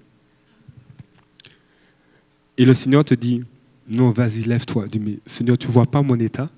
Et 2.56 2.64
le 2.64 2.74
Seigneur 2.74 3.04
te 3.04 3.14
dit, 3.14 3.42
non, 3.88 4.12
vas-y, 4.12 4.42
lève-toi. 4.42 4.84
Mais 5.00 5.18
Seigneur, 5.26 5.58
tu 5.58 5.66
ne 5.66 5.72
vois 5.72 5.86
pas 5.86 6.02
mon 6.02 6.14
état? 6.14 6.48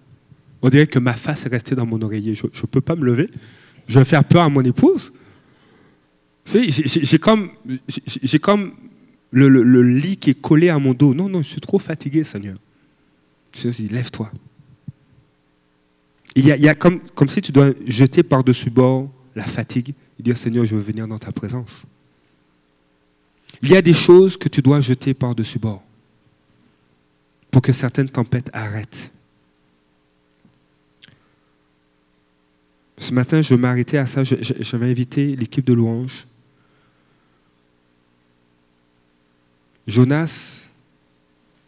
On 0.60 0.68
dirait 0.68 0.86
que 0.86 0.98
ma 0.98 1.14
face 1.14 1.46
est 1.46 1.48
restée 1.48 1.74
dans 1.74 1.86
mon 1.86 2.02
oreiller. 2.02 2.34
Je 2.34 2.44
ne 2.44 2.66
peux 2.66 2.82
pas 2.82 2.94
me 2.94 3.06
lever? 3.06 3.30
Je 3.86 3.98
vais 3.98 4.04
faire 4.04 4.22
peur 4.22 4.42
à 4.42 4.50
mon 4.50 4.60
épouse? 4.60 5.14
J'ai 6.44 7.18
comme, 7.18 7.52
le, 9.30 9.82
lit 9.82 10.18
qui 10.18 10.28
est 10.28 10.38
collé 10.38 10.68
à 10.68 10.78
mon 10.78 10.92
dos. 10.92 11.14
Non, 11.14 11.30
non, 11.30 11.40
je 11.40 11.48
suis 11.48 11.60
trop 11.62 11.78
fatigué, 11.78 12.22
Seigneur. 12.22 12.58
Je 13.56 13.70
dit, 13.70 13.88
lève-toi. 13.88 14.30
Il 16.34 16.44
y 16.44 16.68
a, 16.68 16.74
comme 16.74 17.28
si 17.30 17.40
tu 17.40 17.50
dois 17.50 17.70
jeter 17.86 18.22
par-dessus 18.22 18.68
bord 18.68 19.08
la 19.34 19.44
fatigue 19.44 19.94
et 20.18 20.22
dire, 20.22 20.36
Seigneur, 20.36 20.64
je 20.64 20.74
veux 20.74 20.82
venir 20.82 21.06
dans 21.06 21.18
ta 21.18 21.32
présence. 21.32 21.84
Il 23.62 23.70
y 23.70 23.76
a 23.76 23.82
des 23.82 23.94
choses 23.94 24.36
que 24.36 24.48
tu 24.48 24.62
dois 24.62 24.80
jeter 24.80 25.14
par-dessus 25.14 25.58
bord 25.58 25.82
pour 27.50 27.62
que 27.62 27.72
certaines 27.72 28.08
tempêtes 28.08 28.50
arrêtent. 28.52 29.10
Ce 32.98 33.12
matin, 33.12 33.40
je 33.42 33.54
m'arrêtais 33.54 33.98
à 33.98 34.06
ça. 34.06 34.24
Je, 34.24 34.76
vais 34.76 34.90
inviter 34.90 35.36
l'équipe 35.36 35.64
de 35.64 35.72
louange. 35.72 36.26
Jonas, 39.86 40.68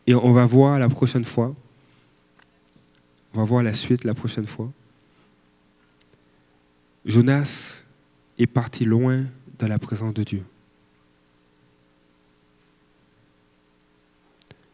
et 0.07 0.15
on 0.15 0.33
va 0.33 0.45
voir 0.45 0.79
la 0.79 0.89
prochaine 0.89 1.25
fois. 1.25 1.55
On 3.33 3.39
va 3.39 3.45
voir 3.45 3.63
la 3.63 3.75
suite 3.75 4.05
la 4.05 4.15
prochaine 4.15 4.47
fois. 4.47 4.71
Jonas 7.05 7.83
est 8.39 8.47
parti 8.47 8.85
loin 8.85 9.25
de 9.59 9.67
la 9.67 9.79
présence 9.79 10.15
de 10.15 10.25
Dieu. 10.25 10.45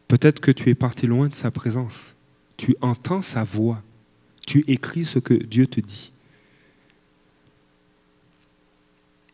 Peut-être 0.07 0.39
que 0.39 0.51
tu 0.51 0.69
es 0.69 0.75
parti 0.75 1.05
loin 1.05 1.27
de 1.27 1.35
sa 1.35 1.51
présence. 1.51 2.15
Tu 2.55 2.75
entends 2.81 3.21
sa 3.21 3.43
voix. 3.43 3.83
Tu 4.45 4.63
écris 4.67 5.05
ce 5.05 5.19
que 5.19 5.33
Dieu 5.33 5.67
te 5.67 5.81
dit. 5.81 6.13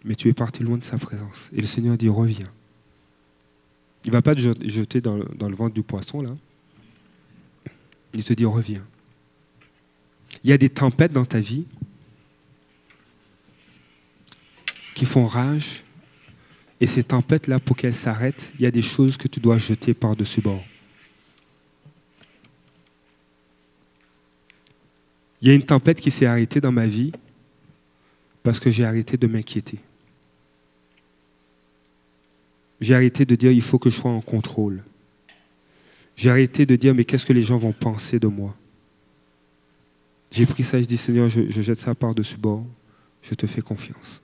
Mais 0.03 0.15
tu 0.15 0.29
es 0.29 0.33
parti 0.33 0.63
loin 0.63 0.77
de 0.77 0.83
sa 0.83 0.97
présence. 0.97 1.49
Et 1.53 1.61
le 1.61 1.67
Seigneur 1.67 1.97
dit, 1.97 2.09
reviens. 2.09 2.51
Il 4.03 4.09
ne 4.09 4.13
va 4.13 4.21
pas 4.21 4.35
te 4.35 4.41
jeter 4.41 4.99
dans, 4.99 5.15
le 5.15 5.55
ventre 5.55 5.73
du 5.73 5.83
poisson, 5.83 6.21
là. 6.21 6.35
Il 8.13 8.23
te 8.23 8.33
dit, 8.33 8.45
reviens. 8.45 8.85
Il 10.43 10.49
y 10.49 10.53
a 10.53 10.57
des 10.57 10.69
tempêtes 10.69 11.13
dans 11.13 11.25
ta 11.25 11.39
vie, 11.39 11.65
qui 14.93 15.05
font 15.05 15.25
rage. 15.25 15.83
Et 16.79 16.87
ces 16.87 17.03
tempêtes-là, 17.03 17.59
pour 17.59 17.77
qu'elles 17.77 17.93
s'arrêtent, 17.93 18.51
il 18.59 18.63
y 18.63 18.65
a 18.65 18.71
des 18.71 18.81
choses 18.81 19.17
que 19.17 19.27
tu 19.27 19.39
dois 19.39 19.57
jeter 19.57 19.93
par-dessus 19.93 20.41
bord. 20.41 20.63
Il 25.41 25.49
y 25.49 25.51
a 25.51 25.55
une 25.55 25.65
tempête 25.65 25.99
qui 25.99 26.11
s'est 26.11 26.25
arrêtée 26.25 26.61
dans 26.61 26.71
ma 26.71 26.87
vie 26.87 27.11
parce 28.43 28.59
que 28.59 28.69
j'ai 28.69 28.85
arrêté 28.85 29.17
de 29.17 29.27
m'inquiéter. 29.27 29.79
J'ai 32.79 32.95
arrêté 32.95 33.25
de 33.25 33.35
dire 33.35 33.51
il 33.51 33.61
faut 33.61 33.79
que 33.79 33.89
je 33.89 33.95
sois 33.97 34.11
en 34.11 34.21
contrôle. 34.21 34.83
J'ai 36.15 36.29
arrêté 36.29 36.65
de 36.65 36.75
dire 36.75 36.93
mais 36.93 37.05
qu'est-ce 37.05 37.25
que 37.25 37.33
les 37.33 37.43
gens 37.43 37.57
vont 37.57 37.71
penser 37.71 38.19
de 38.19 38.27
moi? 38.27 38.55
J'ai 40.31 40.45
pris 40.45 40.63
ça 40.63 40.79
et 40.79 40.83
je 40.83 40.87
dis 40.87 40.97
Seigneur, 40.97 41.27
je, 41.27 41.49
je 41.49 41.61
jette 41.61 41.79
ça 41.79 41.93
par-dessus 41.93 42.37
bord, 42.37 42.65
je 43.21 43.35
te 43.35 43.45
fais 43.45 43.61
confiance. 43.61 44.21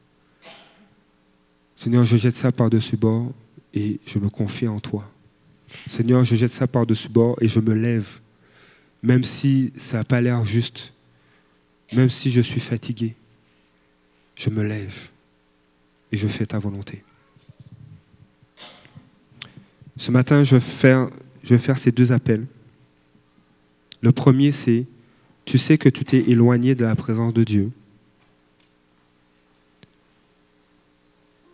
Seigneur, 1.80 2.04
je 2.04 2.18
jette 2.18 2.36
ça 2.36 2.52
par-dessus 2.52 2.98
bord 2.98 3.32
et 3.74 4.02
je 4.06 4.20
me 4.20 4.28
confie 4.28 4.68
en 4.68 4.82
toi. 4.82 5.10
Seigneur, 5.88 6.26
je 6.26 6.36
jette 6.36 6.52
ça 6.52 6.68
par-dessus 6.68 7.08
bord 7.08 7.38
et 7.40 7.48
je 7.48 7.62
me 7.62 7.74
lève, 7.74 8.20
même 9.02 9.24
si 9.24 9.72
ça 9.78 10.00
n'a 10.00 10.04
pas 10.04 10.20
l'air 10.20 10.44
juste, 10.44 10.92
même 11.94 12.10
si 12.10 12.32
je 12.32 12.42
suis 12.42 12.60
fatigué. 12.60 13.16
Je 14.36 14.50
me 14.50 14.62
lève 14.62 15.08
et 16.12 16.18
je 16.18 16.28
fais 16.28 16.46
ta 16.46 16.60
volonté. 16.60 17.02
Ce 19.96 20.12
matin, 20.12 20.44
je 20.44 20.56
vais 20.56 21.58
faire, 21.58 21.78
ces 21.78 21.94
deux 21.94 22.12
appels. 22.12 22.46
Le 24.02 24.12
premier, 24.12 24.52
c'est, 24.52 24.86
tu 25.46 25.58
sais 25.58 25.78
que 25.78 25.88
tu 25.88 26.04
t'es 26.04 26.30
éloigné 26.30 26.76
de 26.76 26.84
la 26.84 26.98
présence 26.98 27.34
de 27.34 27.46
Dieu. 27.46 27.72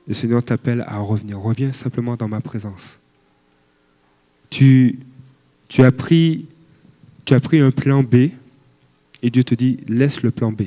Le 0.07 0.14
Seigneur 0.14 0.44
t'appelle 0.44 0.84
à 0.88 0.99
revenir. 0.99 1.40
Reviens 1.40 1.73
simplement 1.73 2.15
dans 2.15 2.27
ma 2.27 2.41
présence. 2.41 2.99
Tu, 4.49 4.99
as 5.80 5.91
pris 5.91 6.48
un 7.32 7.72
plan 7.72 8.03
B 8.03 8.30
et 9.22 9.30
Dieu 9.30 9.44
te 9.44 9.56
dit, 9.56 9.77
laisse 9.88 10.22
le 10.22 10.32
plan 10.32 10.52
B 10.52 10.64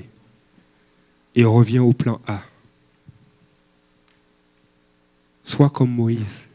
et 1.34 1.44
reviens 1.44 1.82
au 1.82 1.92
plan 1.92 2.20
A. 2.26 2.42
Sois 5.44 5.70
comme 5.70 5.90
Moïse. 5.90 6.48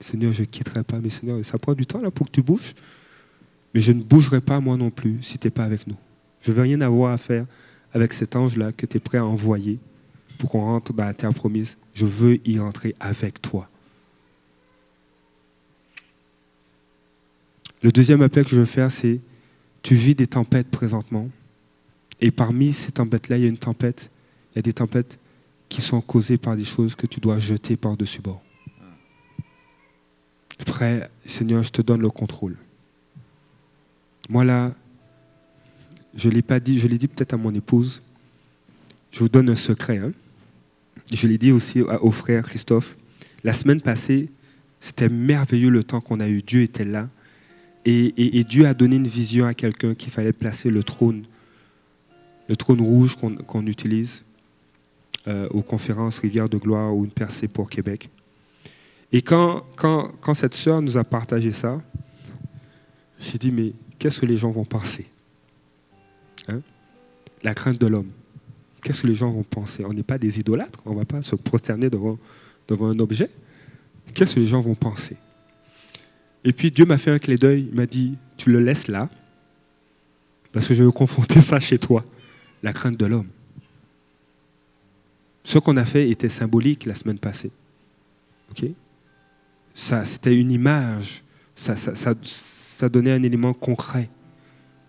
Seigneur, 0.00 0.32
je 0.32 0.40
ne 0.40 0.46
quitterai 0.46 0.82
pas, 0.82 0.98
mais 0.98 1.10
Seigneur, 1.10 1.44
ça 1.44 1.58
prend 1.58 1.74
du 1.74 1.86
temps 1.86 2.00
là 2.00 2.10
pour 2.10 2.26
que 2.26 2.32
tu 2.32 2.42
bouges. 2.42 2.74
Mais 3.72 3.80
je 3.80 3.92
ne 3.92 4.02
bougerai 4.02 4.40
pas 4.40 4.58
moi 4.60 4.76
non 4.76 4.90
plus 4.90 5.22
si 5.22 5.38
tu 5.38 5.46
n'es 5.46 5.50
pas 5.50 5.64
avec 5.64 5.86
nous. 5.86 5.96
Je 6.42 6.50
ne 6.50 6.56
veux 6.56 6.62
rien 6.62 6.80
avoir 6.80 7.12
à 7.12 7.18
faire 7.18 7.46
avec 7.92 8.12
cet 8.12 8.34
ange-là 8.34 8.72
que 8.72 8.86
tu 8.86 8.96
es 8.96 9.00
prêt 9.00 9.18
à 9.18 9.24
envoyer 9.24 9.78
pour 10.40 10.50
qu'on 10.50 10.64
rentre 10.64 10.94
dans 10.94 11.04
la 11.04 11.12
terre 11.12 11.34
promise. 11.34 11.76
Je 11.92 12.06
veux 12.06 12.40
y 12.48 12.58
rentrer 12.58 12.96
avec 12.98 13.42
toi. 13.42 13.68
Le 17.82 17.92
deuxième 17.92 18.22
appel 18.22 18.44
que 18.44 18.50
je 18.50 18.60
veux 18.60 18.64
faire, 18.64 18.90
c'est 18.90 19.20
tu 19.82 19.94
vis 19.94 20.14
des 20.14 20.26
tempêtes 20.26 20.68
présentement. 20.68 21.28
Et 22.22 22.30
parmi 22.30 22.72
ces 22.72 22.90
tempêtes-là, 22.90 23.36
il 23.36 23.42
y 23.42 23.46
a 23.46 23.48
une 23.48 23.58
tempête. 23.58 24.10
Il 24.52 24.56
y 24.56 24.58
a 24.60 24.62
des 24.62 24.72
tempêtes 24.72 25.18
qui 25.68 25.82
sont 25.82 26.00
causées 26.00 26.38
par 26.38 26.56
des 26.56 26.64
choses 26.64 26.94
que 26.94 27.06
tu 27.06 27.20
dois 27.20 27.38
jeter 27.38 27.76
par-dessus 27.76 28.22
bord. 28.22 28.42
Prêt, 30.64 31.10
Seigneur, 31.24 31.62
je 31.62 31.70
te 31.70 31.82
donne 31.82 32.00
le 32.00 32.10
contrôle. 32.10 32.56
Moi 34.28 34.44
là, 34.44 34.72
je 36.14 36.28
ne 36.28 36.34
l'ai 36.34 36.42
pas 36.42 36.60
dit, 36.60 36.78
je 36.78 36.88
l'ai 36.88 36.98
dit 36.98 37.08
peut-être 37.08 37.34
à 37.34 37.36
mon 37.36 37.54
épouse. 37.54 38.02
Je 39.12 39.20
vous 39.20 39.28
donne 39.28 39.50
un 39.50 39.56
secret. 39.56 39.98
Hein. 39.98 40.12
Je 41.12 41.26
l'ai 41.26 41.38
dit 41.38 41.52
aussi 41.52 41.80
au 41.80 42.10
frère 42.10 42.44
Christophe. 42.44 42.96
La 43.42 43.54
semaine 43.54 43.80
passée, 43.80 44.28
c'était 44.80 45.08
merveilleux 45.08 45.70
le 45.70 45.82
temps 45.82 46.00
qu'on 46.00 46.20
a 46.20 46.28
eu. 46.28 46.42
Dieu 46.42 46.62
était 46.62 46.84
là. 46.84 47.08
Et, 47.84 48.44
Dieu 48.44 48.66
a 48.66 48.74
donné 48.74 48.96
une 48.96 49.08
vision 49.08 49.46
à 49.46 49.54
quelqu'un 49.54 49.94
qu'il 49.94 50.10
fallait 50.10 50.32
placer 50.32 50.70
le 50.70 50.82
trône, 50.82 51.24
le 52.48 52.56
trône 52.56 52.80
rouge 52.80 53.16
qu'on 53.16 53.66
utilise 53.66 54.22
euh, 55.26 55.48
aux 55.50 55.62
conférences 55.62 56.18
Rivière 56.18 56.48
de 56.48 56.58
Gloire 56.58 56.94
ou 56.94 57.04
une 57.04 57.10
percée 57.10 57.48
pour 57.48 57.70
Québec. 57.70 58.10
Et 59.12 59.22
quand, 59.22 59.64
quand, 59.76 60.34
cette 60.34 60.54
sœur 60.54 60.82
nous 60.82 60.96
a 60.96 61.04
partagé 61.04 61.52
ça, 61.52 61.80
j'ai 63.18 63.38
dit, 63.38 63.50
mais 63.50 63.72
qu'est-ce 63.98 64.20
que 64.20 64.26
les 64.26 64.36
gens 64.36 64.50
vont 64.50 64.64
penser 64.64 65.06
hein? 66.48 66.60
La 67.42 67.54
crainte 67.54 67.80
de 67.80 67.86
l'homme. 67.86 68.10
Qu'est-ce 68.82 69.02
que 69.02 69.06
les 69.06 69.14
gens 69.14 69.30
vont 69.30 69.42
penser? 69.42 69.84
On 69.84 69.92
n'est 69.92 70.02
pas 70.02 70.18
des 70.18 70.40
idolâtres, 70.40 70.80
on 70.86 70.92
ne 70.92 70.98
va 70.98 71.04
pas 71.04 71.22
se 71.22 71.36
prosterner 71.36 71.90
devant, 71.90 72.18
un 72.70 72.98
objet. 72.98 73.30
Qu'est-ce 74.14 74.36
que 74.36 74.40
les 74.40 74.46
gens 74.46 74.60
vont 74.60 74.74
penser? 74.74 75.16
Et 76.44 76.52
puis 76.52 76.70
Dieu 76.70 76.84
m'a 76.84 76.98
fait 76.98 77.10
un 77.10 77.18
clé 77.18 77.36
d'œil, 77.36 77.68
il 77.70 77.76
m'a 77.76 77.86
dit, 77.86 78.16
tu 78.36 78.50
le 78.50 78.60
laisses 78.60 78.88
là, 78.88 79.08
parce 80.52 80.66
que 80.66 80.74
je 80.74 80.82
veux 80.82 80.90
confronter 80.90 81.40
ça 81.40 81.60
chez 81.60 81.78
toi, 81.78 82.04
la 82.62 82.72
crainte 82.72 82.96
de 82.96 83.06
l'homme. 83.06 83.28
Ce 85.44 85.58
qu'on 85.58 85.76
a 85.76 85.84
fait 85.84 86.08
était 86.10 86.28
symbolique 86.28 86.86
la 86.86 86.94
semaine 86.94 87.18
passée. 87.18 87.50
C'était 89.74 90.38
une 90.38 90.50
image, 90.50 91.22
ça 91.54 92.88
donnait 92.88 93.12
un 93.12 93.22
élément 93.22 93.52
concret 93.54 94.10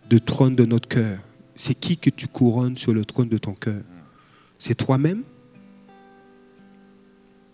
de 0.10 0.18
trône 0.18 0.56
de 0.56 0.66
notre 0.66 0.88
cœur. 0.88 1.20
C'est 1.64 1.76
qui 1.76 1.96
que 1.96 2.10
tu 2.10 2.28
couronnes 2.28 2.76
sur 2.76 2.92
le 2.92 3.06
trône 3.06 3.30
de 3.30 3.38
ton 3.38 3.54
cœur 3.54 3.84
C'est 4.58 4.74
toi-même 4.74 5.22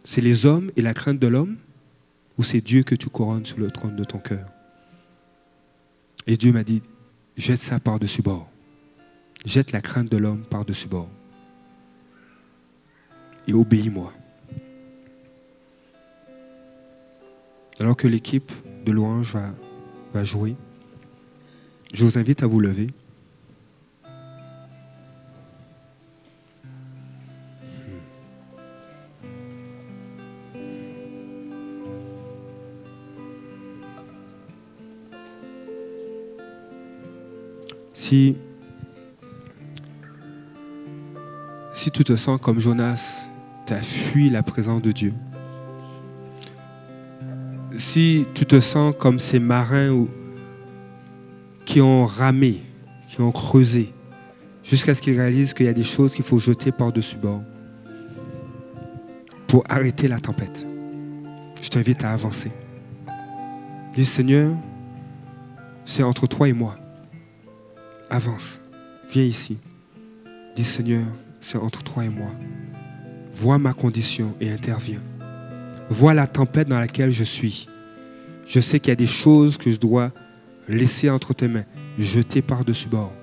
C'est 0.05 0.21
les 0.21 0.45
hommes 0.45 0.71
et 0.77 0.81
la 0.81 0.93
crainte 0.93 1.19
de 1.19 1.27
l'homme 1.27 1.57
Ou 2.37 2.43
c'est 2.43 2.61
Dieu 2.61 2.83
que 2.83 2.95
tu 2.95 3.09
couronnes 3.09 3.45
sur 3.45 3.57
le 3.57 3.69
trône 3.69 3.97
de 3.97 4.05
ton 4.05 4.19
cœur 4.19 4.47
Et 6.25 6.37
Dieu 6.37 6.53
m'a 6.53 6.63
dit, 6.63 6.81
jette 7.35 7.59
ça 7.59 7.81
par-dessus 7.81 8.21
bord. 8.21 8.49
Jette 9.45 9.73
la 9.73 9.81
crainte 9.81 10.09
de 10.09 10.15
l'homme 10.15 10.45
par-dessus 10.49 10.87
bord. 10.87 11.09
Et 13.45 13.53
obéis-moi. 13.53 14.13
Alors 17.77 17.97
que 17.97 18.07
l'équipe 18.07 18.53
de 18.85 18.91
louange 18.93 19.33
va, 19.33 19.53
va 20.13 20.23
jouer, 20.23 20.55
je 21.93 22.05
vous 22.05 22.17
invite 22.17 22.41
à 22.41 22.47
vous 22.47 22.61
lever. 22.61 22.93
Si, 38.07 38.37
tu 41.91 42.05
te 42.05 42.15
sens 42.15 42.39
comme 42.41 42.57
Jonas, 42.57 43.29
tu 43.65 43.73
as 43.73 43.81
fui 43.81 44.29
la 44.29 44.43
présence 44.43 44.81
de 44.81 44.93
Dieu. 44.93 45.13
Si 47.75 48.25
tu 48.33 48.45
te 48.45 48.61
sens 48.61 48.95
comme 48.97 49.19
ces 49.19 49.39
marins 49.39 50.05
qui 51.65 51.81
ont 51.81 52.05
ramé, 52.05 52.61
qui 53.09 53.19
ont 53.19 53.33
creusé, 53.33 53.93
jusqu'à 54.63 54.95
ce 54.95 55.01
qu'ils 55.01 55.19
réalisent 55.19 55.53
qu'il 55.53 55.65
y 55.65 55.69
a 55.69 55.73
des 55.73 55.83
choses 55.83 56.15
qu'il 56.15 56.23
faut 56.23 56.39
jeter 56.39 56.71
par-dessus 56.71 57.17
bord 57.17 57.41
pour 59.47 59.65
arrêter 59.67 60.07
la 60.07 60.21
tempête. 60.21 60.65
Je 61.61 61.67
t'invite 61.67 62.05
à 62.05 62.13
avancer. 62.13 62.53
Dis 63.91 64.05
Seigneur, 64.05 64.55
c'est 65.83 66.03
entre 66.03 66.25
toi 66.25 66.47
et 66.47 66.53
moi 66.53 66.77
avance, 68.09 68.61
viens 69.09 69.23
ici. 69.23 69.57
Dis 70.55 70.63
Seigneur, 70.63 71.05
c'est 71.41 71.57
entre 71.57 71.83
toi 71.83 72.05
et 72.05 72.09
moi. 72.09 72.31
Vois 73.33 73.57
ma 73.57 73.73
condition 73.73 74.35
et 74.41 74.51
interviens. 74.51 75.01
Vois 75.89 76.13
la 76.13 76.27
tempête 76.27 76.67
dans 76.67 76.79
laquelle 76.79 77.11
je 77.11 77.23
suis. 77.23 77.67
Je 78.45 78.59
sais 78.59 78.79
qu'il 78.79 78.89
y 78.89 78.93
a 78.93 78.95
des 78.95 79.07
choses 79.07 79.57
que 79.57 79.71
je 79.71 79.77
dois 79.77 80.11
laisser 80.67 81.09
entre 81.09 81.33
tes 81.33 81.47
mains, 81.47 81.65
jeter 81.97 82.41
par-dessus 82.41 82.87
bord. 82.87 83.13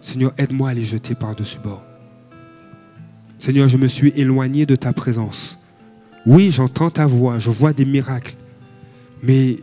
Seigneur, 0.00 0.32
aide-moi 0.38 0.70
à 0.70 0.74
les 0.74 0.84
jeter 0.84 1.14
par-dessus 1.14 1.58
bord. 1.58 1.82
Seigneur, 3.38 3.68
je 3.68 3.76
me 3.76 3.88
suis 3.88 4.12
éloigné 4.16 4.66
de 4.66 4.76
ta 4.76 4.92
présence. 4.92 5.58
Oui, 6.26 6.50
j'entends 6.50 6.90
ta 6.90 7.06
voix, 7.06 7.38
je 7.38 7.50
vois 7.50 7.72
des 7.72 7.84
miracles, 7.84 8.36
mais 9.22 9.58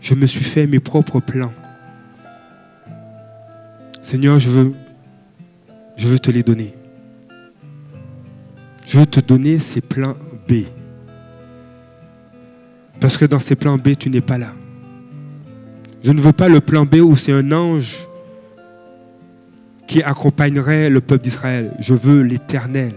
Je 0.00 0.14
me 0.14 0.26
suis 0.26 0.44
fait 0.44 0.68
mes 0.68 0.78
propres 0.78 1.18
plans. 1.18 1.52
Seigneur, 4.06 4.38
je 4.38 4.48
veux, 4.48 4.72
je 5.96 6.06
veux 6.06 6.20
te 6.20 6.30
les 6.30 6.44
donner. 6.44 6.72
Je 8.86 9.00
veux 9.00 9.06
te 9.06 9.18
donner 9.18 9.58
ces 9.58 9.80
plans 9.80 10.14
B. 10.48 10.62
Parce 13.00 13.18
que 13.18 13.24
dans 13.24 13.40
ces 13.40 13.56
plans 13.56 13.78
B, 13.78 13.96
tu 13.98 14.08
n'es 14.08 14.20
pas 14.20 14.38
là. 14.38 14.52
Je 16.04 16.12
ne 16.12 16.20
veux 16.20 16.32
pas 16.32 16.48
le 16.48 16.60
plan 16.60 16.86
B 16.86 16.98
où 17.02 17.16
c'est 17.16 17.32
un 17.32 17.50
ange 17.50 17.96
qui 19.88 20.04
accompagnerait 20.04 20.88
le 20.88 21.00
peuple 21.00 21.24
d'Israël. 21.24 21.74
Je 21.80 21.92
veux 21.92 22.22
l'éternel. 22.22 22.92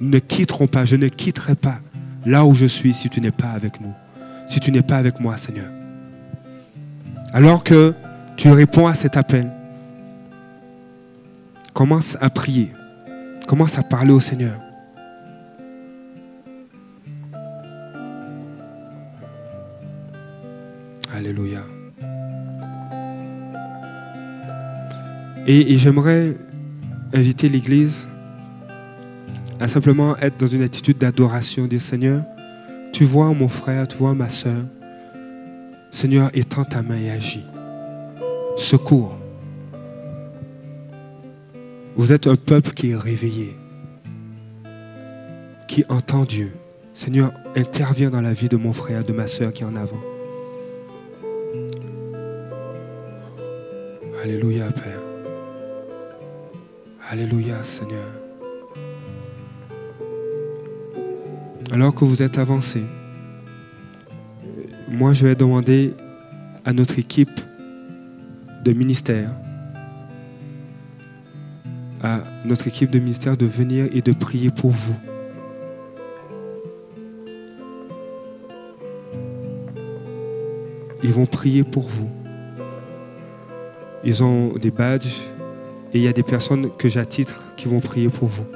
Nous 0.00 0.08
ne 0.08 0.20
quitterons 0.20 0.68
pas, 0.68 0.84
je 0.84 0.94
ne 0.94 1.08
quitterai 1.08 1.56
pas 1.56 1.80
là 2.24 2.44
où 2.44 2.54
je 2.54 2.66
suis 2.66 2.94
si 2.94 3.10
tu 3.10 3.20
n'es 3.20 3.32
pas 3.32 3.50
avec 3.50 3.80
nous, 3.80 3.92
si 4.46 4.60
tu 4.60 4.70
n'es 4.70 4.82
pas 4.82 4.98
avec 4.98 5.18
moi, 5.18 5.36
Seigneur. 5.36 5.66
Alors 7.32 7.64
que 7.64 7.92
tu 8.36 8.52
réponds 8.52 8.86
à 8.86 8.94
cet 8.94 9.16
appel, 9.16 9.50
commence 11.78 12.16
à 12.20 12.28
prier, 12.28 12.72
commence 13.46 13.78
à 13.78 13.84
parler 13.84 14.10
au 14.10 14.18
Seigneur. 14.18 14.58
Alléluia. 21.14 21.60
Et, 25.46 25.78
j'aimerais 25.78 26.34
inviter 27.14 27.48
l'Église 27.48 28.08
à 29.60 29.68
simplement 29.68 30.16
être 30.16 30.36
dans 30.36 30.48
une 30.48 30.62
attitude 30.62 30.98
d'adoration, 30.98 31.66
dire 31.66 31.80
Seigneur, 31.80 32.24
tu 32.92 33.04
vois 33.04 33.32
mon 33.32 33.46
frère, 33.46 33.86
tu 33.86 33.98
vois 33.98 34.14
ma 34.14 34.30
soeur. 34.30 34.64
Seigneur, 35.92 36.30
étends 36.34 36.64
ta 36.64 36.82
main 36.82 36.98
et 36.98 37.12
agis. 37.12 37.44
Secours. 38.56 39.17
Vous 41.98 42.12
êtes 42.12 42.28
un 42.28 42.36
peuple 42.36 42.70
qui 42.70 42.90
est 42.90 42.96
réveillé, 42.96 43.56
qui 45.66 45.84
entend 45.88 46.24
Dieu. 46.24 46.52
Seigneur, 46.94 47.32
interviens 47.56 48.08
dans 48.08 48.20
la 48.20 48.32
vie 48.32 48.48
de 48.48 48.56
mon 48.56 48.72
frère, 48.72 49.02
de 49.02 49.12
ma 49.12 49.26
soeur 49.26 49.52
qui 49.52 49.64
est 49.64 49.66
en 49.66 49.74
avant. 49.74 49.98
Alléluia, 54.22 54.70
Père. 54.70 55.00
Alléluia, 57.10 57.64
Seigneur. 57.64 58.06
Alors 61.72 61.96
que 61.96 62.04
vous 62.04 62.22
êtes 62.22 62.38
avancé, 62.38 62.84
moi 64.88 65.14
je 65.14 65.26
vais 65.26 65.34
demander 65.34 65.94
à 66.64 66.72
notre 66.72 67.00
équipe 67.00 67.40
de 68.64 68.72
ministère, 68.72 69.30
à 72.02 72.20
notre 72.44 72.68
équipe 72.68 72.90
de 72.90 72.98
ministère 72.98 73.36
de 73.36 73.46
venir 73.46 73.88
et 73.92 74.02
de 74.02 74.12
prier 74.12 74.50
pour 74.50 74.70
vous. 74.70 74.96
Ils 81.02 81.12
vont 81.12 81.26
prier 81.26 81.64
pour 81.64 81.88
vous. 81.88 82.10
Ils 84.04 84.22
ont 84.22 84.52
des 84.54 84.70
badges 84.70 85.20
et 85.92 85.98
il 85.98 86.02
y 86.02 86.08
a 86.08 86.12
des 86.12 86.22
personnes 86.22 86.70
que 86.76 86.88
j'attitre 86.88 87.42
qui 87.56 87.66
vont 87.66 87.80
prier 87.80 88.08
pour 88.08 88.28
vous. 88.28 88.46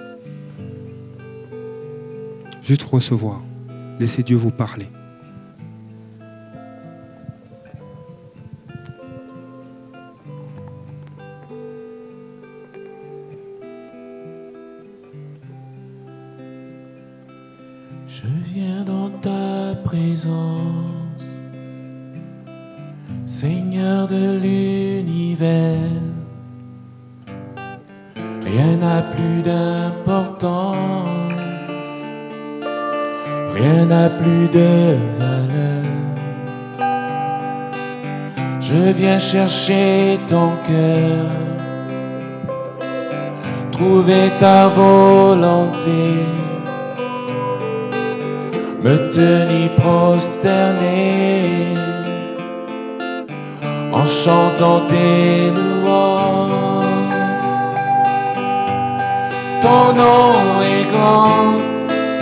Juste 2.63 2.83
recevoir. 2.85 3.43
Laissez 3.99 4.23
Dieu 4.23 4.37
vous 4.37 4.51
parler. 4.51 4.87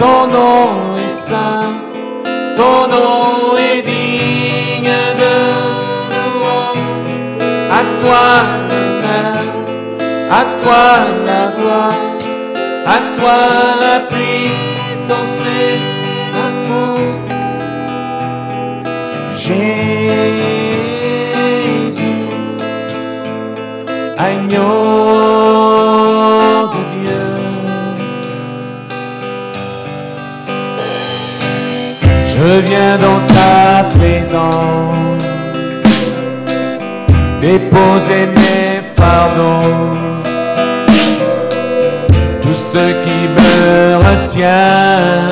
Ton 0.01 0.27
nom 0.29 0.97
est 1.07 1.11
saint, 1.11 1.75
ton 2.57 2.79
nom 2.89 3.55
est 3.69 3.83
digne 3.83 4.97
de 5.23 5.37
louange. 6.17 6.97
À 7.79 7.81
toi 8.01 8.25
l'honneur, 8.69 9.45
à 10.41 10.43
toi 10.61 10.85
la 11.29 11.43
gloire, 11.57 12.01
à 12.97 12.99
toi 13.17 13.39
la 13.85 13.97
puissance 14.13 15.45
et 15.65 15.77
la 16.37 16.49
force. 16.67 17.25
Jésus, 19.45 19.71
agneau 24.17 24.90
Je 32.51 32.57
viens 32.63 32.99
dans 32.99 33.21
ta 33.33 33.85
présence, 33.97 35.23
déposer 37.41 38.27
mes 38.27 38.83
fardeaux 38.97 39.97
tout 42.43 42.55
ce 42.55 42.85
qui 43.05 43.21
me 43.39 43.99
retient 43.99 45.29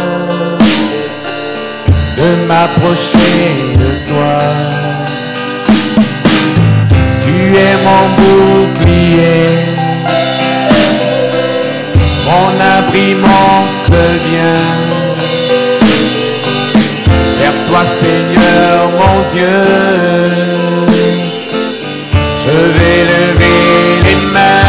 de 2.18 2.46
m'approcher 2.46 3.74
de 3.82 3.90
toi. 4.08 4.38
Tu 7.20 7.34
es 7.66 7.74
mon 7.86 8.04
bouclier, 8.18 9.48
mon 12.26 12.50
abri, 12.78 13.16
mon 13.16 13.66
seul 13.66 14.18
bien. 14.30 15.07
Seigneur, 17.84 18.90
mon 18.98 19.22
Dieu, 19.28 19.64
je 22.38 22.50
vais 22.50 23.04
lever 23.04 24.00
les 24.04 24.16
mains. 24.32 24.64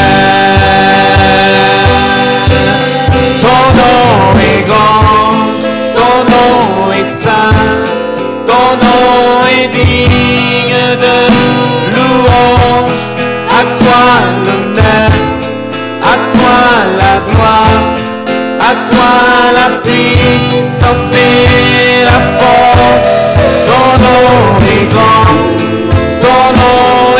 Ton 3.41 3.61
nom 3.79 4.39
est 4.39 4.63
grand, 4.63 5.33
ton 5.95 6.15
nom 6.31 6.91
est 6.91 7.03
saint, 7.03 7.83
ton 8.45 8.67
nom 8.85 9.45
est 9.59 9.67
digne 9.69 10.77
de 11.03 11.17
louange. 11.95 13.05
À 13.49 13.61
toi 13.77 14.03
l'honneur, 14.45 15.11
à 16.03 16.15
toi 16.31 16.57
la 16.99 17.15
gloire, 17.27 17.85
à 18.59 18.73
toi 18.89 19.11
la 19.53 19.67
puissance 19.81 21.13
et 21.15 22.05
la 22.05 22.19
force. 22.37 22.68
Ton 23.99 24.05
nom 24.05 24.57
est 24.59 24.87
grand, 24.93 25.25
ton 26.21 26.53
nom 26.59 27.17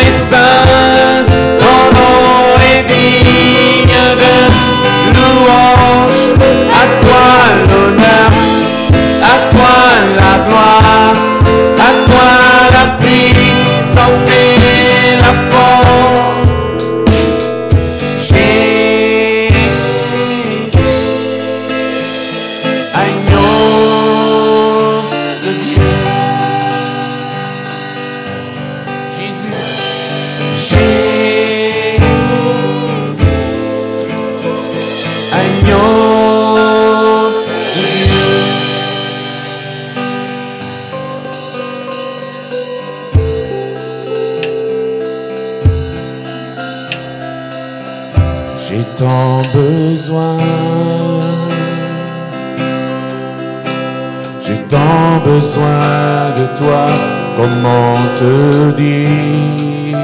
comment 57.40 57.95
te 58.18 58.72
dire 58.72 59.98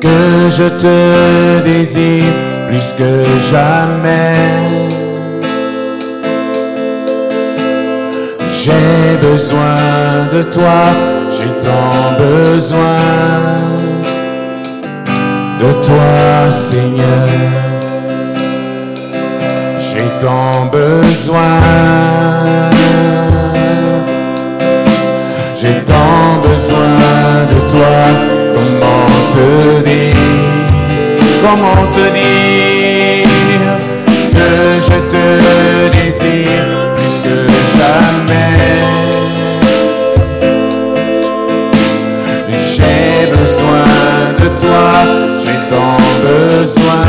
que 0.00 0.48
je 0.48 0.68
te 0.82 1.60
désire 1.62 2.34
plus 2.68 2.92
que 2.98 3.12
jamais. 3.50 4.88
J'ai 8.60 9.16
besoin 9.20 10.26
de 10.32 10.42
toi, 10.42 10.82
j'ai 11.30 11.52
tant 11.66 12.18
besoin 12.18 13.00
de 15.60 15.70
toi, 15.86 16.50
Seigneur. 16.50 17.28
J'ai 19.78 20.08
tant 20.20 20.66
besoin. 20.66 21.60
Tant 26.34 26.48
besoin 26.48 27.46
de 27.50 27.60
toi. 27.70 27.96
Comment 28.54 29.20
te 29.32 29.82
dire? 29.84 30.14
Comment 31.42 31.86
te 31.90 32.04
dire 32.12 33.28
que 34.32 34.80
je 34.80 34.98
te 35.12 35.26
désire 35.96 36.66
plus 36.96 37.20
que 37.20 37.36
jamais? 37.76 38.54
J'ai 42.48 43.26
besoin 43.30 43.88
de 44.40 44.48
toi, 44.58 44.86
j'ai 45.38 45.60
tant 45.70 46.00
besoin 46.22 47.04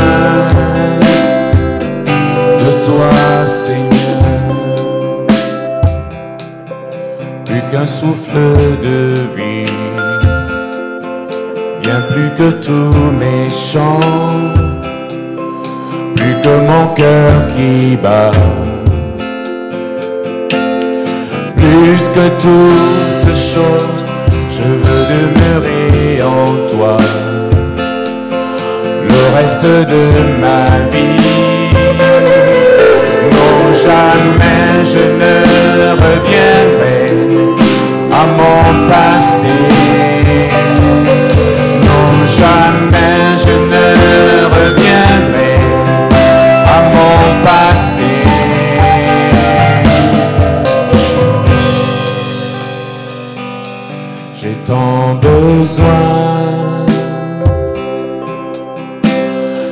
de 2.58 2.84
toi, 2.84 3.46
Seigneur. 3.46 3.95
Souffle 7.84 8.78
de 8.80 9.14
vie, 9.36 9.66
bien 11.82 12.00
plus 12.08 12.30
que 12.38 12.50
tous 12.64 13.10
mes 13.20 13.50
chants, 13.50 14.00
plus 16.14 16.36
que 16.42 16.60
mon 16.70 16.94
cœur 16.94 17.32
qui 17.48 17.96
bat, 17.96 18.30
plus 21.56 22.08
que 22.14 22.28
toutes 22.40 23.34
choses, 23.34 24.10
je 24.48 24.62
veux 24.62 25.04
demeurer 25.14 26.22
en 26.22 26.68
toi. 26.70 26.96
Le 29.08 29.36
reste 29.36 29.66
de 29.66 30.04
ma 30.40 30.64
vie. 30.92 31.74
Non, 33.32 33.72
jamais 33.72 34.84
je 34.84 35.04
ne 35.20 35.34
reviendrai 36.04 36.95
à 38.26 38.32
mon 38.38 38.88
passé. 38.88 39.54
Non, 41.86 42.26
jamais 42.38 43.22
je 43.44 43.54
ne 43.72 43.86
reviendrai 44.56 45.56
à 46.74 46.78
mon 46.94 47.44
passé. 47.44 48.12
J'ai 54.34 54.56
tant 54.66 55.14
besoin. 55.14 56.06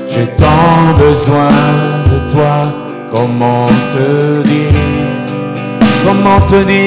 J'ai 0.07 0.29
tant 0.29 0.95
besoin 0.97 1.51
de 2.11 2.19
toi, 2.33 2.57
comment 3.13 3.67
te 3.91 4.43
dire, 4.43 5.24
comment 6.05 6.41
te 6.41 6.63
dire 6.65 6.85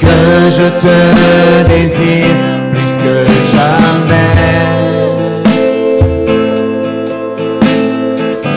que 0.00 0.50
je 0.50 0.68
te 0.80 1.68
désire 1.68 2.36
plus 2.70 2.96
que 2.96 3.26
jamais. 3.52 4.52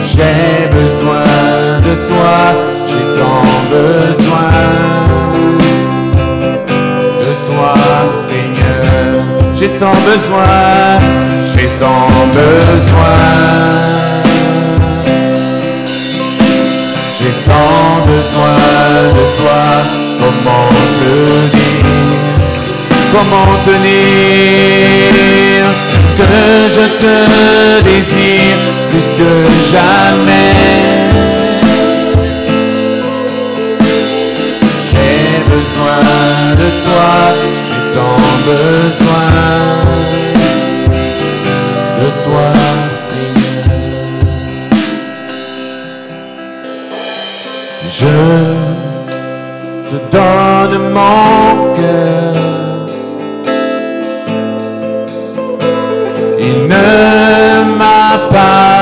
J'ai 0.08 0.68
besoin 0.70 1.80
de 1.86 1.94
toi, 2.06 2.38
j'ai 2.86 3.06
tant 3.18 3.46
besoin 3.70 4.52
de 7.20 7.32
toi, 7.46 7.74
Seigneur. 8.08 9.24
J'ai 9.54 9.70
tant 9.70 9.98
besoin, 10.10 10.98
j'ai 11.52 11.68
tant 11.78 12.08
besoin. 12.32 14.15
J'ai 17.26 17.32
tant 17.42 18.06
besoin 18.06 18.54
de 19.18 19.24
toi, 19.36 19.62
comment 20.20 20.68
te 20.98 21.12
dire, 21.56 22.38
comment 23.12 23.58
te 23.64 23.74
dire 23.82 25.66
que 26.16 26.32
je 26.76 26.86
te 27.02 27.82
désire 27.82 28.58
plus 28.92 29.08
que 29.18 29.32
jamais. 29.72 30.52
J'ai 34.88 35.52
besoin 35.52 36.02
de 36.62 36.68
toi, 36.84 37.10
j'ai 37.66 37.82
tant 37.92 38.22
besoin 38.46 39.32
de 42.00 42.08
toi, 42.22 42.52
Je 47.98 48.06
te 49.88 49.96
donne 50.14 50.92
mon 50.92 51.72
cœur. 51.72 52.86
Il 56.38 56.66
ne 56.66 57.78
m'appartient 57.78 58.75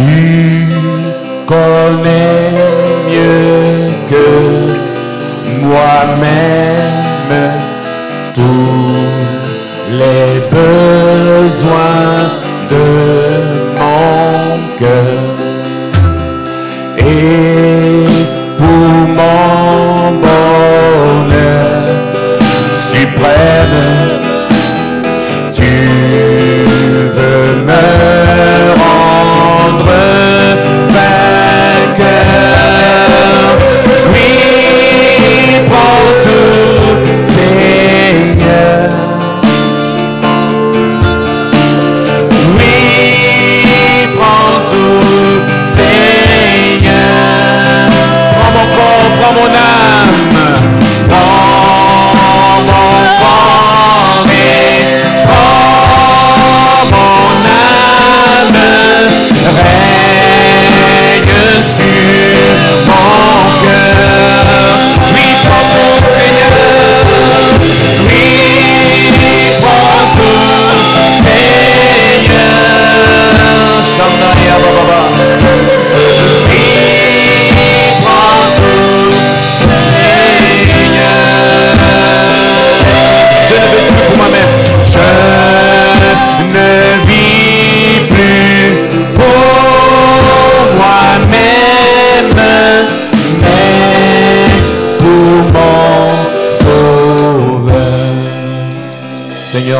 Tu 0.00 0.66
connais 1.46 2.52
mieux 3.06 3.92
que 4.08 4.28
moi-même 5.60 7.00
tous 8.34 8.96
les 9.90 10.40
besoins 10.56 12.22
de 12.70 12.88
mon 13.78 14.30
cœur. 14.78 15.20
Et 16.96 18.06
pour 18.56 18.92
mon 19.20 20.12
bonheur 20.26 21.84
suprême, 22.72 24.09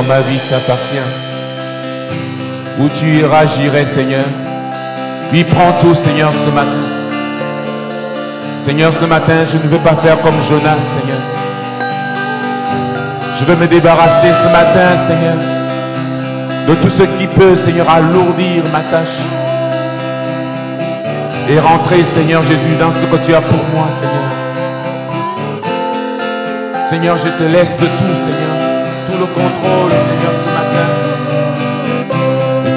Ma 0.09 0.20
vie 0.20 0.40
t'appartient. 0.48 0.97
Où 2.78 2.89
tu 2.89 3.06
iras, 3.18 3.47
j'irai, 3.47 3.85
Seigneur? 3.85 4.24
Puis 5.31 5.44
prends 5.44 5.72
tout, 5.78 5.94
Seigneur, 5.94 6.35
ce 6.35 6.48
matin. 6.48 6.78
Seigneur, 8.59 8.93
ce 8.93 9.05
matin, 9.05 9.44
je 9.44 9.59
ne 9.59 9.68
veux 9.68 9.78
pas 9.78 9.94
faire 9.94 10.20
comme 10.22 10.40
Jonas, 10.40 10.81
Seigneur. 10.81 11.18
Je 13.35 13.44
veux 13.44 13.56
me 13.56 13.66
débarrasser 13.68 14.32
ce 14.32 14.48
matin, 14.48 14.97
Seigneur, 14.97 15.36
de 16.66 16.74
tout 16.74 16.89
ce 16.89 17.02
qui 17.02 17.27
peut, 17.27 17.55
Seigneur, 17.55 17.89
alourdir 17.89 18.64
ma 18.72 18.81
tâche. 18.81 19.20
Et 21.48 21.59
rentrer, 21.59 22.05
Seigneur 22.05 22.43
Jésus, 22.43 22.74
dans 22.77 22.90
ce 22.90 23.05
que 23.05 23.16
tu 23.16 23.35
as 23.35 23.43
pour 23.43 23.64
moi, 23.74 23.90
Seigneur. 23.90 24.14
Seigneur, 26.89 27.16
je 27.18 27.28
te 27.28 27.44
laisse 27.44 27.78
tout, 27.78 28.16
Seigneur. 28.20 28.56
Tout 29.10 29.18
le 29.18 29.27
contrôle, 29.27 29.89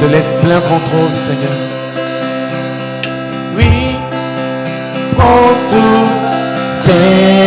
te 0.04 0.12
laisse 0.12 0.34
plein 0.44 0.60
contrôle, 0.62 1.16
Seigneur. 1.16 1.54
Oui, 3.56 3.96
prends 5.16 5.56
tout, 5.70 6.66
Seigneur. 6.66 7.43